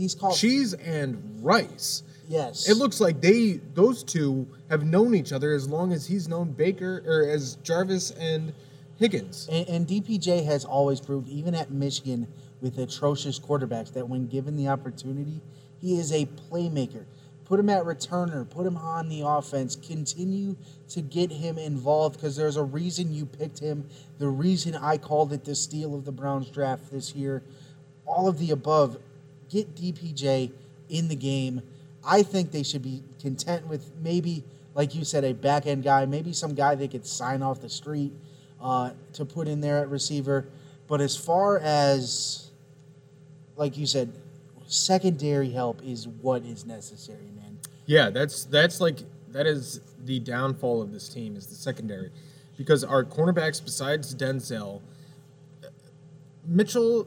He's 0.00 0.14
called 0.14 0.34
cheese 0.34 0.72
and 0.72 1.38
rice. 1.42 2.04
yes. 2.26 2.66
It 2.66 2.78
looks 2.78 3.02
like 3.02 3.20
they 3.20 3.60
those 3.74 4.02
two 4.02 4.48
have 4.70 4.82
known 4.82 5.14
each 5.14 5.30
other 5.30 5.52
as 5.52 5.68
long 5.68 5.92
as 5.92 6.06
he's 6.06 6.26
known 6.26 6.52
Baker 6.52 7.02
or 7.06 7.28
as 7.28 7.56
Jarvis 7.56 8.10
and 8.12 8.54
Higgins. 8.96 9.46
And, 9.52 9.68
and 9.68 9.86
DPJ 9.86 10.46
has 10.46 10.64
always 10.64 11.02
proved, 11.02 11.28
even 11.28 11.54
at 11.54 11.70
Michigan 11.70 12.26
with 12.62 12.78
atrocious 12.78 13.38
quarterbacks, 13.38 13.92
that 13.92 14.08
when 14.08 14.26
given 14.26 14.56
the 14.56 14.68
opportunity, 14.68 15.42
he 15.82 15.98
is 15.98 16.12
a 16.12 16.24
playmaker. 16.24 17.04
Put 17.44 17.60
him 17.60 17.68
at 17.68 17.84
returner, 17.84 18.48
put 18.48 18.66
him 18.66 18.78
on 18.78 19.10
the 19.10 19.20
offense, 19.26 19.76
continue 19.76 20.56
to 20.88 21.02
get 21.02 21.30
him 21.30 21.58
involved 21.58 22.16
because 22.16 22.36
there's 22.36 22.56
a 22.56 22.62
reason 22.64 23.12
you 23.12 23.26
picked 23.26 23.58
him, 23.58 23.86
the 24.18 24.28
reason 24.28 24.76
I 24.76 24.96
called 24.96 25.34
it 25.34 25.44
the 25.44 25.54
steal 25.54 25.94
of 25.94 26.06
the 26.06 26.12
Browns 26.12 26.48
draft 26.48 26.90
this 26.90 27.14
year. 27.14 27.42
All 28.06 28.28
of 28.28 28.38
the 28.38 28.52
above, 28.52 28.96
get 29.50 29.74
DPJ 29.74 30.52
in 30.88 31.08
the 31.08 31.16
game. 31.16 31.62
I 32.04 32.22
think 32.22 32.50
they 32.50 32.62
should 32.62 32.82
be 32.82 33.02
content 33.20 33.66
with 33.66 33.90
maybe, 34.02 34.44
like 34.74 34.94
you 34.94 35.04
said, 35.04 35.24
a 35.24 35.34
back 35.34 35.66
end 35.66 35.84
guy, 35.84 36.06
maybe 36.06 36.32
some 36.32 36.54
guy 36.54 36.74
they 36.74 36.88
could 36.88 37.06
sign 37.06 37.42
off 37.42 37.60
the 37.60 37.68
street 37.68 38.12
uh, 38.60 38.90
to 39.14 39.24
put 39.24 39.48
in 39.48 39.60
there 39.60 39.78
at 39.78 39.88
receiver. 39.88 40.46
But 40.86 41.00
as 41.00 41.16
far 41.16 41.58
as, 41.58 42.50
like 43.56 43.76
you 43.76 43.86
said, 43.86 44.12
secondary 44.66 45.50
help 45.50 45.82
is 45.84 46.08
what 46.08 46.44
is 46.44 46.64
necessary, 46.64 47.30
man. 47.36 47.58
Yeah, 47.86 48.10
that's 48.10 48.44
that's 48.44 48.80
like 48.80 49.00
that 49.28 49.46
is 49.46 49.80
the 50.04 50.20
downfall 50.20 50.80
of 50.80 50.92
this 50.92 51.08
team 51.08 51.36
is 51.36 51.46
the 51.46 51.54
secondary, 51.54 52.10
because 52.56 52.84
our 52.84 53.04
cornerbacks 53.04 53.62
besides 53.62 54.14
Denzel, 54.14 54.80
Mitchell, 56.46 57.06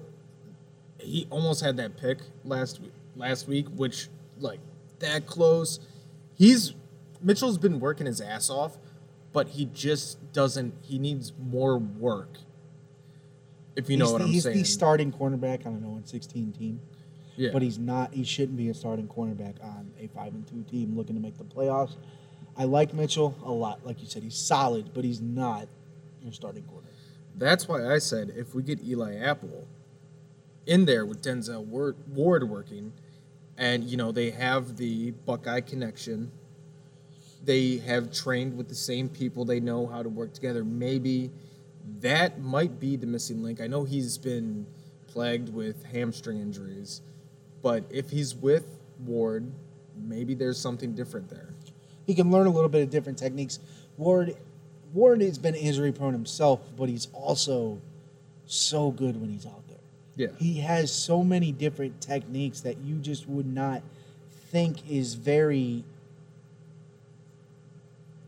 he 1.04 1.28
almost 1.30 1.62
had 1.62 1.78
that 1.78 1.98
pick 1.98 2.20
last 2.44 2.80
week, 2.82 2.94
last 3.16 3.48
week, 3.48 3.68
which 3.76 4.10
like 4.40 4.60
that 5.00 5.26
close. 5.26 5.80
He's 6.36 6.74
Mitchell's 7.22 7.58
been 7.58 7.80
working 7.80 8.06
his 8.06 8.22
ass 8.22 8.50
off, 8.50 8.78
but 9.32 9.50
he 9.50 9.66
just 9.66 10.34
doesn't. 10.34 10.74
He 10.82 11.00
needs 11.00 11.32
more 11.40 11.78
work. 11.78 12.38
If 13.76 13.90
you 13.90 13.98
know 13.98 14.06
he's 14.06 14.12
what 14.12 14.18
the, 14.20 14.26
I'm 14.26 14.32
he's 14.32 14.44
saying. 14.44 14.58
the 14.58 14.64
starting 14.64 15.12
cornerback 15.12 15.66
on 15.66 15.74
an 15.74 15.82
0 15.82 16.02
16 16.04 16.52
team. 16.54 16.80
yeah. 17.36 17.50
But 17.52 17.62
he's 17.62 17.80
not. 17.80 18.14
He 18.14 18.24
shouldn't 18.24 18.58
be 18.58 18.70
a 18.70 18.74
starting 18.74 19.08
cornerback 19.08 19.64
on 19.64 19.92
a 20.00 20.08
five 20.08 20.34
and 20.34 20.48
two 20.48 20.64
team 20.70 20.96
looking 20.96 21.16
to 21.16 21.22
make 21.22 21.38
the 21.38 21.44
playoffs. 21.44 21.96
I 22.56 22.66
like 22.66 22.94
Mitchell 22.94 23.36
a 23.44 23.52
lot. 23.52 23.86
Like 23.86 24.00
you 24.02 24.08
said, 24.08 24.22
he's 24.22 24.38
solid, 24.38 24.94
but 24.94 25.04
he's 25.04 25.22
not 25.22 25.68
your 26.22 26.34
starting 26.34 26.64
corner. 26.64 26.88
That's 27.36 27.68
why 27.68 27.92
I 27.92 27.98
said 27.98 28.32
if 28.36 28.54
we 28.54 28.62
get 28.62 28.84
Eli 28.84 29.16
Apple 29.16 29.68
in 30.66 30.86
there 30.86 31.06
with 31.06 31.22
Denzel 31.22 31.66
Ward, 31.66 32.50
working, 32.50 32.94
and 33.58 33.84
you 33.84 33.98
know 33.98 34.12
they 34.12 34.32
have 34.32 34.78
the 34.78 35.12
Buckeye 35.12 35.62
connection, 35.62 36.32
they 37.44 37.78
have 37.78 38.12
trained 38.12 38.58
with 38.58 38.70
the 38.70 38.76
same 38.76 39.10
people, 39.10 39.46
they 39.46 39.60
know 39.60 39.86
how 39.88 40.02
to 40.02 40.10
work 40.10 40.34
together. 40.34 40.64
Maybe 40.64 41.32
that 42.00 42.40
might 42.40 42.80
be 42.80 42.96
the 42.96 43.08
missing 43.08 43.44
link. 43.44 43.60
I 43.62 43.68
know 43.68 43.84
he's 43.84 44.18
been 44.18 44.66
plagued 45.08 45.54
with 45.54 45.84
hamstring 45.86 46.40
injuries, 46.40 47.02
but 47.62 47.84
if 47.90 48.10
he's 48.10 48.34
with 48.36 48.66
Ward, 49.06 49.52
maybe 49.96 50.34
there's 50.34 50.60
something 50.60 50.94
different 50.94 51.30
there. 51.30 51.54
He 52.06 52.16
can 52.16 52.32
learn 52.32 52.48
a 52.48 52.50
little 52.50 52.70
bit 52.70 52.82
of 52.82 52.90
different 52.90 53.18
techniques. 53.18 53.60
Ward, 53.98 54.36
Ward 54.94 55.22
has 55.22 55.38
been 55.38 55.56
injury 55.56 55.92
prone 55.92 56.14
himself, 56.14 56.62
but 56.78 56.90
he's 56.90 57.08
also 57.14 57.82
so 58.46 58.92
good 58.92 59.20
when 59.20 59.30
he's 59.30 59.46
out. 59.46 59.63
Yeah. 60.16 60.28
He 60.38 60.60
has 60.60 60.92
so 60.92 61.24
many 61.24 61.52
different 61.52 62.00
techniques 62.02 62.62
that 62.62 62.78
you 62.80 62.96
just 62.98 63.28
would 63.28 63.48
not 63.48 63.82
think 64.52 64.90
is 64.90 65.16
very 65.16 65.84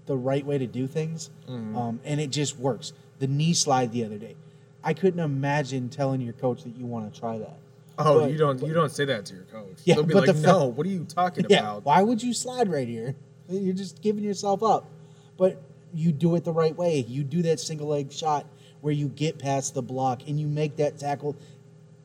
the 0.05 0.15
right 0.17 0.45
way 0.45 0.57
to 0.57 0.67
do 0.67 0.87
things, 0.87 1.29
Mm-hmm. 1.49 1.77
um, 1.77 1.99
and 2.03 2.19
it 2.19 2.29
just 2.31 2.57
works. 2.59 2.93
The 3.19 3.27
knee 3.27 3.53
slide 3.53 3.91
the 3.91 4.03
other 4.05 4.17
day, 4.17 4.35
I 4.83 4.93
couldn't 4.93 5.19
imagine 5.19 5.89
telling 5.89 6.21
your 6.21 6.33
coach 6.33 6.63
that 6.63 6.75
you 6.75 6.85
want 6.85 7.11
to 7.13 7.19
try 7.19 7.37
that. 7.39 7.57
Oh, 7.97 8.21
But- 8.21 8.31
you 8.31 8.37
don't 8.37 8.61
you 8.61 8.73
don't 8.73 8.91
say 8.91 9.05
that 9.05 9.25
to 9.27 9.35
your 9.35 9.43
coach. 9.45 9.77
Yeah, 9.85 9.95
They'll 9.95 10.03
be 10.03 10.13
but 10.13 10.27
like, 10.27 10.35
fa- 10.35 10.41
no, 10.41 10.65
what 10.65 10.85
are 10.85 10.89
you 10.89 11.05
talking 11.05 11.45
Yeah, 11.49 11.59
about? 11.59 11.85
why 11.85 12.01
would 12.01 12.21
you 12.21 12.33
slide 12.33 12.69
right 12.69 12.87
here? 12.87 13.15
You're 13.47 13.73
just 13.75 14.01
giving 14.01 14.23
yourself 14.23 14.61
up. 14.63 14.85
But 15.37 15.61
you 15.93 16.11
do 16.11 16.35
it 16.35 16.43
the 16.43 16.51
right 16.51 16.75
way. 16.75 17.05
You 17.07 17.23
do 17.23 17.41
that 17.43 17.59
single 17.59 17.87
leg 17.87 18.11
shot 18.11 18.45
where 18.81 18.93
you 18.93 19.07
get 19.07 19.39
past 19.39 19.73
the 19.73 19.81
block 19.81 20.27
and 20.27 20.39
you 20.39 20.47
make 20.47 20.75
that 20.77 20.97
tackle. 20.99 21.35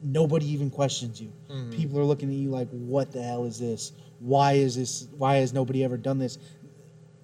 Nobody 0.03 0.47
even 0.51 0.71
questions 0.71 1.21
you. 1.21 1.33
Mm-hmm. 1.51 1.71
People 1.73 1.99
are 1.99 2.05
looking 2.05 2.31
at 2.31 2.37
you 2.37 2.51
like, 2.51 2.69
"What 2.71 3.13
the 3.13 3.23
hell 3.23 3.45
is 3.45 3.59
this? 3.59 3.93
Why 4.19 4.53
is 4.55 4.77
this? 4.77 5.09
Why 5.17 5.37
has 5.37 5.53
nobody 5.53 5.85
ever 5.85 5.97
done 5.97 6.19
this?" 6.19 6.39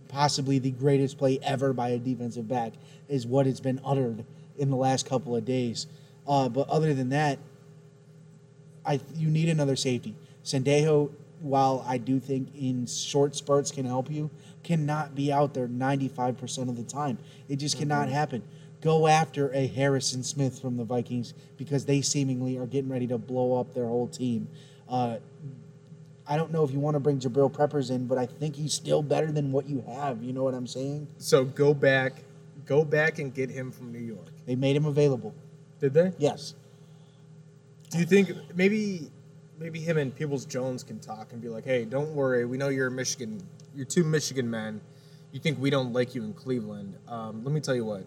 Possibly 0.09 0.59
the 0.59 0.71
greatest 0.71 1.19
play 1.19 1.39
ever 1.43 1.73
by 1.73 1.91
a 1.91 1.99
defensive 1.99 2.49
back 2.49 2.75
is 3.09 3.27
what 3.27 3.47
has 3.47 3.61
been 3.61 3.81
uttered 3.85 4.25
in 4.59 4.71
the 4.71 4.77
last 4.77 5.07
couple 5.07 5.35
of 5.35 5.45
days. 5.45 5.87
Uh, 6.27 6.49
but 6.49 6.69
other 6.69 6.95
than 6.95 7.11
that, 7.11 7.39
I 8.85 9.01
you 9.15 9.29
need 9.29 9.49
another 9.49 9.77
safety. 9.77 10.15
Sendejo, 10.45 11.11
while 11.41 11.85
I 11.87 11.99
do 11.99 12.21
think 12.21 12.55
in 12.55 12.87
short 12.87 13.35
spurts 13.37 13.71
can 13.71 13.85
help 13.85 14.11
you, 14.11 14.31
cannot 14.63 15.15
be 15.15 15.33
out 15.33 15.55
there 15.55 15.69
95% 15.69 16.69
of 16.69 16.77
the 16.77 16.83
time. 16.83 17.19
It 17.49 17.57
just 17.57 17.79
cannot 17.79 18.09
happen. 18.09 18.43
Go 18.87 19.09
after 19.09 19.53
a 19.53 19.67
Harrison 19.67 20.23
Smith 20.23 20.61
from 20.61 20.77
the 20.77 20.85
Vikings 20.85 21.35
because 21.57 21.87
they 21.87 22.03
seemingly 22.03 22.57
are 22.57 22.67
getting 22.67 22.89
ready 22.89 23.09
to 23.09 23.19
blow 23.19 23.59
up 23.59 23.75
their 23.75 23.87
whole 23.87 24.07
team. 24.07 24.47
Uh, 24.89 25.17
I 26.25 26.37
don't 26.37 26.53
know 26.53 26.63
if 26.63 26.71
you 26.71 26.79
want 26.79 26.95
to 26.95 27.01
bring 27.01 27.19
Jabril 27.19 27.53
Peppers 27.53 27.91
in, 27.91 28.07
but 28.07 28.17
I 28.17 28.27
think 28.27 28.55
he's 28.55 28.73
still 28.73 29.03
better 29.03 29.33
than 29.33 29.51
what 29.51 29.69
you 29.69 29.85
have. 29.89 30.23
You 30.23 30.33
know 30.33 30.45
what 30.45 30.55
I'm 30.55 30.69
saying? 30.69 31.09
So 31.19 31.45
go 31.45 31.75
back, 31.75 32.23
go 32.65 32.85
back 32.85 33.19
and 33.19 33.35
get 33.35 33.51
him 33.51 33.73
from 33.73 33.91
New 33.91 33.99
York. 33.99 34.29
They 34.47 34.55
made 34.55 34.77
him 34.77 34.87
available. 34.87 35.35
Did 35.81 35.93
they? 35.93 36.13
Yes. 36.19 36.55
Do 37.91 37.99
you 37.99 38.07
think 38.07 38.31
maybe 38.55 39.11
maybe 39.59 39.81
him 39.81 39.97
and 39.99 40.15
Peoples 40.15 40.45
Jones 40.45 40.85
can 40.85 41.01
talk 41.01 41.33
and 41.33 41.43
be 41.43 41.49
like, 41.49 41.65
hey, 41.65 41.87
don't 41.87 42.15
worry, 42.15 42.45
we 42.45 42.57
know 42.57 42.69
you're 42.69 42.87
a 42.87 42.93
Michigan, 42.93 43.43
you're 43.75 43.85
two 43.85 44.05
Michigan 44.05 44.49
men. 44.49 44.81
You 45.33 45.41
think 45.41 45.59
we 45.59 45.71
don't 45.71 45.93
like 45.93 46.15
you 46.15 46.23
in 46.23 46.35
Cleveland? 46.35 46.95
Um, 47.09 47.43
let 47.43 47.53
me 47.53 47.59
tell 47.59 47.75
you 47.75 47.85
what. 47.85 48.07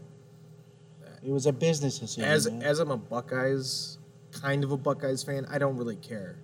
It 1.24 1.32
was 1.32 1.46
a 1.46 1.54
business 1.54 2.00
decision. 2.00 2.24
As 2.30 2.50
man. 2.50 2.62
as 2.64 2.80
I'm 2.80 2.92
a 2.92 2.98
Buckeyes, 2.98 3.98
kind 4.32 4.64
of 4.64 4.72
a 4.72 4.78
Buckeyes 4.78 5.24
fan, 5.24 5.46
I 5.50 5.58
don't 5.58 5.78
really 5.78 5.96
care. 5.98 6.38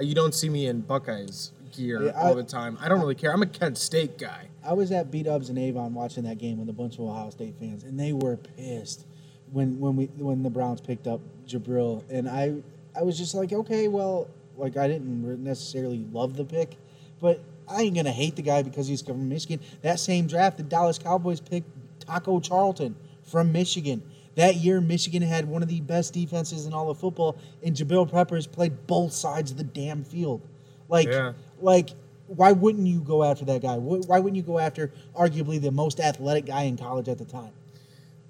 Uh, 0.00 0.04
You 0.04 0.14
don't 0.14 0.34
see 0.34 0.48
me 0.48 0.66
in 0.66 0.80
Buckeyes 0.80 1.52
gear 1.72 2.06
Yeah, 2.06 2.12
I- 2.18 2.28
all 2.28 2.34
the 2.34 2.42
time. 2.44 2.78
I 2.80 2.88
don't 2.88 3.00
really 3.00 3.14
care. 3.14 3.32
I'm 3.32 3.42
a 3.42 3.46
Kent 3.46 3.76
State 3.78 4.18
guy. 4.18 4.48
I 4.64 4.72
was 4.72 4.90
at 4.92 5.10
B 5.10 5.22
Dubs 5.22 5.48
and 5.50 5.58
Avon 5.58 5.94
watching 5.94 6.24
that 6.24 6.38
game 6.38 6.58
with 6.58 6.68
a 6.68 6.72
bunch 6.72 6.94
of 6.94 7.00
Ohio 7.02 7.30
State 7.30 7.54
fans, 7.58 7.84
and 7.84 7.98
they 7.98 8.12
were 8.12 8.36
pissed 8.36 9.04
when 9.52 9.78
when 9.80 9.96
we 9.96 10.06
when 10.16 10.42
the 10.42 10.50
Browns 10.50 10.80
picked 10.80 11.06
up 11.06 11.20
Jabril, 11.46 12.02
and 12.10 12.28
I 12.28 12.54
I 12.96 13.02
was 13.02 13.16
just 13.16 13.34
like, 13.34 13.52
okay, 13.52 13.88
well, 13.88 14.28
like 14.56 14.76
I 14.76 14.88
didn't 14.88 15.42
necessarily 15.44 16.04
love 16.12 16.36
the 16.36 16.44
pick, 16.44 16.76
but 17.20 17.40
I 17.68 17.82
ain't 17.82 17.94
gonna 17.94 18.10
hate 18.12 18.36
the 18.36 18.42
guy 18.42 18.62
because 18.62 18.86
he's 18.88 19.00
from 19.02 19.28
Michigan. 19.28 19.60
That 19.82 20.00
same 20.00 20.26
draft, 20.26 20.56
the 20.56 20.62
Dallas 20.64 20.98
Cowboys 20.98 21.40
picked 21.40 21.68
Taco 22.00 22.40
Charlton 22.40 22.96
from 23.28 23.52
Michigan. 23.52 24.02
That 24.34 24.56
year, 24.56 24.80
Michigan 24.80 25.22
had 25.22 25.48
one 25.48 25.62
of 25.62 25.68
the 25.68 25.80
best 25.80 26.14
defenses 26.14 26.66
in 26.66 26.72
all 26.72 26.90
of 26.90 26.98
football, 26.98 27.36
and 27.62 27.74
Jabril 27.74 28.10
Peppers 28.10 28.46
played 28.46 28.86
both 28.86 29.12
sides 29.12 29.50
of 29.50 29.56
the 29.56 29.64
damn 29.64 30.04
field. 30.04 30.40
Like, 30.88 31.08
Yeah. 31.08 31.32
like 31.60 31.90
why 32.28 32.52
wouldn't 32.52 32.86
you 32.86 33.00
go 33.00 33.24
after 33.24 33.44
that 33.46 33.62
guy? 33.62 33.76
Why 33.78 34.18
wouldn't 34.18 34.36
you 34.36 34.42
go 34.42 34.58
after 34.58 34.92
arguably 35.16 35.60
the 35.60 35.70
most 35.70 35.98
athletic 35.98 36.46
guy 36.46 36.62
in 36.64 36.76
college 36.76 37.08
at 37.08 37.18
the 37.18 37.24
time? 37.24 37.52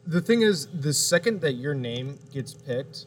The 0.07 0.21
thing 0.21 0.43
is, 0.43 0.67
the 0.73 0.93
second 0.93 1.41
that 1.43 1.55
your 1.55 1.75
name 1.75 2.19
gets 2.33 2.55
picked, 2.55 3.07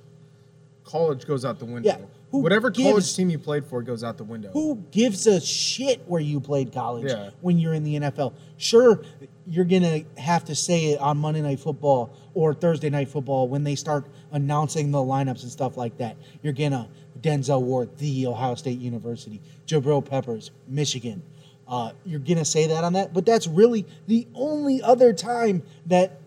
college 0.84 1.26
goes 1.26 1.46
out 1.46 1.60
the 1.60 1.66
window. 1.66 1.90
Yeah, 1.90 1.98
who 2.32 2.40
Whatever 2.40 2.72
college 2.72 3.14
team 3.16 3.30
you 3.30 3.38
played 3.38 3.66
for 3.66 3.82
goes 3.82 4.04
out 4.04 4.18
the 4.18 4.24
window. 4.24 4.50
Who 4.54 4.78
gives 4.92 5.28
a 5.28 5.40
shit 5.42 6.02
where 6.08 6.22
you 6.22 6.40
played 6.40 6.72
college 6.74 7.12
Yeah. 7.12 7.32
when 7.42 7.60
you're 7.60 7.74
in 7.74 7.84
the 7.84 7.96
NFL? 8.00 8.34
Sure, 8.58 9.04
you're 9.46 9.66
gonna 9.66 10.02
have 10.18 10.46
to 10.46 10.56
say 10.56 10.92
it 10.92 11.00
on 11.02 11.18
Monday 11.18 11.42
Night 11.42 11.60
Football 11.60 12.12
or 12.34 12.54
Thursday 12.54 12.90
Night 12.90 13.10
Football 13.10 13.48
when 13.50 13.64
they 13.66 13.76
start 13.76 14.06
announcing 14.32 14.92
the 14.92 14.98
lineups 15.00 15.44
and 15.44 15.52
stuff 15.52 15.76
like 15.78 15.98
that. 15.98 16.16
You're 16.42 16.54
gonna 16.54 16.88
Denzel 17.22 17.62
Ward, 17.62 17.98
the 17.98 18.26
Ohio 18.28 18.56
State 18.56 18.80
University, 18.80 19.42
Jabril 19.68 20.04
Peppers, 20.04 20.52
Michigan. 20.68 21.22
Uh, 21.68 21.92
you're 22.06 22.20
gonna 22.20 22.46
say 22.46 22.68
that 22.68 22.84
on 22.84 22.94
that, 22.94 23.14
but 23.14 23.26
that's 23.26 23.48
really 23.48 23.86
the 24.08 24.26
only 24.36 24.82
other 24.82 25.14
time 25.14 25.64
that 25.86 26.20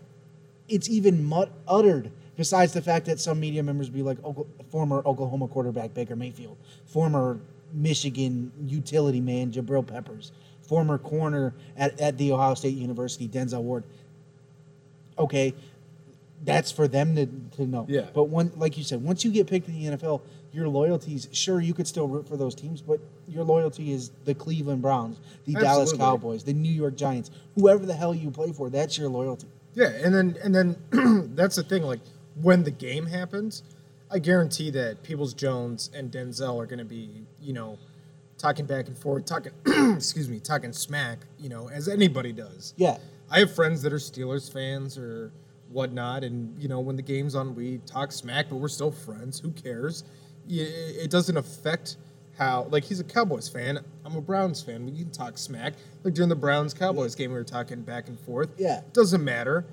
it's 0.69 0.89
even 0.89 1.25
mut- 1.25 1.51
uttered. 1.67 2.11
Besides 2.37 2.73
the 2.73 2.83
fact 2.83 3.07
that 3.07 3.21
some 3.21 3.39
media 3.39 3.63
members 3.63 3.89
be 3.89 4.03
like 4.03 4.19
former 4.71 5.03
Oklahoma 5.07 5.49
quarterback 5.49 5.95
Baker 5.95 6.17
Mayfield, 6.17 6.57
former 6.87 7.41
Michigan 7.73 8.53
utility 8.67 9.21
man 9.21 9.53
Jabril 9.53 9.87
Peppers, 9.87 10.33
former 10.63 10.99
corner 10.99 11.55
at, 11.77 12.01
at 12.01 12.19
the 12.19 12.33
Ohio 12.33 12.55
State 12.55 12.77
University 12.77 13.29
Denzel 13.29 13.63
Ward. 13.63 13.85
Okay, 15.19 15.55
that's 16.45 16.71
for 16.73 16.89
them 16.89 17.15
to, 17.17 17.27
to 17.57 17.67
know. 17.67 17.87
Yeah. 17.89 18.07
But 18.13 18.25
one, 18.25 18.53
like 18.57 18.77
you 18.77 18.85
said, 18.85 19.03
once 19.03 19.25
you 19.25 19.31
get 19.31 19.47
picked 19.47 19.69
in 19.69 19.75
the 19.75 19.97
NFL, 19.97 20.23
your 20.53 20.69
loyalties, 20.69 21.29
sure, 21.33 21.61
you 21.61 21.75
could 21.75 21.87
still 21.87 22.07
root 22.07 22.29
for 22.29 22.37
those 22.37 22.55
teams, 22.55 22.81
but 22.81 23.01
your 23.27 23.45
loyalty 23.45 23.93
is 23.93 24.11
the 24.25 24.35
Cleveland 24.35 24.83
Browns, 24.83 25.19
the 25.47 25.55
Dallas 25.55 25.93
Cowboys, 25.93 26.45
the 26.45 26.53
New 26.53 26.73
York 26.73 26.97
Giants, 26.97 27.31
whoever 27.57 27.85
the 27.87 27.95
hell 27.95 28.15
you 28.15 28.31
play 28.31 28.53
for, 28.53 28.71
that's 28.71 28.97
your 28.99 29.09
loyalty. 29.09 29.49
Yeah, 29.75 29.89
and 29.89 30.15
then 30.15 30.37
and 30.43 30.55
then 30.55 31.31
that's 31.35 31.57
the 31.57 31.65
thing. 31.65 31.83
Like 31.83 32.01
when 32.41 32.65
the 32.65 32.71
game 32.71 33.07
happens, 33.07 33.63
I 34.11 34.19
guarantee 34.19 34.71
that 34.71 35.03
Peoples 35.03 35.35
Jones 35.35 35.91
and 35.95 36.11
Denzel 36.11 36.63
are 36.63 36.67
going 36.67 36.79
to 36.79 36.85
be, 36.85 37.23
you 37.41 37.53
know, 37.53 37.79
talking 38.39 38.67
back 38.67 38.89
and 38.89 38.97
forth, 38.97 39.25
talking, 39.25 39.53
excuse 39.97 40.29
me, 40.29 40.41
talking 40.41 40.73
smack, 40.73 41.19
you 41.39 41.49
know, 41.49 41.69
as 41.71 41.89
anybody 41.89 42.33
does. 42.33 42.75
Yeah. 42.77 42.99
I 43.31 43.41
have 43.41 43.55
friends 43.55 43.83
that 43.83 43.93
are 43.93 43.99
Steelers 43.99 44.53
fans 44.53 44.99
or 44.99 45.33
whatnot, 45.71 46.25
and 46.25 46.61
you 46.61 46.69
know, 46.69 46.81
when 46.81 46.97
the 46.97 47.03
game's 47.03 47.35
on, 47.35 47.55
we 47.55 47.79
talk 47.87 48.13
smack, 48.13 48.47
but 48.49 48.57
we're 48.57 48.69
still 48.69 48.91
friends. 48.91 49.41
Who 49.41 49.51
cares? 49.51 50.05
It 50.49 51.11
doesn't 51.11 51.37
affect 51.37 51.97
how. 52.39 52.65
Like 52.71 52.85
he's 52.85 53.01
a 53.01 53.05
Cowboys 53.05 53.49
fan. 53.49 53.81
I'm 54.05 54.15
a 54.15 54.21
Browns 54.21 54.63
fan. 54.63 54.85
We 54.85 54.93
can 54.93 55.11
talk 55.11 55.39
smack. 55.39 55.75
Like 56.05 56.15
during 56.15 56.29
the 56.29 56.37
Browns 56.37 56.75
Cowboys 56.75 57.15
game, 57.15 57.31
we 57.31 57.37
were 57.37 57.45
talking 57.45 57.83
back 57.83 58.09
and 58.09 58.19
forth. 58.21 58.51
Yeah. 58.59 58.83
doesn't 58.93 59.25
matter. 59.25 59.65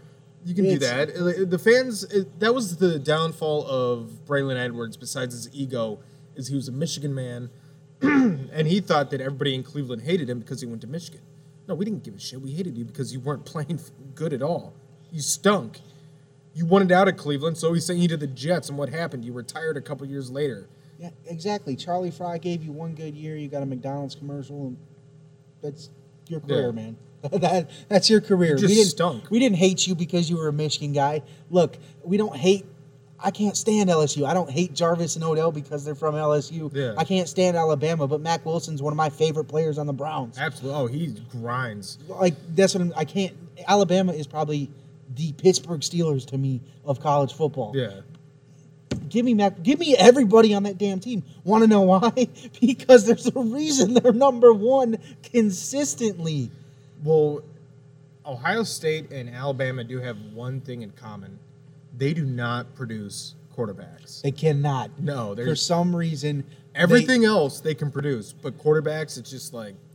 You 0.44 0.56
can 0.56 0.66
It's- 0.66 0.80
do 0.80 1.24
that. 1.24 1.50
The 1.50 1.60
fans. 1.60 2.04
It, 2.06 2.40
that 2.40 2.54
was 2.56 2.78
the 2.78 2.98
downfall 3.00 3.66
of 3.68 4.26
Braylon 4.26 4.58
Edwards. 4.58 4.98
Besides 4.98 5.34
his 5.36 5.54
ego, 5.54 6.00
is 6.36 6.48
he 6.48 6.56
was 6.56 6.68
a 6.68 6.72
Michigan 6.72 7.14
man, 7.14 7.50
and 8.02 8.68
he 8.68 8.80
thought 8.80 9.12
that 9.12 9.22
everybody 9.22 9.54
in 9.54 9.64
Cleveland 9.64 10.02
hated 10.04 10.30
him 10.30 10.40
because 10.40 10.62
he 10.62 10.68
went 10.68 10.82
to 10.82 10.88
Michigan. 10.88 11.22
No, 11.68 11.76
we 11.76 11.86
didn't 11.86 12.04
give 12.04 12.16
a 12.16 12.20
shit. 12.20 12.42
We 12.42 12.52
hated 12.52 12.78
you 12.78 12.86
because 12.86 13.14
you 13.14 13.20
weren't 13.20 13.46
playing 13.54 13.80
good 14.16 14.34
at 14.34 14.42
all. 14.42 14.74
You 15.12 15.22
stunk. 15.22 15.80
You 16.54 16.66
wanted 16.66 16.92
out 16.92 17.08
of 17.08 17.16
Cleveland, 17.18 17.58
so 17.58 17.72
he 17.74 17.80
sent 17.80 18.00
you 18.00 18.08
to 18.10 18.18
the 18.18 18.28
Jets. 18.28 18.68
And 18.68 18.78
what 18.78 18.90
happened? 18.90 19.24
You 19.24 19.32
retired 19.34 19.78
a 19.78 19.82
couple 19.82 20.06
years 20.08 20.30
later. 20.32 20.68
Yeah, 21.00 21.12
exactly. 21.26 21.76
Charlie 21.76 22.12
Frye 22.12 22.38
gave 22.40 22.64
you 22.64 22.72
one 22.72 22.94
good 22.94 23.16
year. 23.16 23.36
You 23.38 23.48
got 23.48 23.64
a 23.64 23.66
McDonald's 23.66 24.16
commercial, 24.16 24.68
and 24.68 24.78
that's 25.62 25.90
your 26.28 26.40
career, 26.42 26.66
Yeah. 26.68 26.72
man. 26.72 26.98
that 27.32 27.70
that's 27.88 28.10
your 28.10 28.22
career. 28.22 28.56
just 28.56 28.70
we 28.70 28.76
didn't 28.76 28.90
stunk. 28.90 29.30
We 29.30 29.40
didn't 29.40 29.58
hate 29.58 29.86
you 29.86 29.96
because 29.96 30.30
you 30.30 30.38
were 30.38 30.48
a 30.48 30.54
Michigan 30.54 30.94
guy. 30.94 31.22
Look, 31.50 31.78
we 32.04 32.18
don't 32.18 32.36
hate. 32.36 32.66
I 33.24 33.30
can't 33.30 33.56
stand 33.56 33.90
LSU. 33.90 34.26
I 34.26 34.34
don't 34.34 34.50
hate 34.50 34.74
Jarvis 34.74 35.16
and 35.16 35.24
Odell 35.24 35.52
because 35.52 35.86
they're 35.86 35.94
from 35.94 36.16
LSU. 36.16 36.74
Yeah. 36.74 36.96
I 36.98 37.04
can't 37.04 37.30
stand 37.30 37.56
Alabama, 37.56 38.08
but 38.08 38.20
Mack 38.20 38.44
Wilson's 38.44 38.82
one 38.82 38.92
of 38.92 38.98
my 38.98 39.10
favorite 39.10 39.46
players 39.46 39.78
on 39.78 39.86
the 39.86 39.94
Browns. 39.94 40.40
Absolutely. 40.40 40.80
Oh, 40.80 40.88
he 40.88 41.08
grinds. 41.32 42.00
Like 42.08 42.34
that's 42.56 42.74
what 42.74 42.82
I'm, 42.82 42.94
I 42.96 43.06
can't. 43.06 43.34
Alabama 43.68 44.14
is 44.14 44.26
probably 44.26 44.72
the 45.16 45.34
Pittsburgh 45.34 45.82
Steelers 45.82 46.26
to 46.28 46.38
me 46.38 46.62
of 46.86 47.00
college 47.00 47.34
football. 47.34 47.74
Yeah. 47.76 48.02
Give 49.10 49.26
me 49.26 49.34
Mack. 49.34 49.62
Give 49.62 49.80
me 49.80 49.96
everybody 49.96 50.54
on 50.54 50.64
that 50.64 50.78
damn 50.78 51.00
team. 51.00 51.24
Want 51.44 51.64
to 51.64 51.68
know 51.68 51.82
why? 51.82 52.12
because 52.62 53.06
there's 53.06 53.28
a 53.28 53.40
reason 53.40 53.94
they're 53.94 54.14
number 54.14 54.54
one 54.54 54.98
consistently. 55.24 56.50
Well, 57.04 57.42
Ohio 58.26 58.64
State 58.64 59.12
and 59.12 59.30
Alabama 59.30 59.84
do 59.84 60.00
have 60.00 60.18
one 60.34 60.62
thing 60.62 60.82
in 60.84 60.92
common. 60.92 61.40
They 61.98 62.14
do 62.14 62.26
not 62.26 62.74
produce 62.76 63.36
quarterbacks. 63.56 64.22
They 64.22 64.32
cannot. 64.32 65.00
No, 65.00 65.30
for 65.30 65.44
there's 65.44 65.62
some 65.62 65.96
reason. 65.96 66.44
everything 66.76 67.26
else 67.26 67.60
they 67.60 67.76
can 67.76 67.92
produce, 67.92 68.32
but 68.34 68.58
quarterbacks, 68.58 69.18
it's 69.18 69.30
just 69.30 69.54
like 69.54 69.76
they- 69.76 69.91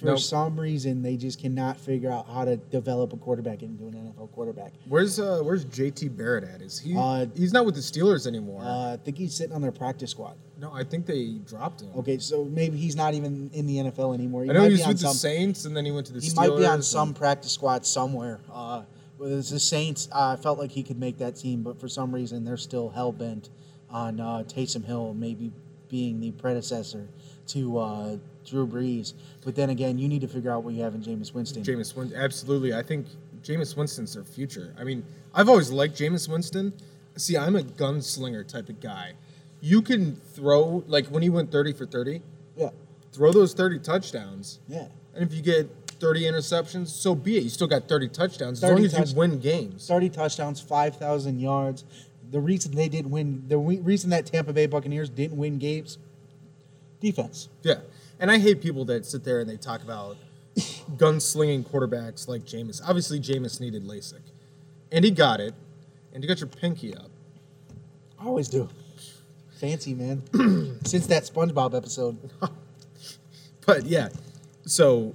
For 0.00 0.06
Nope. 0.06 0.18
some 0.18 0.58
reason, 0.58 1.02
they 1.02 1.18
just 1.18 1.38
cannot 1.38 1.76
figure 1.78 2.10
out 2.10 2.26
how 2.26 2.46
to 2.46 2.56
develop 2.56 3.12
a 3.12 3.18
quarterback 3.18 3.62
into 3.62 3.84
an 3.86 3.92
NFL 3.92 4.32
quarterback. 4.32 4.72
Where's 4.88 5.20
uh 5.20 5.40
Where's 5.42 5.66
JT 5.66 6.16
Barrett 6.16 6.42
at? 6.44 6.62
Is 6.62 6.78
he? 6.78 6.96
Uh, 6.96 7.26
he's 7.36 7.52
not 7.52 7.66
with 7.66 7.74
the 7.74 7.82
Steelers 7.82 8.26
anymore. 8.26 8.62
Uh, 8.64 8.94
I 8.94 8.96
think 8.96 9.18
he's 9.18 9.34
sitting 9.34 9.54
on 9.54 9.60
their 9.60 9.72
practice 9.72 10.10
squad. 10.10 10.36
no, 10.58 10.72
I 10.72 10.84
think 10.84 11.04
they 11.04 11.32
dropped 11.46 11.82
him. 11.82 11.90
Okay, 11.98 12.16
so 12.16 12.44
maybe 12.46 12.78
he's 12.78 12.96
not 12.96 13.12
even 13.12 13.50
in 13.52 13.66
the 13.66 13.76
NFL 13.76 14.14
anymore. 14.14 14.44
He 14.44 14.50
I 14.50 14.54
know 14.54 14.60
might 14.60 14.70
he 14.70 14.70
be 14.70 14.74
was 14.76 14.82
on 14.84 14.88
with 14.88 15.00
the 15.00 15.06
some- 15.08 15.16
Saints, 15.16 15.64
and 15.66 15.76
then 15.76 15.84
he 15.84 15.90
went 15.92 16.06
to 16.06 16.14
the 16.14 16.20
He 16.20 16.30
Steelers. 16.30 16.36
might 16.48 16.56
be 16.56 16.64
on 16.66 16.82
some 16.82 17.12
practice 17.12 17.52
squad 17.52 17.84
somewhere. 17.84 18.40
Uh, 18.50 18.84
with 19.18 19.50
the 19.50 19.60
Saints, 19.60 20.08
I 20.14 20.36
felt 20.36 20.58
like 20.58 20.70
he 20.70 20.82
could 20.82 20.98
make 20.98 21.18
that 21.18 21.36
team, 21.36 21.62
but 21.62 21.78
for 21.78 21.88
some 21.88 22.10
reason 22.14 22.42
they're 22.46 22.56
still 22.56 22.88
hell 22.88 23.12
bent 23.12 23.50
on 23.90 24.18
uh, 24.18 24.44
Taysom 24.48 24.82
Hill 24.86 25.12
maybe 25.12 25.52
being 25.90 26.20
the 26.20 26.30
predecessor 26.32 27.06
to 27.48 27.78
uh, 27.78 28.16
Drew 28.44 28.66
Brees. 28.66 29.14
But 29.44 29.54
then 29.54 29.70
again, 29.70 29.98
you 29.98 30.08
need 30.08 30.20
to 30.22 30.28
figure 30.28 30.50
out 30.50 30.64
what 30.64 30.74
you 30.74 30.82
have 30.82 30.94
in 30.94 31.02
Jameis 31.02 31.32
Winston. 31.34 31.62
Jameis 31.62 31.94
Winston. 31.94 32.14
Absolutely, 32.14 32.74
I 32.74 32.82
think 32.82 33.06
Jameis 33.42 33.76
Winston's 33.76 34.14
their 34.14 34.24
future. 34.24 34.74
I 34.78 34.84
mean, 34.84 35.04
I've 35.34 35.48
always 35.48 35.70
liked 35.70 35.98
Jameis 35.98 36.28
Winston. 36.28 36.72
See, 37.16 37.36
I'm 37.36 37.56
a 37.56 37.62
gunslinger 37.62 38.46
type 38.46 38.68
of 38.68 38.80
guy. 38.80 39.12
You 39.60 39.82
can 39.82 40.16
throw 40.16 40.84
like 40.86 41.06
when 41.08 41.22
he 41.22 41.28
went 41.28 41.52
30 41.52 41.74
for 41.74 41.84
30, 41.86 42.22
yeah, 42.56 42.70
throw 43.12 43.32
those 43.32 43.52
30 43.52 43.80
touchdowns, 43.80 44.60
yeah. 44.68 44.86
and 45.14 45.22
if 45.22 45.34
you 45.34 45.42
get 45.42 45.68
30 46.00 46.22
interceptions, 46.22 46.88
so 46.88 47.14
be 47.14 47.36
it. 47.36 47.42
You 47.42 47.50
still 47.50 47.66
got 47.66 47.86
30 47.86 48.08
touchdowns 48.08 48.62
as 48.62 48.70
30 48.70 48.74
long 48.74 48.84
as 48.86 48.92
touch- 48.94 49.10
you 49.10 49.16
win 49.16 49.38
games. 49.38 49.86
30 49.86 50.08
touchdowns, 50.08 50.60
5,000 50.60 51.38
yards. 51.38 51.84
The 52.30 52.40
reason 52.40 52.74
they 52.74 52.88
didn't 52.88 53.10
win, 53.10 53.44
the 53.48 53.58
re- 53.58 53.80
reason 53.80 54.10
that 54.10 54.24
Tampa 54.24 54.52
Bay 54.52 54.66
Buccaneers 54.66 55.10
didn't 55.10 55.36
win 55.36 55.58
games, 55.58 55.98
defense. 57.00 57.48
Yeah, 57.62 57.80
and 58.20 58.30
I 58.30 58.38
hate 58.38 58.60
people 58.60 58.84
that 58.84 59.04
sit 59.04 59.24
there 59.24 59.40
and 59.40 59.50
they 59.50 59.56
talk 59.56 59.82
about 59.82 60.16
gunslinging 60.96 61.66
quarterbacks 61.66 62.28
like 62.28 62.42
Jameis. 62.44 62.80
Obviously, 62.86 63.18
Jameis 63.18 63.60
needed 63.60 63.84
LASIK, 63.84 64.20
and 64.92 65.04
he 65.04 65.10
got 65.10 65.40
it, 65.40 65.54
and 66.12 66.22
you 66.22 66.28
got 66.28 66.38
your 66.38 66.48
pinky 66.48 66.94
up. 66.94 67.10
I 68.18 68.26
always 68.26 68.48
do. 68.48 68.68
Fancy, 69.58 69.94
man. 69.94 70.22
Since 70.84 71.06
that 71.08 71.24
SpongeBob 71.24 71.76
episode. 71.76 72.16
But 73.66 73.84
yeah, 73.84 74.08
so 74.66 75.14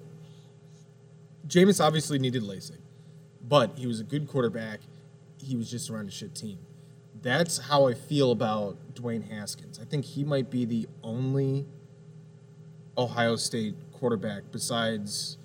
Jameis 1.47 1.83
obviously 1.83 2.19
needed 2.19 2.43
LASIK, 2.43 2.77
but 3.45 3.77
he 3.77 3.85
was 3.85 3.99
a 3.99 4.03
good 4.03 4.27
quarterback. 4.29 4.79
He 5.43 5.57
was 5.57 5.69
just 5.69 5.89
around 5.89 6.07
a 6.07 6.11
shit 6.11 6.35
team. 6.35 6.59
That's 7.21 7.57
how 7.57 7.87
I 7.87 7.93
feel 7.95 8.31
about 8.31 8.77
Dwayne 8.93 9.29
Haskins. 9.29 9.77
I 9.77 9.83
think 9.83 10.05
he 10.05 10.23
might 10.23 10.49
be 10.49 10.63
the 10.63 10.87
only 11.03 11.65
Ohio 12.97 13.35
State 13.35 13.75
quarterback 13.91 14.43
besides 14.51 15.37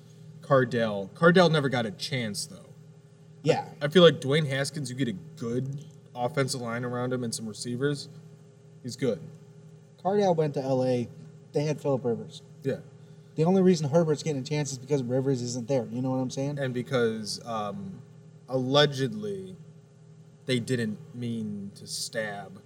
Cardale. 0.42 1.10
Cardale 1.10 1.50
never 1.50 1.68
got 1.68 1.86
a 1.86 1.90
chance 1.92 2.46
though. 2.46 2.70
Yeah. 3.42 3.64
I 3.80 3.88
feel 3.88 4.02
like 4.02 4.20
Dwayne 4.20 4.46
Haskins, 4.46 4.90
you 4.90 4.96
get 4.96 5.08
a 5.08 5.16
good 5.36 5.84
offensive 6.14 6.60
line 6.60 6.84
around 6.84 7.12
him 7.12 7.24
and 7.24 7.34
some 7.34 7.46
receivers, 7.46 8.08
he's 8.82 8.96
good. 8.96 9.20
Cardale 10.04 10.36
went 10.36 10.54
to 10.54 10.60
LA. 10.60 11.04
They 11.52 11.64
had 11.64 11.80
Philip 11.80 12.04
Rivers. 12.04 12.42
Yeah. 12.62 12.76
The 13.36 13.44
only 13.44 13.62
reason 13.62 13.88
Herbert's 13.88 14.22
getting 14.22 14.42
a 14.42 14.44
chance 14.44 14.72
is 14.72 14.78
because 14.78 15.02
Rivers 15.02 15.40
isn't 15.42 15.68
there. 15.68 15.86
You 15.90 16.02
know 16.02 16.10
what 16.10 16.18
I'm 16.18 16.30
saying? 16.30 16.58
and 16.58 16.74
because 16.74 17.40
um, 17.46 18.02
allegedly 18.48 19.56
they 20.46 20.58
didn't 20.58 20.98
mean 21.14 21.70
to 21.76 21.86
stab 21.86 22.60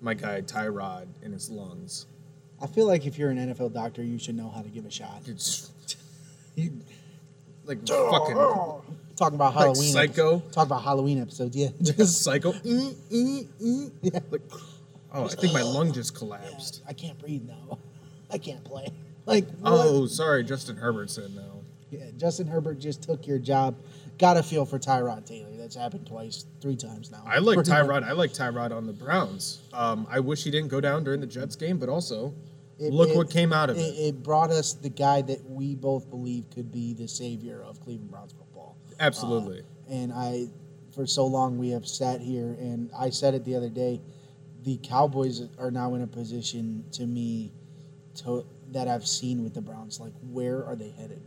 my 0.00 0.14
guy 0.14 0.40
Tyrod 0.40 1.06
in 1.22 1.32
his 1.32 1.50
lungs. 1.50 2.06
I 2.64 2.66
feel 2.66 2.86
like 2.86 3.04
if 3.04 3.18
you're 3.18 3.28
an 3.28 3.36
NFL 3.36 3.74
doctor, 3.74 4.02
you 4.02 4.18
should 4.18 4.36
know 4.36 4.48
how 4.48 4.62
to 4.62 4.70
give 4.70 4.86
a 4.86 4.90
shot. 4.90 5.20
It's 5.26 5.70
You, 6.56 6.72
like 7.66 7.86
fucking 7.86 8.36
talking 9.16 9.34
about 9.34 9.52
Halloween. 9.52 9.94
Like. 9.94 10.14
Psycho? 10.14 10.40
talk 10.50 10.64
about 10.66 10.82
Halloween 10.82 11.20
episodes. 11.20 11.54
Yeah. 11.54 11.68
Just, 11.82 12.22
psycho. 12.24 12.52
Mm, 12.64 12.94
mm, 13.12 13.46
mm. 13.62 13.92
yeah. 14.00 14.18
Like, 14.30 14.40
oh, 15.12 15.26
I 15.26 15.28
think 15.28 15.52
my 15.52 15.60
lung 15.60 15.92
just 15.92 16.16
collapsed. 16.16 16.82
I 16.88 16.94
can't 16.94 17.18
breathe 17.18 17.46
now. 17.46 17.78
I 18.32 18.38
can't 18.38 18.64
play. 18.64 18.88
Like, 19.26 19.46
what? 19.60 19.70
Oh, 19.70 20.06
sorry, 20.06 20.42
Justin 20.42 20.76
Herbert 20.76 21.10
said 21.10 21.34
no. 21.36 21.62
Yeah, 21.90 22.06
Justin 22.16 22.46
Herbert 22.46 22.78
just 22.78 23.02
took 23.02 23.26
your 23.26 23.38
job. 23.38 23.76
Got 24.18 24.34
to 24.34 24.42
feel 24.42 24.64
for 24.64 24.78
Tyrod 24.78 25.26
Taylor. 25.26 25.54
That's 25.58 25.76
happened 25.76 26.06
twice, 26.06 26.46
three 26.62 26.76
times 26.76 27.10
now. 27.10 27.24
I 27.26 27.38
like 27.38 27.58
Tyrod. 27.58 28.04
I 28.04 28.12
like 28.12 28.32
Tyrod 28.32 28.72
on 28.74 28.86
the 28.86 28.92
Browns. 28.94 29.60
Um, 29.74 30.06
I 30.10 30.20
wish 30.20 30.44
he 30.44 30.50
didn't 30.50 30.68
go 30.68 30.80
down 30.80 31.04
during 31.04 31.20
the 31.20 31.26
Jets 31.26 31.56
game, 31.56 31.76
but 31.78 31.90
also 31.90 32.32
It- 32.78 32.92
look 32.92 33.10
it- 33.10 33.16
what 33.16 33.30
came 33.30 33.52
out 33.52 33.70
of 33.70 33.78
it. 33.78 33.80
It 33.80 34.22
brought 34.22 34.50
us 34.50 34.72
the 34.74 34.88
guy 34.88 35.22
that 35.22 35.48
we 35.48 35.74
both 35.74 36.10
believe 36.10 36.50
could 36.50 36.72
be 36.72 36.92
the 36.92 37.08
savior 37.08 37.62
of 37.62 37.80
Cleveland 37.80 38.10
Browns 38.10 38.32
football. 38.32 38.76
Absolutely. 39.00 39.60
Uh, 39.60 39.92
and 39.92 40.12
I, 40.12 40.48
for 40.92 41.06
so 41.06 41.26
long, 41.26 41.58
we 41.58 41.70
have 41.70 41.86
sat 41.86 42.20
here, 42.20 42.56
and 42.60 42.90
I 42.96 43.10
said 43.10 43.34
it 43.34 43.44
the 43.44 43.54
other 43.56 43.68
day. 43.68 44.00
The 44.62 44.78
Cowboys 44.82 45.42
are 45.58 45.70
now 45.70 45.94
in 45.94 46.02
a 46.02 46.06
position, 46.06 46.84
to 46.92 47.06
me, 47.06 47.52
to 48.16 48.44
that 48.72 48.88
I've 48.88 49.06
seen 49.06 49.42
with 49.44 49.54
the 49.54 49.60
Browns. 49.60 50.00
Like, 50.00 50.12
where 50.32 50.64
are 50.64 50.74
they 50.74 50.90
headed? 50.90 51.20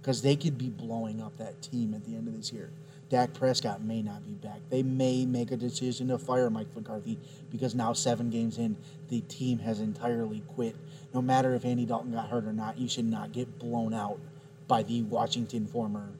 Because 0.00 0.22
they 0.22 0.36
could 0.36 0.56
be 0.56 0.70
blowing 0.70 1.20
up 1.20 1.36
that 1.36 1.60
team 1.60 1.92
at 1.94 2.04
the 2.04 2.14
end 2.16 2.28
of 2.28 2.36
this 2.36 2.52
year. 2.52 2.70
Dak 3.08 3.32
Prescott 3.32 3.82
may 3.82 4.02
not 4.02 4.26
be 4.26 4.32
back. 4.32 4.60
They 4.68 4.82
may 4.82 5.24
make 5.24 5.50
a 5.50 5.56
decision 5.56 6.08
to 6.08 6.18
fire 6.18 6.50
Mike 6.50 6.74
McCarthy 6.74 7.18
because 7.50 7.74
now 7.74 7.92
seven 7.94 8.28
games 8.28 8.58
in, 8.58 8.76
the 9.08 9.22
team 9.22 9.58
has 9.60 9.80
entirely 9.80 10.42
quit. 10.54 10.76
No 11.14 11.22
matter 11.22 11.54
if 11.54 11.64
Andy 11.64 11.86
Dalton 11.86 12.12
got 12.12 12.28
hurt 12.28 12.44
or 12.44 12.52
not, 12.52 12.78
you 12.78 12.88
should 12.88 13.06
not 13.06 13.32
get 13.32 13.58
blown 13.58 13.94
out 13.94 14.18
by 14.66 14.82
the 14.82 15.02
Washington 15.02 15.66
former 15.66 16.10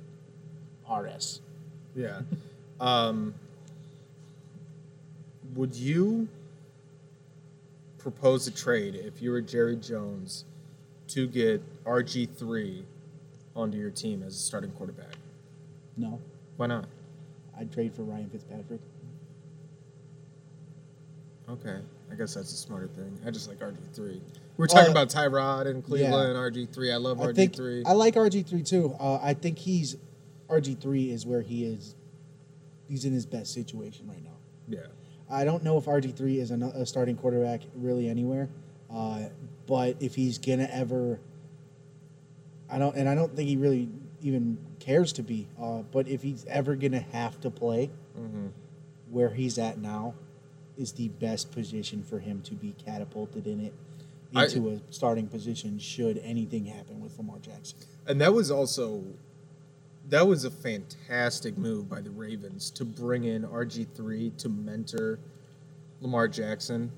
RS. 0.90 1.40
Yeah. 1.94 2.20
Um, 2.80 3.34
would 5.54 5.74
you 5.74 6.28
propose 7.98 8.46
a 8.46 8.50
trade 8.50 8.94
if 8.94 9.20
you 9.20 9.30
were 9.30 9.42
Jerry 9.42 9.76
Jones 9.76 10.46
to 11.08 11.26
get 11.26 11.62
RG3 11.84 12.84
onto 13.54 13.76
your 13.76 13.90
team 13.90 14.22
as 14.22 14.34
a 14.34 14.38
starting 14.38 14.70
quarterback? 14.70 15.16
No, 15.96 16.20
Why 16.58 16.66
not? 16.66 16.86
I'd 17.58 17.72
trade 17.72 17.94
for 17.94 18.02
Ryan 18.02 18.28
Fitzpatrick. 18.28 18.80
Okay. 21.48 21.78
I 22.10 22.14
guess 22.14 22.34
that's 22.34 22.52
a 22.52 22.56
smarter 22.56 22.88
thing. 22.88 23.18
I 23.26 23.30
just 23.30 23.48
like 23.48 23.58
RG3. 23.60 24.20
We're 24.56 24.66
talking 24.66 24.88
Uh, 24.88 24.90
about 24.90 25.08
Tyrod 25.08 25.66
and 25.68 25.84
Cleveland, 25.84 26.36
and 26.36 26.36
RG3. 26.36 26.92
I 26.92 26.96
love 26.96 27.20
I 27.20 27.32
think 27.32 27.54
RG3. 27.54 27.82
I 27.86 27.92
like 27.92 28.14
RG 28.14 28.44
three 28.46 28.62
too. 28.62 28.94
Uh, 28.98 29.18
I 29.22 29.34
think 29.34 29.58
he's 29.58 29.96
RG 30.48 30.80
three 30.80 31.10
is 31.12 31.24
where 31.24 31.42
he 31.42 31.64
is. 31.64 31.94
He's 32.88 33.04
in 33.04 33.12
his 33.12 33.24
best 33.24 33.52
situation 33.54 34.08
right 34.08 34.22
now. 34.24 34.36
yeah. 34.68 34.86
I 35.30 35.44
don't 35.44 35.62
know 35.62 35.76
if 35.76 35.84
RG 35.84 36.16
three 36.16 36.40
is 36.40 36.50
a, 36.50 36.54
a 36.74 36.86
starting 36.86 37.14
quarterback 37.16 37.60
really 37.76 38.08
anywhere, 38.08 38.48
uh, 38.90 39.24
but 39.66 39.96
if 40.00 40.14
he's 40.14 40.38
gonna 40.38 40.68
ever, 40.72 41.20
I 42.70 42.78
don't, 42.78 42.96
and 42.96 43.06
I 43.08 43.14
don't 43.14 43.36
think 43.36 43.46
he 43.48 43.58
really 43.58 43.90
even 44.22 44.58
cares 44.80 45.12
to 45.14 45.22
be. 45.22 45.46
Uh, 45.60 45.82
but 45.92 46.08
if 46.08 46.22
he's 46.22 46.44
ever 46.48 46.74
gonna 46.76 47.04
have 47.12 47.40
to 47.40 47.50
play, 47.50 47.90
Mm-hmm. 48.18 48.46
where 49.10 49.30
he's 49.30 49.58
at 49.58 49.78
now 49.78 50.14
is 50.76 50.92
the 50.92 51.08
best 51.08 51.52
position 51.52 52.02
for 52.02 52.18
him 52.18 52.42
to 52.42 52.54
be 52.54 52.74
catapulted 52.84 53.46
in 53.46 53.60
it 53.60 53.72
into 54.34 54.70
a 54.70 54.80
starting 54.92 55.26
position 55.28 55.78
should 55.78 56.18
anything 56.24 56.64
happen 56.66 57.00
with 57.00 57.16
Lamar 57.16 57.38
Jackson. 57.38 57.78
And 58.08 58.20
that 58.20 58.34
was 58.34 58.50
also 58.50 59.04
that 60.08 60.26
was 60.26 60.44
a 60.44 60.50
fantastic 60.50 61.56
move 61.56 61.88
by 61.88 62.00
the 62.00 62.10
Ravens 62.10 62.70
to 62.72 62.84
bring 62.84 63.24
in 63.24 63.42
RG3 63.44 64.36
to 64.38 64.48
mentor 64.48 65.18
Lamar 66.00 66.26
Jackson. 66.28 66.90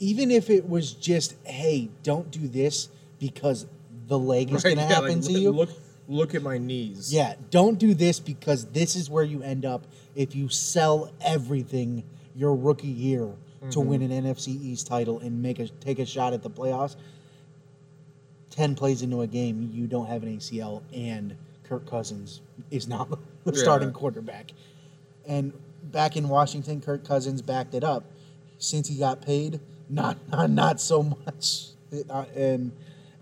Even 0.00 0.30
if 0.30 0.50
it 0.50 0.68
was 0.68 0.92
just, 0.92 1.34
hey, 1.44 1.88
don't 2.02 2.30
do 2.30 2.46
this 2.46 2.88
because 3.18 3.66
the 4.06 4.18
leg 4.18 4.52
is 4.52 4.64
Right, 4.64 4.74
going 4.74 4.76
to 4.76 4.82
yeah, 4.82 5.00
happen 5.00 5.20
like, 5.20 5.24
to 5.24 5.32
you. 5.32 5.50
Look 5.50 5.70
look 6.08 6.34
at 6.34 6.42
my 6.42 6.58
knees. 6.58 7.12
Yeah, 7.14 7.34
don't 7.50 7.78
do 7.78 7.94
this 7.94 8.18
because 8.18 8.64
this 8.72 8.96
is 8.96 9.08
where 9.08 9.24
you 9.24 9.42
end 9.42 9.64
up 9.64 9.86
if 10.16 10.34
you 10.34 10.48
sell 10.48 11.12
everything 11.20 12.02
your 12.34 12.54
rookie 12.56 12.88
year 12.88 13.20
to 13.70 13.78
Mm-hmm. 13.78 13.88
win 13.88 14.02
an 14.02 14.24
NFC 14.24 14.48
East 14.48 14.86
title 14.86 15.18
and 15.20 15.42
make 15.42 15.58
a 15.58 15.68
take 15.68 15.98
a 15.98 16.06
shot 16.06 16.32
at 16.32 16.42
the 16.42 16.50
playoffs. 16.50 16.96
Ten 18.50 18.74
plays 18.74 19.02
into 19.02 19.20
a 19.20 19.26
game, 19.26 19.70
you 19.72 19.86
don't 19.86 20.06
have 20.06 20.22
an 20.22 20.36
ACL, 20.38 20.82
and 20.94 21.36
Kirk 21.64 21.86
Cousins 21.88 22.40
is 22.70 22.88
not 22.88 23.10
the 23.44 23.52
Yeah. 23.52 23.60
starting 23.60 23.92
quarterback. 23.92 24.52
And 25.26 25.52
back 25.92 26.16
in 26.16 26.28
Washington, 26.28 26.80
Kirk 26.80 27.04
Cousins 27.04 27.42
backed 27.42 27.74
it 27.74 27.84
up. 27.84 28.04
Since 28.58 28.88
he 28.88 28.96
got 28.98 29.20
paid, 29.22 29.60
not 29.88 30.16
not, 30.30 30.50
not 30.50 30.80
so 30.80 31.02
much, 31.02 31.66
Uh, 32.10 32.24
and 32.34 32.72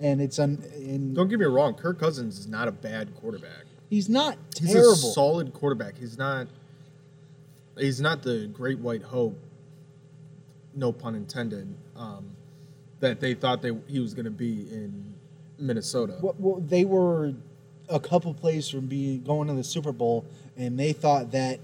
and 0.00 0.20
it's 0.20 0.38
un, 0.38 0.62
and 0.74 1.14
Don't 1.14 1.28
get 1.28 1.38
me 1.38 1.46
wrong, 1.46 1.74
Kirk 1.74 1.98
Cousins 1.98 2.38
is 2.38 2.46
not 2.46 2.68
a 2.68 2.72
bad 2.72 3.14
quarterback. 3.16 3.64
he's 3.88 4.08
not 4.08 4.36
terrible. 4.54 4.94
He's 4.94 5.04
a 5.04 5.12
solid 5.12 5.52
quarterback. 5.52 5.96
He's 5.98 6.18
not 6.18 6.48
he's 7.78 8.00
not 8.00 8.22
the 8.22 8.46
great 8.52 8.78
white 8.78 9.02
hope, 9.02 9.38
no 10.74 10.92
pun 10.92 11.14
intended, 11.14 11.72
um, 11.96 12.30
that 13.00 13.20
they 13.20 13.34
thought 13.34 13.62
they 13.62 13.76
he 13.86 14.00
was 14.00 14.14
going 14.14 14.24
to 14.24 14.30
be 14.30 14.66
in 14.70 15.14
Minnesota. 15.58 16.18
Well, 16.20 16.36
well, 16.38 16.60
they 16.60 16.84
were 16.84 17.34
a 17.88 18.00
couple 18.00 18.34
plays 18.34 18.68
from 18.68 18.86
being 18.86 19.22
going 19.22 19.48
to 19.48 19.54
the 19.54 19.64
Super 19.64 19.92
Bowl, 19.92 20.26
and 20.56 20.78
they 20.78 20.92
thought 20.92 21.30
that 21.32 21.60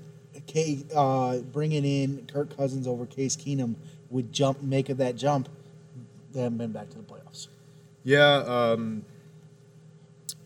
K, 0.47 0.85
uh, 0.95 1.39
bringing 1.39 1.85
in 1.85 2.26
Kirk 2.33 2.57
Cousins 2.57 2.87
over 2.87 3.07
Case 3.07 3.37
Keenum 3.37 3.74
would 4.11 4.33
jump, 4.33 4.62
make 4.62 4.87
that 4.87 5.16
jump. 5.16 5.49
They 6.33 6.41
haven't 6.41 6.59
been 6.59 6.72
back 6.72 6.89
to 6.91 6.97
the 6.97 7.03
playoffs. 7.05 7.49
Yeah, 8.05 8.36
um, 8.46 9.05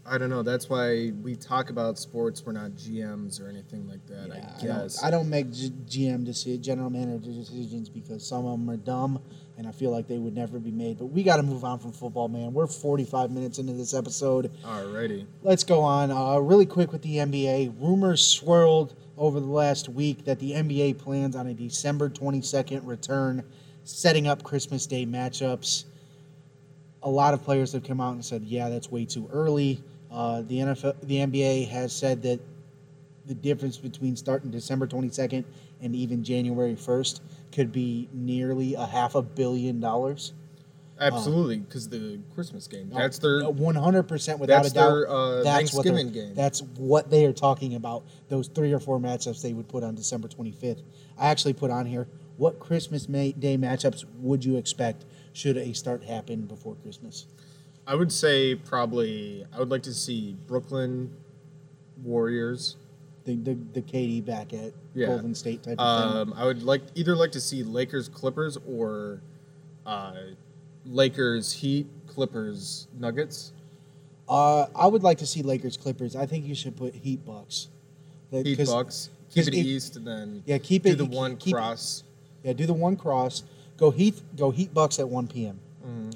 I 0.08 0.18
don't 0.18 0.30
know. 0.30 0.42
That's 0.42 0.68
why 0.68 1.12
we 1.22 1.34
talk 1.34 1.70
about 1.70 1.98
sports. 1.98 2.44
We're 2.44 2.52
not 2.52 2.72
GMs 2.72 3.40
or 3.42 3.48
anything 3.48 3.88
like 3.88 4.06
that. 4.06 4.30
I 4.30 4.36
I 4.36 4.40
don't, 4.40 4.62
guess. 4.62 5.02
I 5.02 5.10
don't 5.10 5.28
make 5.28 5.50
G- 5.52 5.72
GM 5.88 6.26
deci- 6.26 6.60
general 6.60 6.90
manager 6.90 7.32
decisions 7.32 7.88
because 7.88 8.26
some 8.26 8.44
of 8.46 8.52
them 8.58 8.70
are 8.70 8.76
dumb, 8.76 9.20
and 9.58 9.66
I 9.66 9.72
feel 9.72 9.90
like 9.90 10.06
they 10.06 10.18
would 10.18 10.34
never 10.34 10.58
be 10.60 10.70
made. 10.70 10.98
But 10.98 11.06
we 11.06 11.22
got 11.22 11.38
to 11.38 11.42
move 11.42 11.64
on 11.64 11.78
from 11.78 11.92
football, 11.92 12.28
man. 12.28 12.52
We're 12.52 12.66
45 12.68 13.30
minutes 13.32 13.58
into 13.58 13.72
this 13.72 13.94
episode. 13.94 14.52
Alrighty. 14.64 15.26
Let's 15.42 15.64
go 15.64 15.80
on. 15.80 16.10
Uh, 16.10 16.38
really 16.38 16.66
quick 16.66 16.92
with 16.92 17.02
the 17.02 17.16
NBA. 17.16 17.74
Rumors 17.80 18.22
swirled 18.22 18.94
over 19.16 19.40
the 19.40 19.46
last 19.46 19.88
week 19.88 20.24
that 20.26 20.38
the 20.38 20.52
NBA 20.52 20.98
plans 20.98 21.34
on 21.34 21.48
a 21.48 21.54
December 21.54 22.10
22nd 22.10 22.86
return, 22.86 23.42
setting 23.82 24.28
up 24.28 24.44
Christmas 24.44 24.86
Day 24.86 25.04
matchups. 25.06 25.84
A 27.06 27.10
lot 27.10 27.32
of 27.32 27.42
players 27.42 27.72
have 27.72 27.84
come 27.84 28.00
out 28.00 28.12
and 28.12 28.24
said, 28.24 28.44
"Yeah, 28.44 28.68
that's 28.68 28.90
way 28.90 29.06
too 29.06 29.28
early." 29.32 29.82
Uh, 30.10 30.42
the 30.42 30.58
NFL, 30.58 30.96
the 31.02 31.16
NBA 31.16 31.68
has 31.68 31.92
said 31.94 32.22
that 32.22 32.40
the 33.26 33.34
difference 33.34 33.76
between 33.76 34.16
starting 34.16 34.50
December 34.50 34.86
22nd 34.86 35.44
and 35.80 35.96
even 35.96 36.22
January 36.22 36.74
1st 36.74 37.20
could 37.52 37.72
be 37.72 38.08
nearly 38.12 38.74
a 38.74 38.86
half 38.86 39.14
a 39.14 39.22
billion 39.22 39.80
dollars. 39.80 40.32
Absolutely, 40.98 41.58
because 41.58 41.88
the 41.88 42.18
Christmas 42.34 42.66
game. 42.66 42.88
That's 42.90 43.18
their. 43.18 43.42
one 43.50 43.74
hundred 43.74 44.04
percent 44.04 44.38
without 44.38 44.62
that's 44.62 44.72
a 44.72 44.74
doubt. 44.74 44.90
their, 44.90 45.10
uh, 45.10 45.42
that's 45.42 45.74
what 45.74 45.84
Thanksgiving 45.84 46.10
game. 46.10 46.34
That's 46.34 46.62
what 46.62 47.10
they 47.10 47.26
are 47.26 47.34
talking 47.34 47.74
about. 47.74 48.04
Those 48.28 48.48
three 48.48 48.72
or 48.72 48.80
four 48.80 48.98
matchups 48.98 49.42
they 49.42 49.52
would 49.52 49.68
put 49.68 49.84
on 49.84 49.94
December 49.94 50.28
twenty 50.28 50.52
fifth. 50.52 50.82
I 51.18 51.28
actually 51.28 51.52
put 51.52 51.70
on 51.70 51.84
here 51.84 52.08
what 52.38 52.58
Christmas 52.60 53.08
May 53.10 53.32
Day 53.32 53.58
matchups 53.58 54.04
would 54.20 54.42
you 54.42 54.56
expect 54.56 55.04
should 55.36 55.58
a 55.58 55.74
start 55.74 56.02
happen 56.02 56.46
before 56.46 56.74
Christmas? 56.76 57.26
I 57.86 57.94
would 57.94 58.10
say 58.10 58.54
probably. 58.54 59.44
I 59.54 59.58
would 59.58 59.68
like 59.70 59.82
to 59.82 59.92
see 59.94 60.34
Brooklyn 60.46 61.14
Warriors. 62.02 62.76
The 63.24 63.36
the, 63.36 63.54
the 63.74 63.82
KD 63.82 64.24
back 64.24 64.52
at 64.54 64.72
Yeah. 64.94 65.06
Golden 65.08 65.34
State 65.34 65.62
type 65.62 65.78
of 65.78 66.10
thing. 66.12 66.18
Um, 66.20 66.32
I 66.36 66.44
would 66.46 66.62
like 66.62 66.82
either 66.94 67.14
like 67.14 67.32
to 67.32 67.40
see 67.40 67.62
Lakers 67.62 68.08
Clippers 68.08 68.56
or 68.66 69.20
uh, 69.84 70.14
Lakers 70.86 71.52
Heat 71.52 71.86
Clippers 72.06 72.88
Nuggets. 72.98 73.52
Uh, 74.28 74.66
I 74.74 74.86
would 74.86 75.02
like 75.02 75.18
to 75.18 75.26
see 75.26 75.42
Lakers 75.42 75.76
Clippers. 75.76 76.16
I 76.16 76.26
think 76.26 76.46
you 76.46 76.54
should 76.54 76.76
put 76.76 76.94
Heat 76.94 77.24
Bucks. 77.24 77.68
Heat 78.30 78.58
Bucks. 78.66 79.10
Keep 79.30 79.48
it 79.48 79.54
if- 79.54 79.66
East 79.66 79.96
and 79.96 80.06
then 80.06 80.42
Yeah, 80.46 80.58
keep 80.58 80.82
do 80.84 80.90
it- 80.90 80.98
the 80.98 81.04
one 81.04 81.36
keep- 81.36 81.54
cross. 81.54 82.02
Yeah, 82.42 82.52
do 82.52 82.64
the 82.66 82.74
one 82.74 82.96
cross. 82.96 83.42
Go 83.76 83.90
Heat. 83.90 84.20
Go 84.36 84.50
Heat 84.50 84.72
Bucks 84.72 84.98
at 84.98 85.08
one 85.08 85.26
p.m. 85.28 85.58
Mm-hmm. 85.86 86.10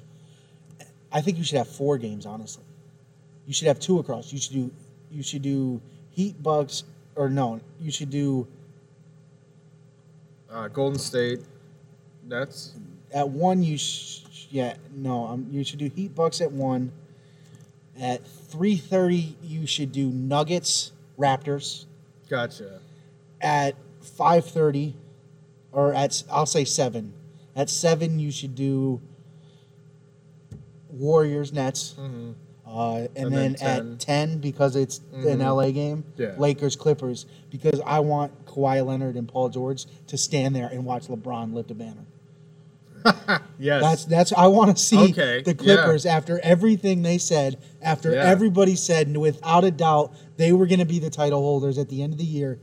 I 1.12 1.20
think 1.20 1.38
you 1.38 1.44
should 1.44 1.58
have 1.58 1.68
four 1.68 1.98
games. 1.98 2.26
Honestly, 2.26 2.64
you 3.46 3.52
should 3.52 3.68
have 3.68 3.80
two 3.80 3.98
across. 3.98 4.32
You 4.32 4.38
should 4.38 4.52
do. 4.52 4.70
You 5.10 5.22
should 5.22 5.42
do 5.42 5.80
Heat 6.10 6.40
Bucks 6.42 6.84
or 7.16 7.28
no. 7.28 7.60
You 7.80 7.90
should 7.90 8.10
do 8.10 8.46
Uh, 10.50 10.68
Golden 10.68 10.98
State 10.98 11.40
Nets. 12.26 12.74
at 13.12 13.28
one. 13.28 13.62
You 13.62 13.76
sh- 13.78 14.46
yeah 14.50 14.74
no. 14.94 15.26
Um, 15.26 15.46
you 15.50 15.64
should 15.64 15.78
do 15.78 15.90
Heat 15.94 16.14
Bucks 16.14 16.40
at 16.40 16.50
one. 16.52 16.92
At 18.00 18.26
three 18.26 18.76
thirty, 18.76 19.36
you 19.42 19.66
should 19.66 19.92
do 19.92 20.08
Nuggets 20.10 20.92
Raptors. 21.18 21.84
Gotcha. 22.28 22.80
At 23.40 23.74
five 24.00 24.44
thirty, 24.46 24.94
or 25.72 25.92
at 25.92 26.22
I'll 26.30 26.46
say 26.46 26.64
seven. 26.64 27.12
At 27.56 27.68
seven, 27.70 28.18
you 28.18 28.30
should 28.30 28.54
do 28.54 29.00
Warriors 30.88 31.52
Nets. 31.52 31.94
Uh, 31.98 32.02
and, 32.02 32.34
Mm-hmm. 32.70 33.16
And 33.16 33.32
then, 33.34 33.52
then 33.52 33.54
10. 33.54 33.92
at 33.94 33.98
10, 34.00 34.38
because 34.38 34.76
it's 34.76 35.00
an 35.12 35.24
Mhm. 35.40 35.40
LA 35.44 35.72
game, 35.72 36.04
Yeah. 36.16 36.34
Lakers 36.38 36.76
Clippers, 36.76 37.26
because 37.50 37.80
I 37.84 37.98
want 38.00 38.46
Kawhi 38.46 38.86
Leonard 38.86 39.16
and 39.16 39.26
Paul 39.26 39.48
George 39.48 39.86
to 40.06 40.16
stand 40.16 40.54
there 40.54 40.68
and 40.68 40.84
watch 40.84 41.08
LeBron 41.08 41.52
lift 41.52 41.70
a 41.72 41.74
banner. 41.74 42.06
Yes. 43.58 43.82
That's 43.82 44.04
that's 44.04 44.32
I 44.34 44.46
want 44.46 44.74
to 44.76 44.82
see 44.82 45.10
Okay, 45.10 45.42
the 45.42 45.50
yeah. 45.50 45.54
Clippers 45.56 46.06
after 46.06 46.38
everything 46.42 47.02
they 47.02 47.18
said, 47.18 47.58
after 47.82 48.12
Yeah. 48.12 48.24
everybody 48.24 48.74
said 48.76 49.06
and 49.06 49.20
without 49.20 49.64
a 49.64 49.70
doubt 49.70 50.12
they 50.38 50.52
were 50.52 50.66
going 50.66 50.78
to 50.78 50.84
be 50.86 50.98
the 50.98 51.10
title 51.10 51.40
holders 51.40 51.76
at 51.76 51.88
the 51.88 52.02
end 52.02 52.12
of 52.14 52.18
the 52.18 52.24
year. 52.24 52.58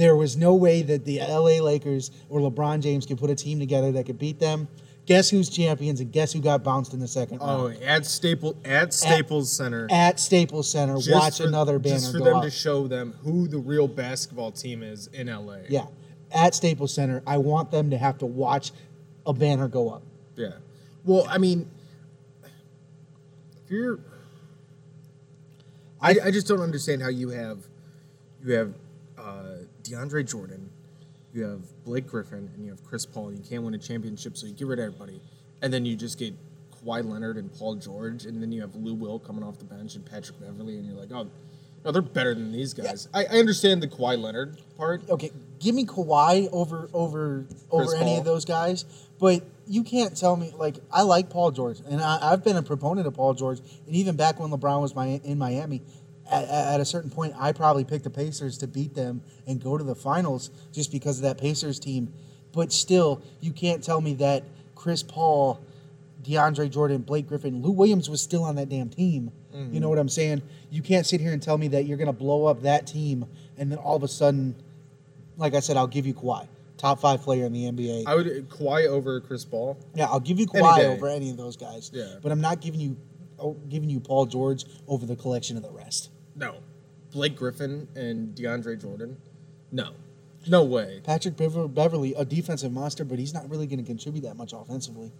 There 0.00 0.16
was 0.16 0.34
no 0.34 0.54
way 0.54 0.80
that 0.80 1.04
the 1.04 1.18
LA 1.20 1.62
Lakers 1.62 2.10
or 2.30 2.40
LeBron 2.40 2.80
James 2.80 3.04
could 3.04 3.18
put 3.18 3.28
a 3.28 3.34
team 3.34 3.58
together 3.60 3.92
that 3.92 4.06
could 4.06 4.18
beat 4.18 4.38
them. 4.40 4.66
Guess 5.04 5.28
who's 5.28 5.50
champions 5.50 6.00
and 6.00 6.10
guess 6.10 6.32
who 6.32 6.40
got 6.40 6.64
bounced 6.64 6.94
in 6.94 7.00
the 7.00 7.06
second 7.06 7.36
Oh, 7.42 7.66
round? 7.66 7.78
Oh, 7.82 7.84
at 7.84 8.06
Staple 8.06 8.56
at 8.64 8.94
Staples 8.94 9.52
Center. 9.52 9.86
At 9.90 10.18
Staples 10.18 10.70
Center, 10.70 10.96
Just 10.96 11.12
watch 11.12 11.36
for- 11.36 11.46
another 11.48 11.78
banner 11.78 11.96
go 11.98 11.98
up. 11.98 12.00
Just 12.00 12.12
for 12.12 12.24
them 12.24 12.36
up. 12.38 12.42
to 12.44 12.50
show 12.50 12.86
them 12.88 13.12
who 13.22 13.46
the 13.46 13.58
real 13.58 13.86
basketball 13.86 14.52
team 14.52 14.82
is 14.82 15.08
in 15.08 15.26
LA. 15.26 15.58
yeah, 15.68 15.84
at 16.32 16.54
Staples 16.54 16.94
Center, 16.94 17.22
I 17.26 17.36
want 17.36 17.70
them 17.70 17.90
to 17.90 17.98
have 17.98 18.16
to 18.20 18.26
watch 18.26 18.72
a 19.26 19.34
banner 19.34 19.68
go 19.68 19.90
up. 19.90 20.02
Yeah. 20.34 20.52
Well, 21.04 21.26
I 21.28 21.36
mean, 21.36 21.68
if 22.42 23.70
you're, 23.70 23.98
I, 26.00 26.16
I 26.24 26.30
just 26.30 26.46
don't 26.46 26.62
understand 26.62 27.02
how 27.02 27.08
you 27.10 27.28
have, 27.28 27.58
you 28.42 28.54
have 28.54 28.72
DeAndre 29.82 30.28
Jordan, 30.28 30.70
you 31.32 31.44
have 31.44 31.84
Blake 31.84 32.06
Griffin, 32.06 32.50
and 32.54 32.64
you 32.64 32.70
have 32.70 32.84
Chris 32.84 33.06
Paul. 33.06 33.28
And 33.28 33.38
you 33.38 33.44
can't 33.48 33.62
win 33.62 33.74
a 33.74 33.78
championship, 33.78 34.36
so 34.36 34.46
you 34.46 34.52
get 34.52 34.66
rid 34.66 34.78
of 34.78 34.86
everybody, 34.86 35.20
and 35.62 35.72
then 35.72 35.84
you 35.84 35.96
just 35.96 36.18
get 36.18 36.34
Kawhi 36.84 37.04
Leonard 37.04 37.36
and 37.36 37.52
Paul 37.52 37.76
George, 37.76 38.24
and 38.24 38.42
then 38.42 38.52
you 38.52 38.60
have 38.60 38.74
Lou 38.74 38.94
Will 38.94 39.18
coming 39.18 39.44
off 39.44 39.58
the 39.58 39.64
bench 39.64 39.94
and 39.94 40.04
Patrick 40.04 40.40
Beverley, 40.40 40.76
and 40.76 40.86
you're 40.86 40.96
like, 40.96 41.12
oh, 41.12 41.30
no, 41.84 41.92
they're 41.92 42.02
better 42.02 42.34
than 42.34 42.52
these 42.52 42.74
guys. 42.74 43.08
I, 43.14 43.24
I 43.24 43.38
understand 43.38 43.82
the 43.82 43.88
Kawhi 43.88 44.20
Leonard 44.20 44.58
part. 44.76 45.08
okay, 45.08 45.30
give 45.60 45.74
me 45.74 45.86
Kawhi 45.86 46.48
over 46.52 46.90
over 46.92 47.46
over 47.70 47.96
any 47.96 48.18
of 48.18 48.24
those 48.24 48.44
guys, 48.44 48.84
but 49.18 49.42
you 49.66 49.82
can't 49.82 50.16
tell 50.16 50.36
me 50.36 50.52
like 50.58 50.76
I 50.92 51.02
like 51.02 51.30
Paul 51.30 51.52
George, 51.52 51.80
and 51.88 52.00
I, 52.02 52.18
I've 52.32 52.44
been 52.44 52.56
a 52.56 52.62
proponent 52.62 53.06
of 53.06 53.14
Paul 53.14 53.32
George, 53.34 53.60
and 53.86 53.94
even 53.94 54.16
back 54.16 54.38
when 54.38 54.50
LeBron 54.50 54.82
was 54.82 54.94
my, 54.94 55.20
in 55.24 55.38
Miami, 55.38 55.80
at, 56.30 56.48
at 56.48 56.80
a 56.80 56.84
certain 56.84 57.10
point, 57.10 57.34
I 57.38 57.52
probably 57.52 57.84
picked 57.84 58.04
the 58.04 58.10
Pacers 58.10 58.58
to 58.58 58.66
beat 58.66 58.94
them 58.94 59.22
and 59.46 59.62
go 59.62 59.76
to 59.76 59.84
the 59.84 59.94
finals 59.94 60.50
just 60.72 60.92
because 60.92 61.18
of 61.18 61.22
that 61.24 61.38
Pacers 61.38 61.78
team. 61.78 62.12
But 62.52 62.72
still, 62.72 63.22
you 63.40 63.52
can't 63.52 63.82
tell 63.82 64.00
me 64.00 64.14
that 64.14 64.44
Chris 64.74 65.02
Paul, 65.02 65.60
DeAndre 66.22 66.70
Jordan, 66.70 67.02
Blake 67.02 67.28
Griffin, 67.28 67.62
Lou 67.62 67.70
Williams 67.70 68.10
was 68.10 68.20
still 68.20 68.44
on 68.44 68.56
that 68.56 68.68
damn 68.68 68.88
team. 68.88 69.32
You 69.52 69.58
know 69.58 69.66
mm-hmm. 69.66 69.88
what 69.88 69.98
I'm 69.98 70.08
saying? 70.08 70.42
You 70.70 70.80
can't 70.80 71.04
sit 71.04 71.20
here 71.20 71.32
and 71.32 71.42
tell 71.42 71.58
me 71.58 71.66
that 71.68 71.84
you're 71.84 71.96
going 71.96 72.06
to 72.06 72.12
blow 72.12 72.46
up 72.46 72.62
that 72.62 72.86
team, 72.86 73.26
and 73.58 73.70
then 73.70 73.78
all 73.78 73.96
of 73.96 74.04
a 74.04 74.08
sudden 74.08 74.54
like 75.40 75.54
I 75.54 75.60
said, 75.60 75.76
I'll 75.76 75.88
give 75.88 76.06
you 76.06 76.14
Kawhi, 76.14 76.46
top 76.76 77.00
five 77.00 77.22
player 77.22 77.46
in 77.46 77.52
the 77.52 77.64
NBA. 77.64 78.04
I 78.06 78.14
would 78.14 78.48
Kawhi 78.48 78.86
over 78.86 79.20
Chris 79.20 79.44
Paul. 79.44 79.78
yeah, 79.94 80.04
I'll 80.04 80.20
give 80.20 80.38
you 80.38 80.46
Any 80.54 80.62
Kawhi 80.62 80.76
day. 80.76 80.86
over 80.86 81.08
any 81.08 81.30
of 81.30 81.36
those 81.36 81.56
guys. 81.56 81.90
Yeah. 81.92 82.16
but 82.22 82.30
I'm 82.30 82.40
not 82.40 82.60
giving 82.60 82.78
you 82.78 82.96
oh, 83.38 83.54
giving 83.68 83.90
you 83.90 83.98
Paul 83.98 84.26
George 84.26 84.64
over 84.86 85.06
the 85.06 85.16
collection 85.16 85.56
of 85.56 85.62
the 85.62 85.70
rest. 85.70 86.10
No. 86.40 86.56
Blake 87.12 87.36
Griffin 87.36 87.86
and 87.94 88.34
DeAndre 88.34 88.80
Jordan? 88.80 89.16
No. 89.70 89.90
No 90.48 90.64
way. 90.64 91.00
Patrick 91.04 91.36
Bever- 91.36 91.68
Beverley, 91.68 92.14
a 92.14 92.24
defensive 92.24 92.72
monster, 92.72 93.04
but 93.04 93.18
he's 93.18 93.34
not 93.34 93.48
really 93.50 93.66
going 93.66 93.78
to 93.78 93.84
contribute 93.84 94.22
that 94.22 94.36
much 94.36 94.52
offensively. 94.52 95.12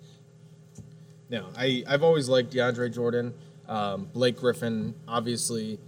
No. 1.29 1.47
I, 1.57 1.85
I've 1.87 2.03
always 2.03 2.29
liked 2.29 2.53
DeAndre 2.53 2.93
Jordan. 2.93 3.35
Um, 3.69 4.09
Blake 4.13 4.37
Griffin, 4.37 4.95
obviously, 5.07 5.79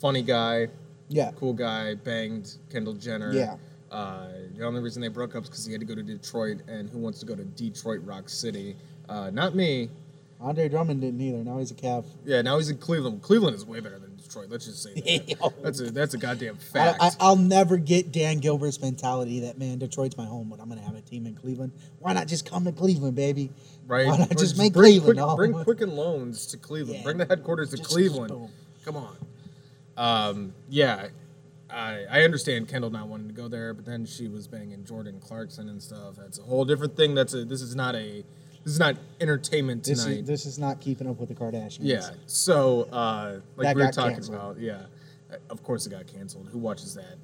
funny 0.00 0.22
guy, 0.22 0.68
Yeah, 1.08 1.32
cool 1.36 1.52
guy, 1.52 1.94
banged 1.94 2.54
Kendall 2.70 2.94
Jenner. 2.94 3.32
Yeah. 3.32 3.56
Uh, 3.90 4.28
the 4.56 4.64
only 4.64 4.80
reason 4.80 5.02
they 5.02 5.08
broke 5.08 5.34
up 5.36 5.42
is 5.42 5.50
because 5.50 5.66
he 5.66 5.72
had 5.72 5.80
to 5.82 5.86
go 5.86 5.94
to 5.94 6.02
Detroit, 6.02 6.60
and 6.68 6.88
who 6.88 6.98
wants 6.98 7.18
to 7.20 7.26
go 7.26 7.34
to 7.34 7.44
Detroit 7.44 8.00
Rock 8.04 8.30
City? 8.30 8.74
Uh, 9.08 9.28
not 9.30 9.54
me. 9.54 9.90
Andre 10.40 10.68
Drummond 10.70 11.02
didn't 11.02 11.20
either. 11.20 11.44
Now 11.44 11.58
he's 11.58 11.70
a 11.70 11.74
Cav. 11.74 12.06
Yeah, 12.24 12.40
now 12.40 12.56
he's 12.56 12.70
in 12.70 12.78
Cleveland. 12.78 13.20
Cleveland 13.20 13.54
is 13.54 13.66
way 13.66 13.80
better 13.80 13.98
than 13.98 14.11
Detroit. 14.22 14.48
Let's 14.50 14.66
just 14.66 14.82
say 14.82 14.94
that. 15.40 15.52
That's 15.62 15.80
a 15.80 15.90
that's 15.90 16.14
a 16.14 16.18
goddamn 16.18 16.56
fact. 16.56 16.98
I, 17.00 17.10
I'll 17.20 17.36
never 17.36 17.76
get 17.76 18.12
Dan 18.12 18.38
Gilbert's 18.38 18.80
mentality 18.80 19.40
that 19.40 19.58
man, 19.58 19.78
Detroit's 19.78 20.16
my 20.16 20.24
home, 20.24 20.48
but 20.48 20.60
I'm 20.60 20.68
going 20.68 20.80
to 20.80 20.86
have 20.86 20.96
a 20.96 21.00
team 21.00 21.26
in 21.26 21.34
Cleveland. 21.34 21.72
Why 21.98 22.12
not 22.12 22.26
just 22.28 22.48
come 22.48 22.64
to 22.64 22.72
Cleveland, 22.72 23.16
baby? 23.16 23.50
right? 23.86 24.06
Why 24.06 24.16
not 24.18 24.30
Or 24.32 24.34
just 24.34 24.56
make 24.58 24.72
bring 24.72 25.00
Cleveland? 25.00 25.18
Quick, 25.20 25.36
bring 25.52 25.64
Quicken 25.64 25.96
Loans 25.96 26.46
to 26.46 26.56
Cleveland. 26.56 26.98
Yeah. 26.98 27.04
Bring 27.04 27.18
the 27.18 27.26
headquarters 27.26 27.70
to 27.70 27.76
Just- 27.78 27.90
Cleveland. 27.90 28.30
just. 28.30 28.84
Come 28.84 28.96
on. 28.96 29.16
Um, 29.96 30.54
yeah, 30.68 31.08
I 31.70 32.04
I 32.10 32.22
understand 32.22 32.68
Kendall 32.68 32.90
not 32.90 33.08
wanting 33.08 33.28
to 33.28 33.34
go 33.34 33.48
there, 33.48 33.74
but 33.74 33.84
then 33.84 34.06
she 34.06 34.28
was 34.28 34.46
banging 34.46 34.84
Jordan 34.84 35.20
Clarkson 35.20 35.68
and 35.68 35.82
stuff. 35.82 36.16
That's 36.16 36.38
a 36.38 36.42
whole 36.42 36.64
different 36.64 36.96
thing. 36.96 37.14
That's 37.14 37.34
a 37.34 37.44
this 37.44 37.60
is 37.62 37.74
not 37.76 37.94
a 37.94 38.24
this 38.64 38.72
is 38.74 38.78
not 38.78 38.96
entertainment 39.20 39.84
This 39.84 40.04
tonight. 40.04 40.20
is 40.20 40.26
this 40.26 40.46
is 40.46 40.58
not 40.58 40.80
keeping 40.80 41.08
up 41.08 41.18
with 41.18 41.28
the 41.28 41.34
Kardashians. 41.34 41.78
yeah. 41.82 42.10
So, 42.26 42.82
uh, 42.92 43.40
like 43.56 43.64
That 43.66 43.76
we 43.76 43.82
were 43.82 43.86
got 43.88 43.94
talking 43.94 44.12
canceled. 44.14 44.36
about, 44.36 44.58
yeah. 44.60 44.82
Of 45.50 45.62
course, 45.62 45.86
it 45.86 45.90
got 45.90 46.06
canceled. 46.06 46.48
Who 46.52 46.58
watches 46.58 46.94
that? 46.94 47.16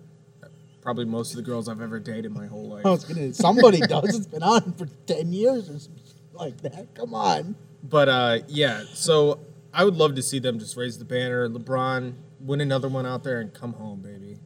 Probably 0.81 1.05
most 1.05 1.33
of 1.33 1.37
the 1.37 1.43
girls 1.43 1.69
I've 1.69 1.83
ever 1.83 1.99
dated 1.99 2.33
my 2.33 2.47
whole 2.47 2.69
life. 2.69 2.87
I 2.87 2.91
was 2.91 3.05
gonna. 3.05 3.35
Somebody 3.35 3.81
does. 3.89 4.17
It's 4.17 4.27
been 4.27 4.43
on 4.43 4.73
for 4.73 4.87
ten 5.07 5.33
years 5.33 5.69
or 5.69 5.79
something 5.79 6.03
like 6.33 6.61
that. 6.63 6.95
Come 6.95 7.13
on. 7.15 7.57
But 7.83 8.09
uh, 8.09 8.39
yeah, 8.49 8.85
so 8.95 9.41
I 9.75 9.85
would 9.85 9.97
love 9.97 10.15
to 10.15 10.23
see 10.23 10.39
them 10.39 10.59
just 10.59 10.77
raise 10.77 10.97
the 10.99 11.05
banner. 11.05 11.49
LeBron 11.49 12.15
win 12.41 12.61
another 12.61 12.89
one 12.89 13.05
out 13.05 13.23
there 13.25 13.41
and 13.41 13.53
come 13.53 13.75
home, 13.75 14.01
baby. 14.01 14.39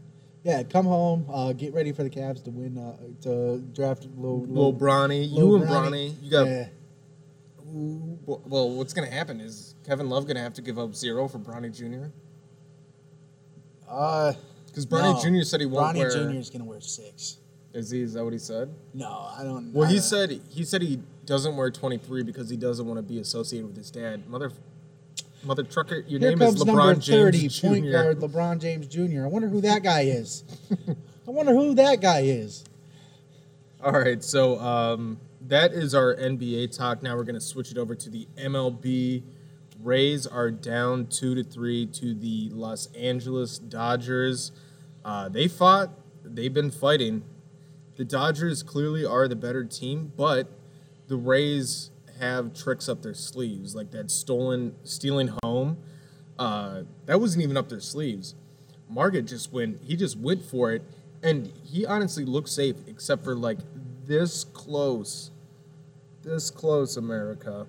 Yeah, 0.42 0.64
come 0.64 0.86
home. 0.86 1.26
Uh, 1.32 1.52
get 1.52 1.72
ready 1.74 1.92
for 1.92 2.02
the 2.02 2.10
Cavs 2.10 2.42
to 2.44 2.50
win. 2.50 2.76
Uh, 2.76 2.96
to 3.22 3.58
draft 3.72 4.06
little 4.16 4.44
Lil 4.46 4.72
Bronny, 4.72 5.30
Lil 5.32 5.46
you 5.48 5.54
and 5.56 5.64
Bronny. 5.66 5.90
Bronny, 6.10 6.22
you 6.24 6.30
got. 6.30 6.46
Yeah. 6.46 6.68
Well, 7.74 8.70
what's 8.70 8.92
gonna 8.92 9.10
happen 9.10 9.40
is 9.40 9.74
Kevin 9.86 10.08
Love 10.10 10.26
gonna 10.26 10.40
have 10.42 10.52
to 10.54 10.62
give 10.62 10.78
up 10.78 10.94
zero 10.94 11.26
for 11.28 11.38
Bronny 11.38 11.74
Jr. 11.74 12.10
Uh, 13.88 14.32
Because 14.66 14.86
Bronny 14.86 15.14
no. 15.32 15.38
Jr. 15.40 15.44
said 15.44 15.60
he 15.60 15.66
won't 15.66 15.96
Bronny 15.96 16.00
wear. 16.00 16.10
Jr. 16.32 16.38
is 16.38 16.50
gonna 16.50 16.64
wear 16.64 16.80
six. 16.80 17.38
Is 17.72 17.90
he? 17.90 18.02
Is 18.02 18.12
that 18.14 18.24
what 18.24 18.32
he 18.34 18.38
said? 18.38 18.74
No, 18.92 19.08
I 19.38 19.42
don't. 19.42 19.72
Know. 19.72 19.80
Well, 19.80 19.88
I 19.88 19.92
he 19.92 19.96
don't- 19.96 20.02
said 20.04 20.40
he 20.50 20.64
said 20.64 20.82
he 20.82 21.00
doesn't 21.24 21.56
wear 21.56 21.70
23 21.70 22.22
because 22.22 22.50
he 22.50 22.56
doesn't 22.56 22.86
want 22.86 22.98
to 22.98 23.02
be 23.02 23.18
associated 23.20 23.66
with 23.68 23.76
his 23.76 23.90
dad. 23.90 24.28
Mother, 24.28 24.50
mother 25.42 25.62
trucker, 25.62 26.04
your 26.06 26.20
Here 26.20 26.30
name 26.30 26.38
comes 26.40 26.56
is 26.56 26.64
number 26.66 26.82
LeBron 26.82 27.06
thirty, 27.06 27.38
James 27.38 27.58
Jr. 27.60 27.66
point 27.68 27.90
guard 27.90 28.18
LeBron 28.20 28.60
James 28.60 28.86
Jr. 28.86 29.24
I 29.24 29.28
wonder 29.28 29.48
who 29.48 29.60
that 29.62 29.82
guy 29.82 30.02
is. 30.02 30.44
I 31.26 31.30
wonder 31.30 31.52
who 31.54 31.74
that 31.76 32.00
guy 32.02 32.20
is. 32.20 32.64
All 33.82 33.92
right, 33.92 34.22
so 34.22 34.60
um, 34.60 35.18
that 35.48 35.72
is 35.72 35.94
our 35.94 36.14
NBA 36.14 36.76
talk. 36.76 37.02
Now 37.02 37.16
we're 37.16 37.24
going 37.24 37.34
to 37.34 37.40
switch 37.40 37.70
it 37.70 37.78
over 37.78 37.94
to 37.94 38.10
the 38.10 38.28
MLB. 38.36 39.22
Rays 39.80 40.26
are 40.26 40.50
down 40.50 41.06
two 41.06 41.34
to 41.34 41.42
three 41.42 41.86
to 41.86 42.14
the 42.14 42.50
Los 42.52 42.86
Angeles 42.94 43.58
Dodgers. 43.58 44.52
Uh, 45.04 45.28
they 45.28 45.48
fought. 45.48 45.90
They've 46.24 46.52
been 46.52 46.70
fighting. 46.70 47.24
The 47.96 48.04
Dodgers 48.04 48.62
clearly 48.62 49.04
are 49.04 49.26
the 49.26 49.36
better 49.36 49.64
team, 49.64 50.12
but 50.16 50.48
the 51.08 51.16
Rays 51.16 51.90
have 52.20 52.54
tricks 52.54 52.88
up 52.88 53.02
their 53.02 53.14
sleeves, 53.14 53.74
like 53.74 53.90
that 53.90 54.10
stolen 54.10 54.76
stealing 54.84 55.30
home. 55.42 55.78
Uh, 56.38 56.82
that 57.06 57.20
wasn't 57.20 57.42
even 57.42 57.56
up 57.56 57.68
their 57.68 57.80
sleeves. 57.80 58.34
Margot 58.88 59.22
just 59.22 59.52
went. 59.52 59.80
He 59.82 59.96
just 59.96 60.16
went 60.16 60.44
for 60.44 60.72
it, 60.72 60.82
and 61.22 61.52
he 61.64 61.84
honestly 61.84 62.24
looked 62.24 62.48
safe, 62.48 62.76
except 62.86 63.24
for 63.24 63.34
like 63.34 63.58
this 64.06 64.44
close, 64.44 65.30
this 66.22 66.50
close, 66.50 66.96
America. 66.96 67.66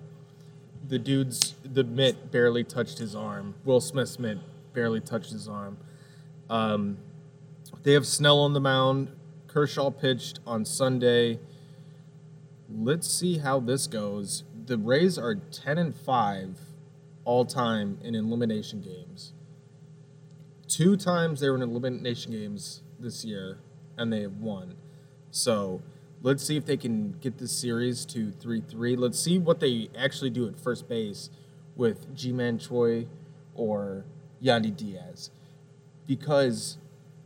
The 0.86 0.98
dude's 0.98 1.54
the 1.64 1.84
mitt 1.84 2.30
barely 2.30 2.64
touched 2.64 2.98
his 2.98 3.14
arm. 3.14 3.54
Will 3.64 3.80
Smith's 3.80 4.18
mitt 4.18 4.38
barely 4.72 5.00
touched 5.00 5.30
his 5.30 5.48
arm. 5.48 5.78
Um, 6.50 6.98
they 7.82 7.92
have 7.92 8.06
Snell 8.06 8.40
on 8.40 8.52
the 8.52 8.60
mound. 8.60 9.08
Kershaw 9.46 9.90
pitched 9.90 10.40
on 10.46 10.64
Sunday. 10.64 11.38
Let's 12.68 13.08
see 13.08 13.38
how 13.38 13.60
this 13.60 13.86
goes. 13.86 14.44
The 14.66 14.76
Rays 14.76 15.16
are 15.18 15.36
10 15.36 15.78
and 15.78 15.94
5 15.94 16.58
all 17.24 17.44
time 17.44 17.98
in 18.02 18.14
elimination 18.14 18.80
games. 18.80 19.32
Two 20.66 20.96
times 20.96 21.40
they 21.40 21.48
were 21.48 21.56
in 21.56 21.62
elimination 21.62 22.32
games 22.32 22.82
this 22.98 23.24
year, 23.24 23.58
and 23.96 24.12
they 24.12 24.22
have 24.22 24.38
won. 24.38 24.74
So 25.30 25.82
let's 26.24 26.42
see 26.42 26.56
if 26.56 26.64
they 26.64 26.78
can 26.78 27.12
get 27.20 27.36
this 27.38 27.52
series 27.52 28.04
to 28.06 28.32
3 28.32 28.62
3. 28.62 28.96
Let's 28.96 29.20
see 29.20 29.38
what 29.38 29.60
they 29.60 29.90
actually 29.96 30.30
do 30.30 30.48
at 30.48 30.58
first 30.58 30.88
base 30.88 31.30
with 31.76 32.16
Ji-Man 32.16 32.58
Choi 32.58 33.06
or 33.54 34.04
Yandy 34.42 34.74
Diaz. 34.74 35.30
Because 36.06 36.78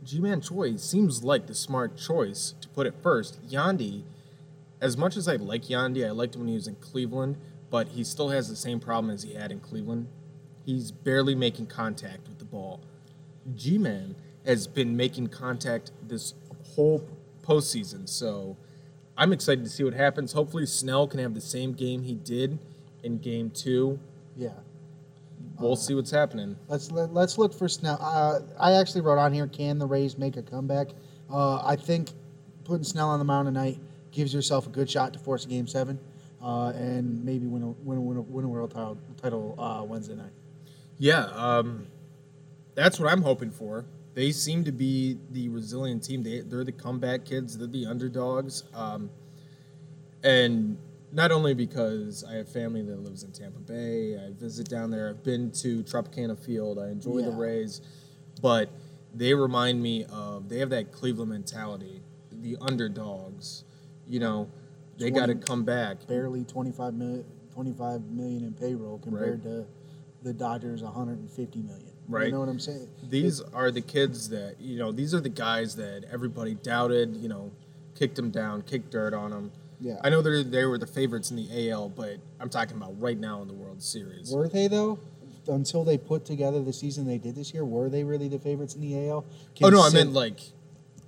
Ji-Man 0.03 0.41
Choi 0.41 0.75
seems 0.75 1.23
like 1.23 1.47
the 1.47 1.55
smart 1.55 1.97
choice 1.97 2.53
to 2.61 2.67
put 2.67 2.85
it 2.85 2.93
first. 3.01 3.41
Yandy, 3.49 4.03
as 4.81 4.97
much 4.97 5.15
as 5.15 5.27
I 5.27 5.37
like 5.37 5.63
Yandy, 5.63 6.05
I 6.05 6.11
liked 6.11 6.35
him 6.35 6.41
when 6.41 6.49
he 6.49 6.55
was 6.55 6.67
in 6.67 6.75
Cleveland, 6.75 7.37
but 7.69 7.89
he 7.89 8.03
still 8.03 8.29
has 8.29 8.49
the 8.49 8.55
same 8.55 8.81
problem 8.81 9.13
as 9.13 9.23
he 9.23 9.33
had 9.33 9.51
in 9.51 9.61
Cleveland. 9.61 10.07
He's 10.65 10.91
barely 10.91 11.35
making 11.35 11.67
contact 11.67 12.27
with 12.27 12.39
the 12.39 12.45
ball. 12.45 12.81
Ji-Man 13.55 14.15
has 14.45 14.67
been 14.67 14.97
making 14.97 15.27
contact 15.27 15.91
this 16.05 16.33
whole 16.75 17.07
postseason, 17.43 18.07
so 18.07 18.57
I'm 19.19 19.33
excited 19.33 19.65
to 19.65 19.69
see 19.69 19.83
what 19.83 19.93
happens. 19.93 20.31
Hopefully, 20.31 20.65
Snell 20.65 21.05
can 21.05 21.19
have 21.19 21.33
the 21.33 21.41
same 21.41 21.73
game 21.73 22.03
he 22.03 22.15
did 22.15 22.57
in 23.03 23.17
game 23.17 23.49
two. 23.49 23.99
Yeah. 24.37 24.53
We'll 25.59 25.75
see 25.75 25.93
what's 25.93 26.09
happening. 26.09 26.55
Let's 26.69 26.89
let, 26.89 27.13
let's 27.13 27.37
look 27.37 27.53
for 27.53 27.67
Snell. 27.67 27.99
Uh, 28.01 28.39
I 28.57 28.73
actually 28.73 29.01
wrote 29.01 29.17
on 29.17 29.33
here: 29.33 29.45
Can 29.45 29.77
the 29.77 29.85
Rays 29.85 30.17
make 30.17 30.37
a 30.37 30.41
comeback? 30.41 30.87
Uh, 31.29 31.61
I 31.65 31.75
think 31.75 32.11
putting 32.63 32.85
Snell 32.85 33.09
on 33.09 33.19
the 33.19 33.25
mound 33.25 33.47
tonight 33.47 33.77
gives 34.11 34.33
yourself 34.33 34.67
a 34.67 34.69
good 34.69 34.89
shot 34.89 35.11
to 35.13 35.19
force 35.19 35.43
a 35.43 35.49
game 35.49 35.67
seven, 35.67 35.99
uh, 36.41 36.69
and 36.69 37.23
maybe 37.25 37.45
win 37.45 37.63
a 37.63 37.67
win 37.67 37.97
a, 37.97 38.01
win 38.01 38.17
a, 38.17 38.21
win 38.21 38.45
a 38.45 38.47
world 38.47 38.71
title, 38.71 38.97
title 39.21 39.55
uh, 39.59 39.83
Wednesday 39.83 40.15
night. 40.15 40.31
Yeah, 40.97 41.25
um, 41.25 41.87
that's 42.73 42.97
what 42.97 43.11
I'm 43.11 43.21
hoping 43.21 43.51
for. 43.51 43.83
They 44.13 44.31
seem 44.31 44.63
to 44.65 44.71
be 44.71 45.17
the 45.31 45.49
resilient 45.49 46.03
team. 46.03 46.23
They, 46.23 46.41
they're 46.41 46.63
the 46.63 46.71
comeback 46.71 47.25
kids. 47.25 47.57
They're 47.57 47.67
the 47.67 47.85
underdogs. 47.85 48.63
Um, 48.73 49.09
and 50.23 50.77
not 51.11 51.31
only 51.31 51.53
because 51.53 52.23
I 52.23 52.35
have 52.35 52.49
family 52.49 52.81
that 52.83 52.99
lives 52.99 53.23
in 53.23 53.31
Tampa 53.31 53.59
Bay, 53.59 54.17
I 54.17 54.31
visit 54.31 54.69
down 54.69 54.91
there. 54.91 55.09
I've 55.09 55.23
been 55.23 55.51
to 55.51 55.83
Tropicana 55.83 56.37
Field. 56.37 56.79
I 56.79 56.89
enjoy 56.89 57.21
the 57.21 57.31
Rays, 57.31 57.81
but 58.41 58.69
they 59.13 59.33
remind 59.33 59.81
me 59.81 60.05
of 60.05 60.49
they 60.49 60.59
have 60.59 60.69
that 60.69 60.91
Cleveland 60.91 61.31
mentality, 61.31 62.01
the 62.31 62.57
underdogs. 62.61 63.63
You 64.07 64.19
know, 64.19 64.49
they 64.97 65.11
got 65.11 65.27
to 65.27 65.35
come 65.35 65.63
back. 65.63 66.05
Barely 66.07 66.43
25 66.43 66.93
million, 66.93 67.25
25 67.53 68.03
million 68.11 68.43
in 68.43 68.53
payroll 68.53 68.99
compared 68.99 69.43
to 69.43 69.65
the 70.21 70.33
Dodgers 70.33 70.83
150 70.83 71.59
million. 71.61 71.88
Right. 72.09 72.25
You 72.25 72.31
know 72.33 72.39
what 72.39 72.49
I'm 72.49 72.59
saying? 72.59 72.87
These 73.07 73.39
are 73.53 73.69
the 73.71 73.81
kids 73.81 74.29
that 74.29 74.55
you 74.59 74.77
know. 74.79 74.91
These 74.91 75.13
are 75.13 75.19
the 75.21 75.29
guys 75.29 75.75
that 75.75 76.05
everybody 76.11 76.55
doubted. 76.55 77.15
You 77.15 77.29
know, 77.29 77.51
kicked 77.95 78.15
them 78.15 78.31
down, 78.31 78.63
kicked 78.63 78.89
dirt 78.91 79.13
on 79.13 79.29
them. 79.29 79.51
Yeah. 79.79 79.99
I 80.03 80.09
know 80.09 80.21
they 80.23 80.41
they 80.43 80.65
were 80.65 80.79
the 80.79 80.87
favorites 80.87 81.29
in 81.29 81.37
the 81.37 81.69
AL, 81.69 81.89
but 81.89 82.17
I'm 82.39 82.49
talking 82.49 82.75
about 82.75 82.99
right 82.99 83.17
now 83.17 83.41
in 83.43 83.47
the 83.47 83.53
World 83.53 83.81
Series. 83.83 84.31
Were 84.33 84.49
they 84.49 84.67
though? 84.67 84.99
Until 85.47 85.83
they 85.83 85.97
put 85.97 86.25
together 86.25 86.61
the 86.61 86.73
season 86.73 87.05
they 87.07 87.17
did 87.17 87.35
this 87.35 87.53
year, 87.53 87.63
were 87.63 87.89
they 87.89 88.03
really 88.03 88.27
the 88.27 88.39
favorites 88.39 88.75
in 88.75 88.81
the 88.81 89.07
AL? 89.07 89.25
oh 89.63 89.69
no, 89.69 89.81
I 89.81 89.89
meant 89.89 90.11
like 90.13 90.39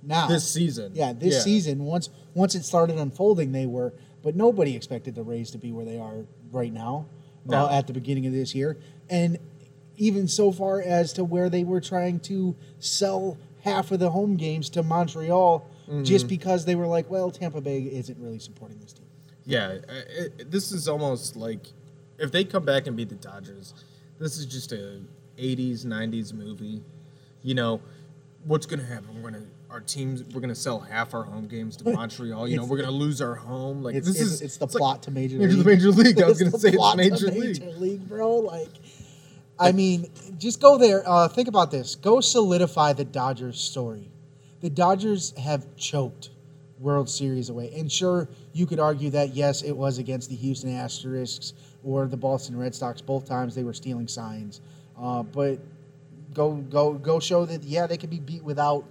now 0.02 0.26
this 0.28 0.48
season. 0.48 0.92
Yeah, 0.94 1.12
this 1.12 1.34
Yeah. 1.34 1.40
season 1.40 1.84
once 1.84 2.10
once 2.34 2.54
it 2.54 2.64
started 2.64 2.96
unfolding, 2.96 3.50
they 3.52 3.66
were. 3.66 3.92
But 4.22 4.36
nobody 4.36 4.76
expected 4.76 5.16
the 5.16 5.24
Rays 5.24 5.50
to 5.50 5.58
be 5.58 5.72
where 5.72 5.84
they 5.84 5.98
are 5.98 6.24
right 6.52 6.72
now 6.72 7.06
No. 7.44 7.66
uh, 7.66 7.72
at 7.72 7.88
the 7.88 7.92
beginning 7.92 8.26
of 8.26 8.32
this 8.32 8.54
year, 8.54 8.78
and 9.10 9.36
even 9.96 10.26
so 10.28 10.50
far 10.52 10.80
as 10.80 11.12
to 11.14 11.24
where 11.24 11.48
they 11.50 11.64
were 11.64 11.80
trying 11.80 12.20
to 12.20 12.54
sell 12.78 13.36
half 13.62 13.90
of 13.92 13.98
the 14.00 14.10
home 14.10 14.36
games 14.36 14.68
to 14.70 14.82
Montreal 14.82 15.66
Mm-hmm. 15.88 16.04
just 16.04 16.28
because 16.28 16.64
they 16.64 16.76
were 16.76 16.86
like, 16.86 17.10
well, 17.10 17.28
Tampa 17.32 17.60
Bay 17.60 17.80
isn't 17.80 18.16
really 18.20 18.38
supporting 18.38 18.78
this 18.78 18.92
team. 18.92 19.04
Yeah, 19.44 19.78
it, 20.16 20.48
this 20.48 20.70
is 20.70 20.86
almost 20.88 21.34
like 21.34 21.66
if 22.20 22.30
they 22.30 22.44
come 22.44 22.64
back 22.64 22.86
and 22.86 22.96
beat 22.96 23.08
the 23.08 23.16
Dodgers, 23.16 23.74
this 24.20 24.38
is 24.38 24.46
just 24.46 24.70
a 24.70 25.00
'80s 25.36 25.84
'90s 25.84 26.32
movie. 26.32 26.82
You 27.42 27.54
know, 27.56 27.80
what's 28.44 28.64
gonna 28.64 28.84
happen? 28.84 29.20
We're 29.20 29.32
gonna 29.32 29.44
our 29.70 29.80
teams. 29.80 30.22
We're 30.32 30.40
gonna 30.40 30.54
sell 30.54 30.78
half 30.78 31.14
our 31.14 31.24
home 31.24 31.48
games 31.48 31.76
to 31.78 31.90
Montreal. 31.92 32.46
You 32.46 32.58
know, 32.58 32.64
we're 32.64 32.78
gonna 32.78 32.92
lose 32.92 33.20
our 33.20 33.34
home. 33.34 33.82
Like 33.82 33.96
It's, 33.96 34.06
this 34.06 34.20
it's, 34.20 34.30
is 34.30 34.40
it's 34.42 34.56
the 34.58 34.66
like- 34.66 34.74
plot 34.76 35.02
to 35.02 35.10
Major 35.10 35.36
Major- 35.38 35.56
League. 35.56 35.66
Major 35.66 35.90
League. 35.90 36.22
I 36.22 36.28
was 36.28 36.38
gonna 36.38 36.52
the 36.52 36.58
say 36.60 36.68
it's 36.68 36.76
plot 36.76 36.92
to 36.96 37.10
Major 37.10 37.26
League. 37.26 37.60
Major 37.60 37.78
League, 37.78 38.08
bro. 38.08 38.36
Like, 38.36 38.68
I 39.62 39.72
mean, 39.72 40.10
just 40.38 40.60
go 40.60 40.78
there. 40.78 41.02
Uh, 41.06 41.28
think 41.28 41.48
about 41.48 41.70
this. 41.70 41.94
Go 41.94 42.20
solidify 42.20 42.92
the 42.94 43.04
Dodgers 43.04 43.60
story. 43.60 44.10
The 44.60 44.70
Dodgers 44.70 45.36
have 45.38 45.76
choked 45.76 46.30
World 46.78 47.08
Series 47.08 47.48
away, 47.48 47.72
and 47.76 47.90
sure, 47.90 48.28
you 48.52 48.66
could 48.66 48.80
argue 48.80 49.10
that 49.10 49.34
yes, 49.34 49.62
it 49.62 49.72
was 49.72 49.98
against 49.98 50.30
the 50.30 50.36
Houston 50.36 50.74
Asterisks 50.74 51.52
or 51.84 52.06
the 52.06 52.16
Boston 52.16 52.56
Red 52.56 52.74
Sox. 52.74 53.00
Both 53.00 53.26
times 53.26 53.54
they 53.54 53.62
were 53.64 53.72
stealing 53.72 54.08
signs, 54.08 54.60
uh, 54.98 55.22
but 55.22 55.58
go 56.34 56.54
go 56.54 56.94
go 56.94 57.20
show 57.20 57.44
that 57.46 57.62
yeah, 57.62 57.86
they 57.86 57.96
can 57.96 58.10
be 58.10 58.18
beat 58.18 58.42
without 58.42 58.84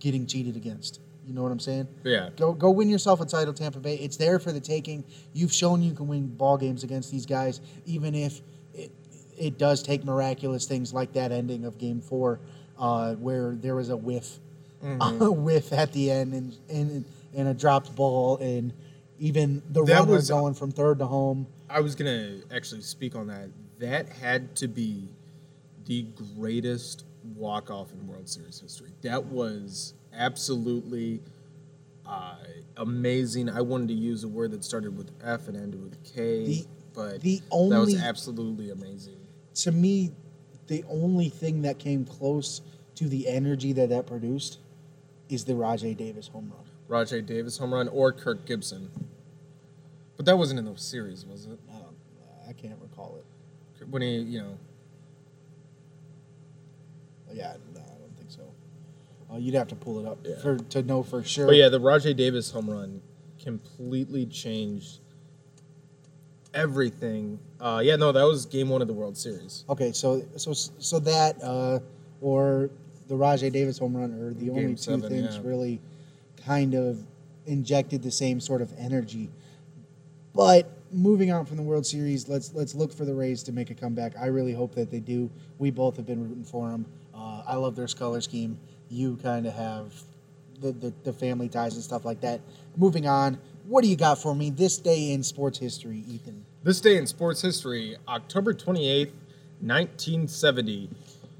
getting 0.00 0.26
cheated 0.26 0.56
against. 0.56 1.00
You 1.26 1.34
know 1.34 1.42
what 1.42 1.52
I'm 1.52 1.60
saying? 1.60 1.88
Yeah. 2.04 2.30
Go 2.36 2.54
go 2.54 2.70
win 2.70 2.88
yourself 2.88 3.20
a 3.20 3.26
title, 3.26 3.52
Tampa 3.52 3.78
Bay. 3.78 3.96
It's 3.96 4.16
there 4.16 4.38
for 4.38 4.50
the 4.50 4.60
taking. 4.60 5.04
You've 5.34 5.52
shown 5.52 5.82
you 5.82 5.92
can 5.92 6.08
win 6.08 6.28
ball 6.28 6.56
games 6.56 6.84
against 6.84 7.10
these 7.10 7.26
guys, 7.26 7.60
even 7.84 8.14
if 8.14 8.40
it 8.72 8.90
it 9.38 9.58
does 9.58 9.82
take 9.82 10.04
miraculous 10.04 10.66
things 10.66 10.92
like 10.92 11.12
that 11.14 11.32
ending 11.32 11.64
of 11.64 11.78
Game 11.78 12.00
Four, 12.00 12.40
uh, 12.78 13.14
where 13.14 13.54
there 13.54 13.74
was 13.76 13.88
a 13.90 13.96
whiff, 13.96 14.38
a 15.00 15.30
whiff 15.30 15.72
at 15.72 15.92
the 15.92 16.10
end, 16.10 16.34
and 16.34 16.56
and 16.70 17.04
and 17.34 17.48
a 17.48 17.54
dropped 17.54 17.94
ball, 17.94 18.36
and 18.38 18.72
Even 19.20 19.62
the 19.70 19.84
That 19.84 20.00
runner 20.00 20.12
was- 20.12 20.28
going 20.28 20.54
from 20.54 20.70
third 20.70 20.98
to 21.00 21.06
home. 21.06 21.46
I 21.68 21.80
was 21.80 21.94
gonna 21.96 22.36
actually 22.54 22.82
speak 22.82 23.14
on 23.16 23.26
that. 23.26 23.48
That 23.80 24.08
had 24.08 24.54
to 24.56 24.68
be 24.68 25.08
the 25.86 26.06
greatest 26.36 27.04
walk 27.36 27.70
off 27.70 27.92
in 27.92 28.06
World 28.06 28.28
Series 28.28 28.60
history. 28.60 28.90
That 29.02 29.24
was 29.26 29.94
absolutely 30.14 31.20
uh, 32.06 32.36
amazing. 32.76 33.48
I 33.50 33.60
wanted 33.60 33.88
to 33.88 33.94
use 33.94 34.24
a 34.24 34.28
word 34.28 34.52
that 34.52 34.64
started 34.64 34.96
with 34.96 35.10
F 35.22 35.48
and 35.48 35.56
ended 35.56 35.82
with 35.82 36.02
K, 36.04 36.46
The- 36.46 36.66
but 36.94 37.20
the 37.20 37.42
only, 37.50 37.74
that 37.76 37.80
was 37.80 37.96
absolutely 38.02 38.70
amazing. 38.70 39.18
To 39.62 39.72
me, 39.72 40.12
the 40.68 40.84
only 40.88 41.28
thing 41.28 41.62
that 41.62 41.78
came 41.78 42.04
close 42.04 42.60
to 42.96 43.08
the 43.08 43.28
energy 43.28 43.72
that 43.72 43.88
that 43.88 44.06
produced 44.06 44.58
is 45.28 45.44
the 45.44 45.54
Rajay 45.54 45.94
Davis 45.94 46.28
home 46.28 46.52
run. 46.54 46.64
Rajay 46.88 47.22
Davis 47.22 47.58
home 47.58 47.74
run 47.74 47.88
or 47.88 48.12
Kirk 48.12 48.46
Gibson, 48.46 48.90
but 50.16 50.26
that 50.26 50.36
wasn't 50.38 50.58
in 50.58 50.64
the 50.64 50.76
series, 50.76 51.26
was 51.26 51.46
it? 51.46 51.58
I, 51.70 51.78
don't, 51.78 51.96
I 52.48 52.52
can't 52.52 52.78
recall 52.80 53.18
it. 53.18 53.24
When 53.88 54.02
he, 54.02 54.16
you 54.18 54.40
know, 54.40 54.58
Yeah, 57.32 57.54
no, 57.74 57.80
I 57.80 57.98
don't 57.98 58.16
think 58.16 58.30
so. 58.30 58.42
Uh, 59.32 59.36
you'd 59.36 59.54
have 59.54 59.68
to 59.68 59.76
pull 59.76 60.00
it 60.00 60.06
up 60.06 60.18
Yeah. 60.24 60.38
for 60.40 60.56
to 60.56 60.82
know 60.82 61.02
for 61.02 61.22
sure. 61.22 61.46
But 61.46 61.56
yeah, 61.56 61.68
the 61.68 61.80
Rajay 61.80 62.14
Davis 62.14 62.50
home 62.50 62.70
run 62.70 63.02
completely 63.42 64.24
changed 64.26 65.00
everything. 66.54 67.38
Uh, 67.60 67.80
yeah, 67.84 67.96
no, 67.96 68.12
that 68.12 68.22
was 68.22 68.46
game 68.46 68.68
one 68.68 68.82
of 68.82 68.88
the 68.88 68.94
World 68.94 69.16
Series. 69.16 69.64
Okay, 69.68 69.92
so 69.92 70.22
so 70.36 70.52
so 70.52 70.98
that 71.00 71.42
uh, 71.42 71.80
or 72.20 72.70
the 73.08 73.16
Rajay 73.16 73.50
Davis 73.50 73.78
home 73.78 73.96
run 73.96 74.12
are 74.12 74.32
the 74.34 74.46
Game 74.46 74.50
only 74.50 74.74
two 74.74 74.76
seven, 74.76 75.08
things 75.08 75.36
yeah. 75.36 75.40
really 75.44 75.80
kind 76.44 76.74
of 76.74 77.00
injected 77.46 78.02
the 78.02 78.10
same 78.10 78.40
sort 78.40 78.62
of 78.62 78.72
energy. 78.78 79.30
But 80.34 80.70
moving 80.92 81.32
on 81.32 81.44
from 81.44 81.56
the 81.56 81.62
World 81.62 81.86
Series, 81.86 82.28
let's 82.28 82.54
let's 82.54 82.74
look 82.74 82.92
for 82.92 83.04
the 83.04 83.14
Rays 83.14 83.42
to 83.44 83.52
make 83.52 83.70
a 83.70 83.74
comeback. 83.74 84.12
I 84.18 84.26
really 84.26 84.52
hope 84.52 84.74
that 84.74 84.90
they 84.90 85.00
do. 85.00 85.30
We 85.58 85.70
both 85.70 85.96
have 85.96 86.06
been 86.06 86.22
rooting 86.22 86.44
for 86.44 86.70
them. 86.70 86.86
Uh, 87.14 87.42
I 87.46 87.56
love 87.56 87.74
their 87.74 87.86
color 87.88 88.20
scheme. 88.20 88.58
You 88.88 89.16
kind 89.22 89.46
of 89.46 89.54
have 89.54 89.92
the, 90.60 90.72
the 90.72 90.92
the 91.04 91.12
family 91.12 91.48
ties 91.48 91.74
and 91.74 91.82
stuff 91.82 92.04
like 92.04 92.20
that. 92.20 92.40
Moving 92.76 93.06
on, 93.06 93.38
what 93.68 93.84
do 93.84 93.90
you 93.90 93.96
got 93.96 94.18
for 94.18 94.34
me 94.34 94.48
this 94.48 94.78
day 94.78 95.12
in 95.12 95.22
sports 95.22 95.58
history, 95.58 96.02
Ethan? 96.08 96.44
This 96.62 96.80
day 96.80 96.96
in 96.96 97.06
sports 97.06 97.42
history, 97.42 97.96
October 98.08 98.54
28th, 98.54 99.12
1970, 99.60 100.88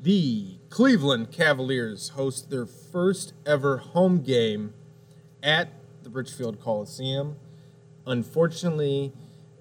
the 0.03 0.59
Cleveland 0.69 1.33
Cavaliers 1.33 2.11
host 2.11 2.51
their 2.51 2.67
first 2.67 3.33
ever 3.47 3.79
home 3.79 4.21
game 4.21 4.75
at 5.43 5.71
the 6.03 6.11
Richfield 6.11 6.61
Coliseum. 6.61 7.37
Unfortunately, 8.07 9.13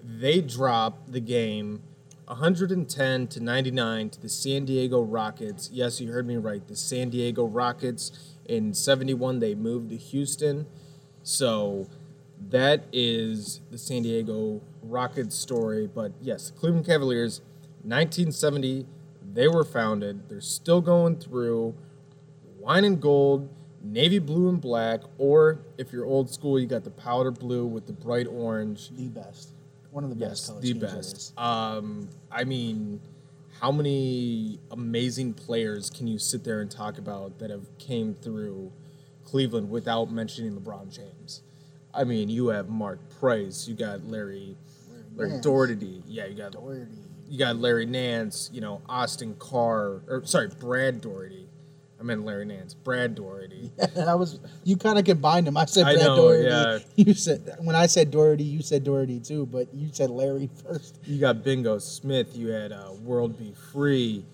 they 0.04 0.42
drop 0.42 1.10
the 1.10 1.20
game 1.20 1.82
110 2.26 3.26
to 3.28 3.40
99 3.42 4.10
to 4.10 4.20
the 4.20 4.28
San 4.28 4.66
Diego 4.66 5.00
Rockets. 5.00 5.70
Yes, 5.72 6.02
you 6.02 6.12
heard 6.12 6.26
me 6.26 6.36
right. 6.36 6.66
The 6.68 6.76
San 6.76 7.08
Diego 7.08 7.46
Rockets 7.46 8.34
in 8.44 8.74
71 8.74 9.38
they 9.38 9.54
moved 9.54 9.88
to 9.88 9.96
Houston. 9.96 10.66
So 11.22 11.88
that 12.50 12.84
is 12.92 13.60
the 13.70 13.78
San 13.78 14.02
Diego 14.02 14.60
Rockets 14.82 15.36
story. 15.36 15.86
But 15.86 16.12
yes, 16.20 16.50
Cleveland 16.50 16.86
Cavaliers, 16.86 17.40
1970, 17.82 18.86
they 19.32 19.48
were 19.48 19.64
founded. 19.64 20.28
They're 20.28 20.40
still 20.40 20.80
going 20.80 21.16
through 21.16 21.74
wine 22.58 22.84
and 22.84 23.00
gold, 23.00 23.48
navy 23.82 24.18
blue 24.18 24.48
and 24.48 24.60
black, 24.60 25.00
or 25.18 25.60
if 25.76 25.92
you're 25.92 26.04
old 26.04 26.30
school, 26.30 26.58
you 26.58 26.66
got 26.66 26.84
the 26.84 26.90
powder 26.90 27.30
blue 27.30 27.66
with 27.66 27.86
the 27.86 27.92
bright 27.92 28.26
orange. 28.26 28.90
The 28.90 29.08
best, 29.08 29.50
one 29.90 30.04
of 30.04 30.10
the 30.10 30.16
best. 30.16 30.52
Yes, 30.52 30.60
the 30.60 30.72
best. 30.74 31.38
Um, 31.38 32.08
I 32.30 32.44
mean, 32.44 33.00
how 33.60 33.72
many 33.72 34.58
amazing 34.70 35.34
players 35.34 35.90
can 35.90 36.06
you 36.06 36.18
sit 36.18 36.44
there 36.44 36.60
and 36.60 36.70
talk 36.70 36.98
about 36.98 37.38
that 37.38 37.50
have 37.50 37.66
came 37.78 38.14
through 38.14 38.72
Cleveland 39.24 39.70
without 39.70 40.10
mentioning 40.10 40.52
LeBron 40.52 40.94
James? 40.94 41.42
I 41.98 42.04
mean, 42.04 42.28
you 42.28 42.48
have 42.48 42.68
Mark 42.68 43.00
Price, 43.18 43.66
you 43.68 43.74
got 43.74 44.04
Larry, 44.06 44.56
Larry. 45.16 45.40
Daugherty, 45.40 46.02
yeah, 46.06 46.26
you 46.26 46.34
got 46.36 46.52
Daugherty. 46.52 46.92
you 47.28 47.38
got 47.38 47.56
Larry 47.56 47.86
Nance, 47.86 48.50
you 48.52 48.60
know 48.60 48.80
Austin 48.88 49.34
Carr, 49.38 50.02
or 50.08 50.22
sorry, 50.24 50.48
Brad 50.60 51.00
Daugherty. 51.00 51.46
I 52.00 52.04
meant 52.04 52.24
Larry 52.24 52.44
Nance, 52.44 52.74
Brad 52.74 53.16
Daugherty. 53.16 53.72
I 54.06 54.14
was 54.14 54.38
you 54.62 54.76
kind 54.76 55.00
of 55.00 55.04
combined 55.04 55.48
them. 55.48 55.56
I 55.56 55.64
said 55.64 55.84
I 55.86 55.94
Brad 55.94 56.06
know, 56.06 56.16
Daugherty. 56.16 56.44
yeah. 56.48 56.78
You 57.06 57.14
said 57.14 57.56
when 57.58 57.74
I 57.74 57.86
said 57.86 58.12
Daugherty, 58.12 58.44
you 58.44 58.62
said 58.62 58.84
Daugherty 58.84 59.18
too, 59.18 59.46
but 59.46 59.66
you 59.74 59.88
said 59.92 60.08
Larry 60.10 60.48
first. 60.64 61.00
You 61.04 61.18
got 61.18 61.42
Bingo 61.42 61.78
Smith. 61.80 62.36
You 62.36 62.48
had 62.50 62.70
uh, 62.70 62.92
World 63.02 63.36
B. 63.36 63.52
Free. 63.72 64.24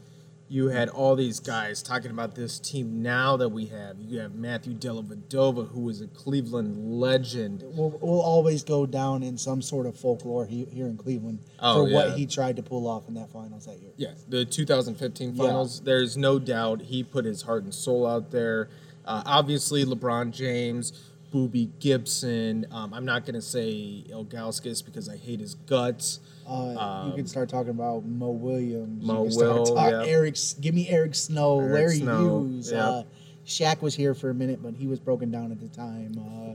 You 0.49 0.69
had 0.69 0.91
all 0.91 1.17
these 1.17 1.41
guys 1.41 1.83
talking 1.83 2.11
about 2.11 2.35
this 2.35 2.59
team 2.59 3.03
now 3.03 3.37
that 3.39 3.49
we 3.49 3.67
have. 3.67 3.97
You 3.99 4.21
have 4.21 4.35
Matthew 4.35 4.75
Dellavedova, 4.75 5.71
who 5.71 5.89
is 5.89 6.03
a 6.03 6.07
Cleveland 6.07 7.01
legend. 7.01 7.63
Will 7.75 7.91
will 7.91 8.21
always 8.21 8.63
go 8.63 8.85
down 8.85 9.23
in 9.23 9.39
some 9.39 9.63
sort 9.63 9.87
of 9.87 9.97
folklore 9.97 10.45
he, 10.45 10.67
here 10.67 10.87
in 10.87 10.99
Cleveland 10.99 11.39
Oh, 11.59 11.87
for 11.87 11.93
what 11.93 12.13
he 12.13 12.27
tried 12.27 12.57
to 12.57 12.63
pull 12.63 12.87
off 12.87 13.09
in 13.09 13.15
that 13.15 13.31
finals 13.31 13.65
that 13.67 13.79
year. 13.81 13.93
Yeah, 13.97 14.13
the 14.29 14.45
2015 14.45 15.35
Yeah. 15.35 15.45
finals. 15.45 15.81
There's 15.81 16.17
no 16.17 16.39
doubt 16.39 16.83
he 16.83 17.03
put 17.03 17.25
his 17.25 17.43
heart 17.43 17.65
and 17.65 17.75
soul 17.75 18.07
out 18.07 18.31
there. 18.31 18.69
Uh, 19.07 19.23
obviously, 19.25 19.85
LeBron 19.85 20.31
James, 20.31 20.93
Boobie 21.33 21.71
Gibson. 21.81 22.67
Um, 22.71 22.93
I'm 22.95 23.05
not 23.05 23.25
going 23.25 23.35
to 23.35 23.43
say 23.43 24.05
Ilgauskas 24.11 24.85
because 24.85 25.09
I 25.09 25.17
hate 25.17 25.41
his 25.41 25.55
guts. 25.55 26.21
Uh, 26.47 27.07
you 27.09 27.15
can 27.15 27.27
start 27.27 27.49
talking 27.49 27.71
about 27.71 28.05
Mo 28.05 28.31
Williams. 28.31 29.01
Um, 29.09 29.17
Mo 29.17 29.25
you 29.25 29.31
start 29.31 29.53
Will, 29.55 29.67
talk- 29.75 29.91
yeah. 29.91 30.05
Eric, 30.05 30.37
give 30.61 30.75
me 30.75 30.89
Eric 30.89 31.15
Snow, 31.15 31.61
Eric 31.61 31.73
Larry 31.73 31.97
Snow, 31.99 32.41
Hughes. 32.45 32.73
yeah. 32.73 32.87
Uh, 32.89 33.03
Shaq 33.47 33.83
was 33.83 33.95
here 33.95 34.15
for 34.15 34.31
a 34.31 34.35
minute, 34.35 34.63
but 34.63 34.75
he 34.75 34.87
was 34.87 34.99
broken 35.01 35.31
down 35.31 35.53
at 35.53 35.61
the 35.61 35.69
time. 35.69 36.15
Uh, 36.19 36.55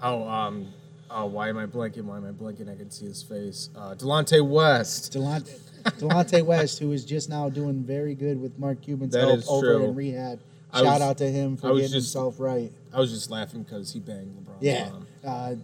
Oh, 0.00 0.28
um, 0.28 0.68
oh, 1.10 1.26
why 1.26 1.48
am 1.48 1.58
I 1.58 1.66
blinking? 1.66 2.06
Why 2.06 2.18
am 2.18 2.24
I 2.24 2.30
blinking? 2.30 2.68
I 2.68 2.76
can 2.76 2.90
see 2.90 3.06
his 3.06 3.20
face. 3.22 3.68
Uh, 3.76 3.94
Delonte 3.96 4.46
West. 4.48 5.12
Delonte, 5.12 5.58
Delonte 5.98 6.42
West, 6.46 6.78
who 6.78 6.92
is 6.92 7.04
just 7.04 7.28
now 7.28 7.48
doing 7.48 7.82
very 7.82 8.14
good 8.14 8.40
with 8.40 8.56
Mark 8.60 8.80
Cuban's 8.80 9.12
That 9.12 9.26
help 9.26 9.48
over 9.48 9.66
true. 9.78 9.84
in 9.86 9.94
rehab. 9.96 10.38
Shout 10.72 10.84
was- 10.84 11.00
out 11.02 11.18
to 11.18 11.28
him 11.30 11.56
for 11.56 11.68
getting 11.68 11.80
just- 11.82 11.94
himself 11.94 12.38
right. 12.38 12.70
I 12.92 13.00
was 13.00 13.10
just 13.10 13.30
laughing 13.30 13.64
because 13.64 13.92
he 13.92 13.98
banged 14.00 14.34
LeBron. 14.36 14.56
Yeah, 14.60 14.90
Um, 14.94 15.06
uh, 15.24 15.54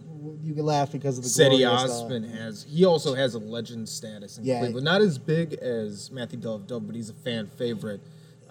you 0.43 0.53
can 0.53 0.65
laugh 0.65 0.91
because 0.91 1.17
of 1.17 1.23
the 1.23 1.29
glorious, 1.49 1.69
uh, 1.91 2.03
Osman 2.03 2.23
has. 2.23 2.65
He 2.69 2.85
also 2.85 3.13
has 3.15 3.35
a 3.35 3.39
legend 3.39 3.87
status 3.89 4.37
in 4.37 4.45
Yeah. 4.45 4.59
Cleveland. 4.59 4.85
Not 4.85 5.01
as 5.01 5.17
big 5.17 5.53
as 5.55 6.11
Matthew 6.11 6.39
Dellavedova, 6.39 6.85
but 6.85 6.95
he's 6.95 7.09
a 7.09 7.13
fan 7.13 7.47
favorite. 7.47 8.01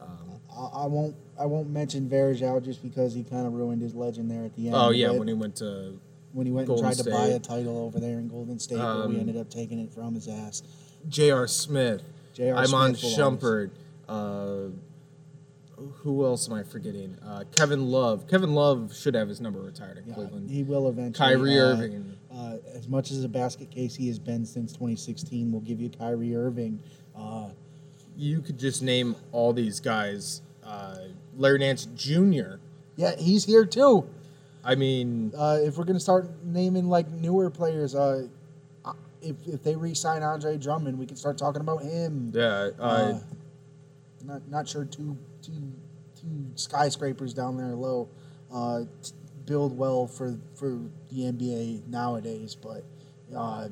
Um, 0.01 0.41
I, 0.51 0.83
I 0.83 0.87
won't. 0.87 1.14
I 1.39 1.47
won't 1.47 1.68
mention 1.68 2.09
Varejao 2.09 2.64
just 2.64 2.83
because 2.83 3.12
he 3.14 3.25
kind 3.25 3.47
of 3.47 3.55
ruined 3.55 3.83
his 3.83 3.95
legend 3.95 4.31
there 4.31 4.45
at 4.45 4.55
the 4.55 4.66
end. 4.66 4.77
oh 4.77 4.91
yeah, 4.91 5.09
but 5.09 5.18
when 5.18 5.29
he 5.29 5.35
went 5.35 5.57
to 5.57 5.99
when 6.33 6.47
he 6.47 6.53
went 6.53 6.66
Golden 6.68 6.87
and 6.87 6.95
tried 6.97 7.05
to 7.05 7.11
buy 7.11 7.27
a 7.29 7.39
title 7.39 7.79
over 7.79 7.99
there 8.01 8.18
in 8.18 8.29
Golden 8.29 8.59
State, 8.59 8.79
but 8.79 9.09
we 9.09 9.14
Um, 9.14 9.20
ended 9.20 9.37
up 9.37 9.51
taking 9.51 9.79
it 9.81 9.93
from 9.93 10.14
his 10.14 10.27
ass. 10.29 10.62
J.R. 11.09 11.47
Smith, 11.49 12.03
J.R. 12.35 12.62
Belongs. 12.64 13.01
Shumpert. 13.03 13.70
Uh, 14.09 14.70
who 15.77 16.25
else 16.25 16.49
am 16.49 16.55
I 16.55 16.62
forgetting? 16.62 17.16
Uh, 17.27 17.45
Kevin 17.57 17.91
Love. 17.91 18.27
Kevin 18.29 18.55
Love 18.55 18.95
should 18.95 19.14
have 19.14 19.29
his 19.29 19.41
number 19.41 19.61
retired 19.61 19.99
in 19.99 20.05
Yeah, 20.07 20.14
Cleveland. 20.14 20.51
he 20.51 20.62
will 20.62 20.89
eventually. 20.89 21.29
Kyrie 21.35 21.59
uh, 21.59 21.62
Irving. 21.64 22.16
Uh, 22.33 22.57
as 22.75 22.89
much 22.89 23.11
as 23.11 23.22
a 23.25 23.29
basket 23.29 23.70
case 23.70 23.95
he 23.95 24.09
has 24.09 24.18
been 24.18 24.45
since 24.45 24.72
2016, 24.72 25.51
we'll 25.53 25.61
give 25.61 25.81
you 25.81 25.89
Kyrie 25.91 26.35
Irving. 26.37 26.81
Uh, 27.16 27.51
You 28.16 28.41
could 28.41 28.59
just 28.59 28.83
name 28.83 29.16
all 29.33 29.53
these 29.53 29.81
guys. 29.81 30.43
Uh, 30.64 30.97
Larry 31.37 31.59
Nance 31.59 31.87
Jr. 31.95 32.57
yeah, 32.97 33.16
he's 33.16 33.45
here 33.45 33.64
too. 33.66 34.07
I 34.64 34.75
mean, 34.77 35.33
Uh, 35.37 35.59
if 35.62 35.77
we're 35.77 35.85
gonna 35.85 36.01
start 36.01 36.31
naming 36.45 36.89
like 36.89 37.11
newer 37.11 37.51
players, 37.51 37.95
uh, 37.95 38.27
uh, 38.85 38.93
if 39.20 39.37
if 39.47 39.62
they 39.62 39.75
re-sign 39.77 40.22
Andre 40.22 40.57
Drummond, 40.57 40.99
we 40.99 41.07
can 41.07 41.16
start 41.16 41.37
talking 41.37 41.61
about 41.61 41.83
him. 41.83 42.31
yeah. 42.35 42.70
Uh, 42.79 42.83
Uh, 42.83 43.20
not 44.25 44.49
not 44.49 44.66
sure 44.68 44.85
two 44.85 45.16
two 45.47 45.72
two 46.20 46.47
skyscrapers 46.55 47.34
down 47.34 47.57
there 47.57 47.74
low 47.74 48.09
uh, 48.53 48.80
t- 49.03 49.12
build 49.47 49.76
well 49.76 50.07
for 50.07 50.38
for 50.55 50.78
the 51.11 51.20
NBA 51.32 51.86
nowadays, 51.88 52.55
but 52.55 52.84
uh, 53.36 53.68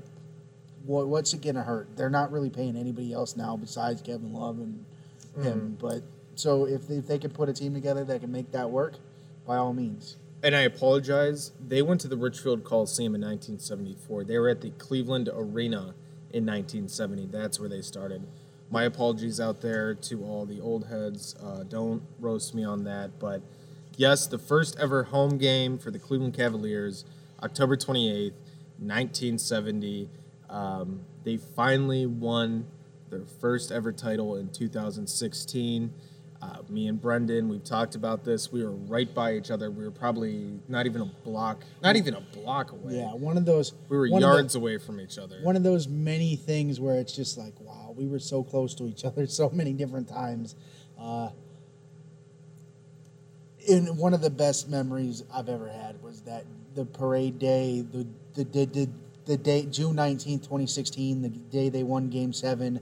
what 0.85 1.09
what's 1.09 1.33
it 1.33 1.43
gonna 1.43 1.63
hurt? 1.63 1.89
They're 1.97 2.11
not 2.11 2.33
really 2.33 2.51
paying 2.51 2.77
anybody 2.77 3.13
else 3.13 3.37
now 3.37 3.57
besides 3.57 4.03
Kevin 4.03 4.33
Love 4.33 4.59
and 4.59 4.85
him. 5.43 5.79
But 5.81 6.03
so 6.35 6.67
if 6.67 6.89
they, 6.89 6.97
if 6.97 7.07
they 7.07 7.19
could 7.19 7.33
put 7.35 7.49
a 7.49 7.53
team 7.53 7.73
together 7.75 8.05
that 8.05 8.21
can 8.21 8.33
make 8.33 8.51
that 8.53 8.71
work, 8.71 8.95
by 9.47 9.57
all 9.57 9.73
means. 9.73 10.17
and 10.43 10.55
I 10.57 10.61
apologize. 10.63 11.53
They 11.67 11.83
went 11.83 12.01
to 12.03 12.09
the 12.09 12.17
Richfield 12.17 12.65
Coliseum 12.65 13.15
in 13.15 13.21
1974. 13.23 14.25
They 14.25 14.39
were 14.39 14.49
at 14.49 14.61
the 14.61 14.71
Cleveland 14.71 15.29
Arena 15.33 15.95
in 16.33 16.45
1970. 16.45 17.27
That's 17.27 17.61
where 17.61 17.69
they 17.69 17.81
started. 17.81 18.27
My 18.73 18.85
apologies 18.85 19.39
out 19.39 19.61
there 19.61 19.95
to 19.95 20.25
all 20.25 20.47
the 20.47 20.59
old 20.59 20.87
heads. 20.87 21.37
Uh, 21.45 21.63
don't 21.65 22.03
roast 22.19 22.55
me 22.55 22.65
on 22.65 22.85
that. 22.85 23.19
But 23.19 23.43
yes, 23.99 24.27
the 24.27 24.39
first 24.39 24.79
ever 24.81 25.03
home 25.03 25.37
game 25.37 25.77
for 25.77 25.91
the 25.91 25.99
Cleveland 25.99 26.33
Cavaliers, 26.33 27.05
October 27.43 27.77
28th, 27.77 28.33
1970. 28.79 30.09
Um, 30.49 31.03
they 31.23 31.37
finally 31.37 32.07
won 32.07 32.67
their 33.11 33.27
first 33.43 33.71
ever 33.71 33.93
title 33.93 34.37
in 34.37 34.49
2016. 34.49 35.93
Uh, 36.41 36.57
me 36.71 36.89
and 36.89 37.01
Brendan, 37.01 37.51
we've 37.51 37.63
talked 37.63 37.95
about 37.95 38.25
this. 38.25 38.51
We 38.51 38.65
were 38.65 38.73
right 38.73 39.15
by 39.15 39.35
each 39.35 39.51
other. 39.51 39.71
We 39.71 39.85
were 39.85 39.93
probably 39.93 40.59
not 40.67 40.87
even 40.87 41.03
a 41.03 41.05
block, 41.05 41.63
not 41.83 41.95
even 41.97 42.15
a 42.15 42.21
block 42.21 42.73
away. 42.73 42.97
Yeah, 42.97 43.13
one 43.13 43.37
of 43.37 43.45
those. 43.45 43.75
We 43.89 43.97
were 43.99 44.07
of 44.07 44.13
the- 44.13 44.21
yards 44.21 44.55
away 44.55 44.79
from 44.79 44.99
each 44.99 45.19
other. 45.19 45.39
one 45.43 45.57
of 45.57 45.63
those 45.63 45.87
many 45.87 46.35
things 46.35 46.81
where 46.81 46.97
it's 46.97 47.15
just 47.15 47.37
like, 47.39 47.53
wow, 47.93 47.99
we 47.99 48.07
were 48.07 48.19
so 48.19 48.43
close 48.43 48.75
to 48.75 48.85
each 48.85 49.05
other 49.05 49.27
so 49.29 49.51
many 49.51 49.73
different 49.73 50.09
times. 50.09 50.55
Uh, 50.99 51.31
and 53.69 53.97
one 53.97 54.13
of 54.15 54.21
the 54.21 54.31
best 54.31 54.69
memories 54.69 55.23
I've 55.33 55.49
ever 55.49 55.69
had 55.69 56.03
was 56.03 56.23
that 56.23 56.45
the 56.75 56.85
parade 56.85 57.39
day, 57.39 57.83
the 57.93 58.07
the 58.35 58.45
the, 58.45 58.65
the, 58.67 58.89
the 59.27 59.37
day 59.37 59.67
June 59.67 59.95
nineteenth, 59.97 60.47
twenty 60.47 60.67
sixteen, 60.67 61.23
the 61.23 61.29
day 61.29 61.69
they 61.69 61.83
won 61.83 62.09
Game 62.09 62.33
Seven. 62.33 62.81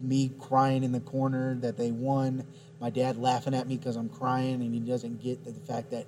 Me 0.00 0.30
crying 0.38 0.84
in 0.84 0.92
the 0.92 1.00
corner 1.00 1.54
that 1.56 1.76
they 1.76 1.90
won. 1.90 2.44
My 2.80 2.90
dad 2.90 3.16
laughing 3.16 3.54
at 3.54 3.66
me 3.66 3.76
because 3.76 3.96
I'm 3.96 4.08
crying, 4.08 4.60
and 4.60 4.74
he 4.74 4.80
doesn't 4.80 5.22
get 5.22 5.44
the 5.44 5.52
fact 5.52 5.90
that 5.92 6.06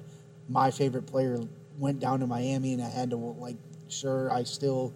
my 0.49 0.70
favorite 0.70 1.07
player 1.07 1.40
went 1.78 2.01
down 2.01 2.20
to 2.20 2.26
Miami, 2.26 2.74
and 2.74 2.82
I 2.82 2.88
had 2.88 3.11
to 3.11 3.16
like, 3.16 3.57
sure, 3.88 4.30
I 4.30 4.42
still 4.44 4.92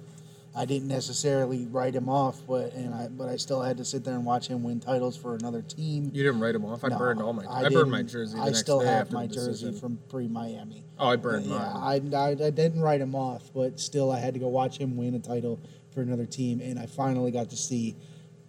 I 0.55 0.65
didn't 0.65 0.89
necessarily 0.89 1.67
write 1.67 1.95
him 1.95 2.09
off, 2.09 2.41
but 2.47 2.73
and 2.73 2.93
I 2.93 3.07
but 3.09 3.29
I 3.29 3.37
still 3.37 3.63
had 3.63 3.77
to 3.77 3.85
sit 3.85 4.05
there 4.05 4.15
and 4.15 4.25
watch 4.25 4.49
him 4.49 4.65
win 4.65 4.81
titles 4.81 5.17
for 5.17 5.37
another 5.37 5.63
team. 5.63 6.11
you 6.13 6.25
didn't 6.25 6.41
write 6.41 6.57
him 6.57 6.65
off. 6.65 6.83
I 6.83 6.89
No, 6.89 6.99
burned 6.99 7.23
all 7.23 7.33
my. 7.33 7.45
I, 7.49 7.69
burned 7.69 7.91
my 7.91 8.03
jersey. 8.03 8.37
The 8.37 8.43
I 8.43 8.53
still 8.53 8.81
have 8.81 9.13
my 9.13 9.27
jersey 9.29 9.73
from 9.73 9.99
pre-Miami. 10.09 10.85
Oh, 10.99 11.09
I 11.09 11.17
burned 11.17 11.47
yeah, 11.47 11.57
mine. 11.57 12.15
I, 12.15 12.17
I, 12.17 12.29
I 12.31 12.51
didn't 12.51 12.81
write 12.81 13.01
him 13.01 13.15
off, 13.15 13.51
but 13.55 13.79
still, 13.79 14.11
I 14.11 14.19
had 14.19 14.35
to 14.35 14.41
go 14.41 14.49
watch 14.49 14.77
him 14.77 14.97
win 14.97 15.15
a 15.15 15.21
title 15.21 15.61
for 15.95 16.03
another 16.03 16.27
team, 16.27 16.61
and 16.61 16.79
I 16.79 16.87
finally 16.87 17.31
got 17.31 17.51
to 17.51 17.57
see 17.57 17.97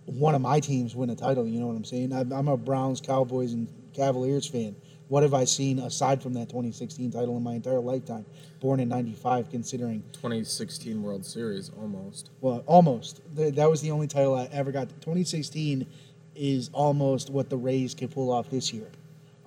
one 0.06 0.34
of 0.34 0.42
my 0.42 0.60
teams 0.60 0.96
win 0.96 1.12
a 1.12 1.16
title. 1.16 1.48
You 1.48 1.60
know 1.60 1.68
what 1.68 1.76
I'm 1.76 1.86
saying? 1.86 2.14
I'm, 2.14 2.32
I'm 2.32 2.48
a 2.48 2.58
Browns, 2.58 3.00
Cowboys, 3.00 3.54
and 3.54 3.68
Cavaliers 3.94 4.48
fan. 4.48 4.76
What 5.12 5.24
have 5.24 5.34
I 5.34 5.44
seen 5.44 5.80
aside 5.80 6.24
from 6.24 6.32
that 6.36 6.48
2016 6.48 7.12
title 7.12 7.36
in 7.36 7.44
my 7.44 7.56
entire 7.56 7.82
lifetime? 7.82 8.26
Born 8.62 8.80
in 8.80 8.88
'95, 8.88 9.50
considering 9.50 10.04
2016 10.14 11.04
World 11.04 11.26
Series 11.26 11.70
almost. 11.78 12.30
well, 12.40 12.64
almost. 12.66 13.20
That 13.36 13.70
was 13.70 13.82
the 13.82 13.92
only 13.92 14.08
title 14.08 14.36
I 14.36 14.48
ever 14.54 14.72
got. 14.72 14.88
2016 14.88 15.86
is 16.34 16.70
almost 16.72 17.30
what 17.30 17.50
the 17.50 17.58
Rays 17.58 17.94
can 17.94 18.08
pull 18.08 18.32
off 18.32 18.50
this 18.50 18.72
year. 18.72 18.88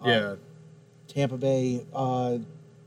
yeah, 0.05 0.35
Tampa 1.09 1.39
Bay 1.39 1.87
uh, 1.95 2.37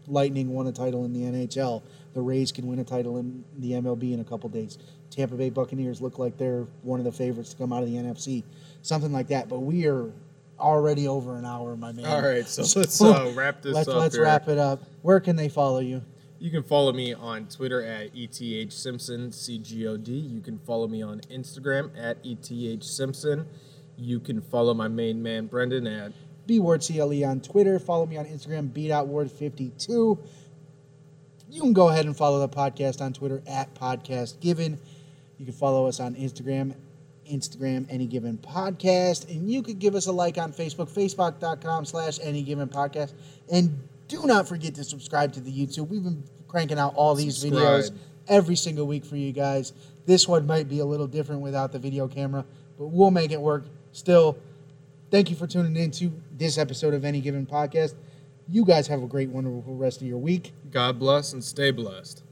Lightning 0.06 0.54
won 0.54 0.68
a 0.68 0.72
title 0.72 1.04
in 1.04 1.14
the 1.14 1.22
NHL. 1.22 1.82
The 2.14 2.22
Rays 2.22 2.52
can 2.52 2.68
win 2.68 2.78
a 2.78 2.84
title 2.84 3.18
in 3.18 3.44
the 3.58 3.72
MLB 3.72 4.14
in 4.14 4.20
a 4.20 4.24
couple 4.24 4.50
days. 4.50 4.78
Tampa 5.10 5.34
Bay 5.34 5.50
Buccaneers 5.50 6.00
look 6.00 6.20
like 6.20 6.38
they're 6.38 6.68
one 6.84 7.00
of 7.00 7.06
the 7.06 7.12
favorites 7.12 7.50
to 7.54 7.58
come 7.58 7.74
out 7.74 7.82
of 7.82 7.90
the 7.90 7.96
NFC, 7.96 8.44
something 8.84 9.12
like 9.12 9.30
that. 9.30 9.50
But 9.50 9.62
we 9.62 9.88
are 9.88 10.12
already 10.60 11.08
over 11.08 11.38
an 11.38 11.46
hour, 11.46 11.76
my 11.76 11.92
man. 11.92 12.06
All 12.06 12.22
right, 12.22 12.48
so 12.48 12.80
let's, 12.80 13.02
uh, 13.02 13.32
wrap 13.36 13.62
this 13.62 13.76
let's, 13.76 13.88
up 13.88 13.96
Let's 13.98 14.16
here. 14.16 14.24
wrap 14.24 14.48
it 14.48 14.58
up. 14.58 14.84
Where 15.02 15.20
can 15.20 15.36
they 15.36 15.50
follow 15.50 15.80
you? 15.80 16.02
You 16.40 16.52
can 16.52 16.64
follow 16.64 16.94
me 16.94 17.14
on 17.14 17.48
Twitter 17.48 17.84
at 17.84 18.12
ETH 18.14 18.72
Simpson 18.72 19.32
CGOD. 19.32 20.32
You 20.32 20.40
can 20.42 20.60
follow 20.60 20.88
me 20.88 21.02
on 21.02 21.22
Instagram 21.32 21.90
at 21.98 22.18
ETH 22.24 22.84
Simpson. 22.84 23.48
You 23.98 24.20
can 24.20 24.42
follow 24.42 24.76
my 24.76 24.88
main 24.88 25.24
man 25.24 25.48
Brendan 25.48 25.88
at 25.88 26.12
B 26.46 26.60
Ward 26.60 26.82
CLE 26.82 27.26
on 27.26 27.42
Twitter. 27.42 27.80
Follow 27.80 28.06
me 28.06 28.18
on 28.18 28.26
Instagram, 28.26 28.70
beatoutward52. 28.72 30.20
You 31.50 31.62
can 31.62 31.74
go 31.74 31.90
ahead 31.90 32.06
and 32.06 32.16
follow 32.16 32.40
the 32.40 32.50
podcast 32.50 33.02
on 33.02 33.14
Twitter 33.14 33.42
at 33.48 33.74
Podcast 33.74 34.40
Given. 34.40 34.80
You 35.40 35.46
can 35.46 35.54
follow 35.54 35.88
us 35.88 36.00
on 36.00 36.16
Instagram, 36.16 36.76
Instagram 37.32 37.86
Any 37.90 38.08
Given 38.08 38.38
Podcast, 38.38 39.30
and 39.30 39.50
you 39.50 39.62
could 39.62 39.80
give 39.80 39.96
us 39.96 40.08
a 40.08 40.12
like 40.12 40.38
on 40.38 40.52
Facebook, 40.52 40.90
facebook.com 40.90 41.86
slash 41.86 42.20
Any 42.22 42.42
Given 42.42 42.68
Podcast. 42.68 43.14
And 43.52 43.88
do 44.08 44.26
not 44.26 44.48
forget 44.48 44.76
to 44.76 44.84
subscribe 44.84 45.34
to 45.34 45.40
the 45.40 45.52
YouTube. 45.52 45.90
We've 45.90 46.04
been 46.04 46.24
cranking 46.48 46.80
out 46.80 46.94
all 46.96 47.16
these 47.16 47.44
videos 47.44 47.92
every 48.28 48.56
single 48.56 48.88
week 48.88 49.06
for 49.06 49.18
you 49.18 49.32
guys. 49.32 49.74
This 50.06 50.28
one 50.28 50.48
might 50.48 50.70
be 50.70 50.80
a 50.80 50.86
little 50.86 51.08
different 51.08 51.42
without 51.42 51.72
the 51.72 51.80
video 51.80 52.08
camera, 52.08 52.46
but 52.78 52.88
we'll 52.88 53.12
make 53.12 53.32
it 53.32 53.42
work. 53.42 53.66
Still, 53.92 54.38
thank 55.12 55.30
you 55.30 55.36
for 55.36 55.48
tuning 55.48 55.76
in 55.76 55.92
to 55.92 56.14
this 56.32 56.58
episode 56.58 56.94
of 56.94 57.04
Any 57.04 57.22
Given 57.22 57.46
Podcast. 57.46 57.96
You 58.50 58.64
guys 58.64 58.88
have 58.88 59.04
a 59.04 59.08
great, 59.08 59.30
wonderful 59.30 59.76
rest 59.76 60.02
of 60.02 60.08
your 60.08 60.18
week. 60.18 60.54
God 60.72 61.00
bless 61.00 61.34
and 61.34 61.44
stay 61.44 61.72
blessed. 61.72 62.24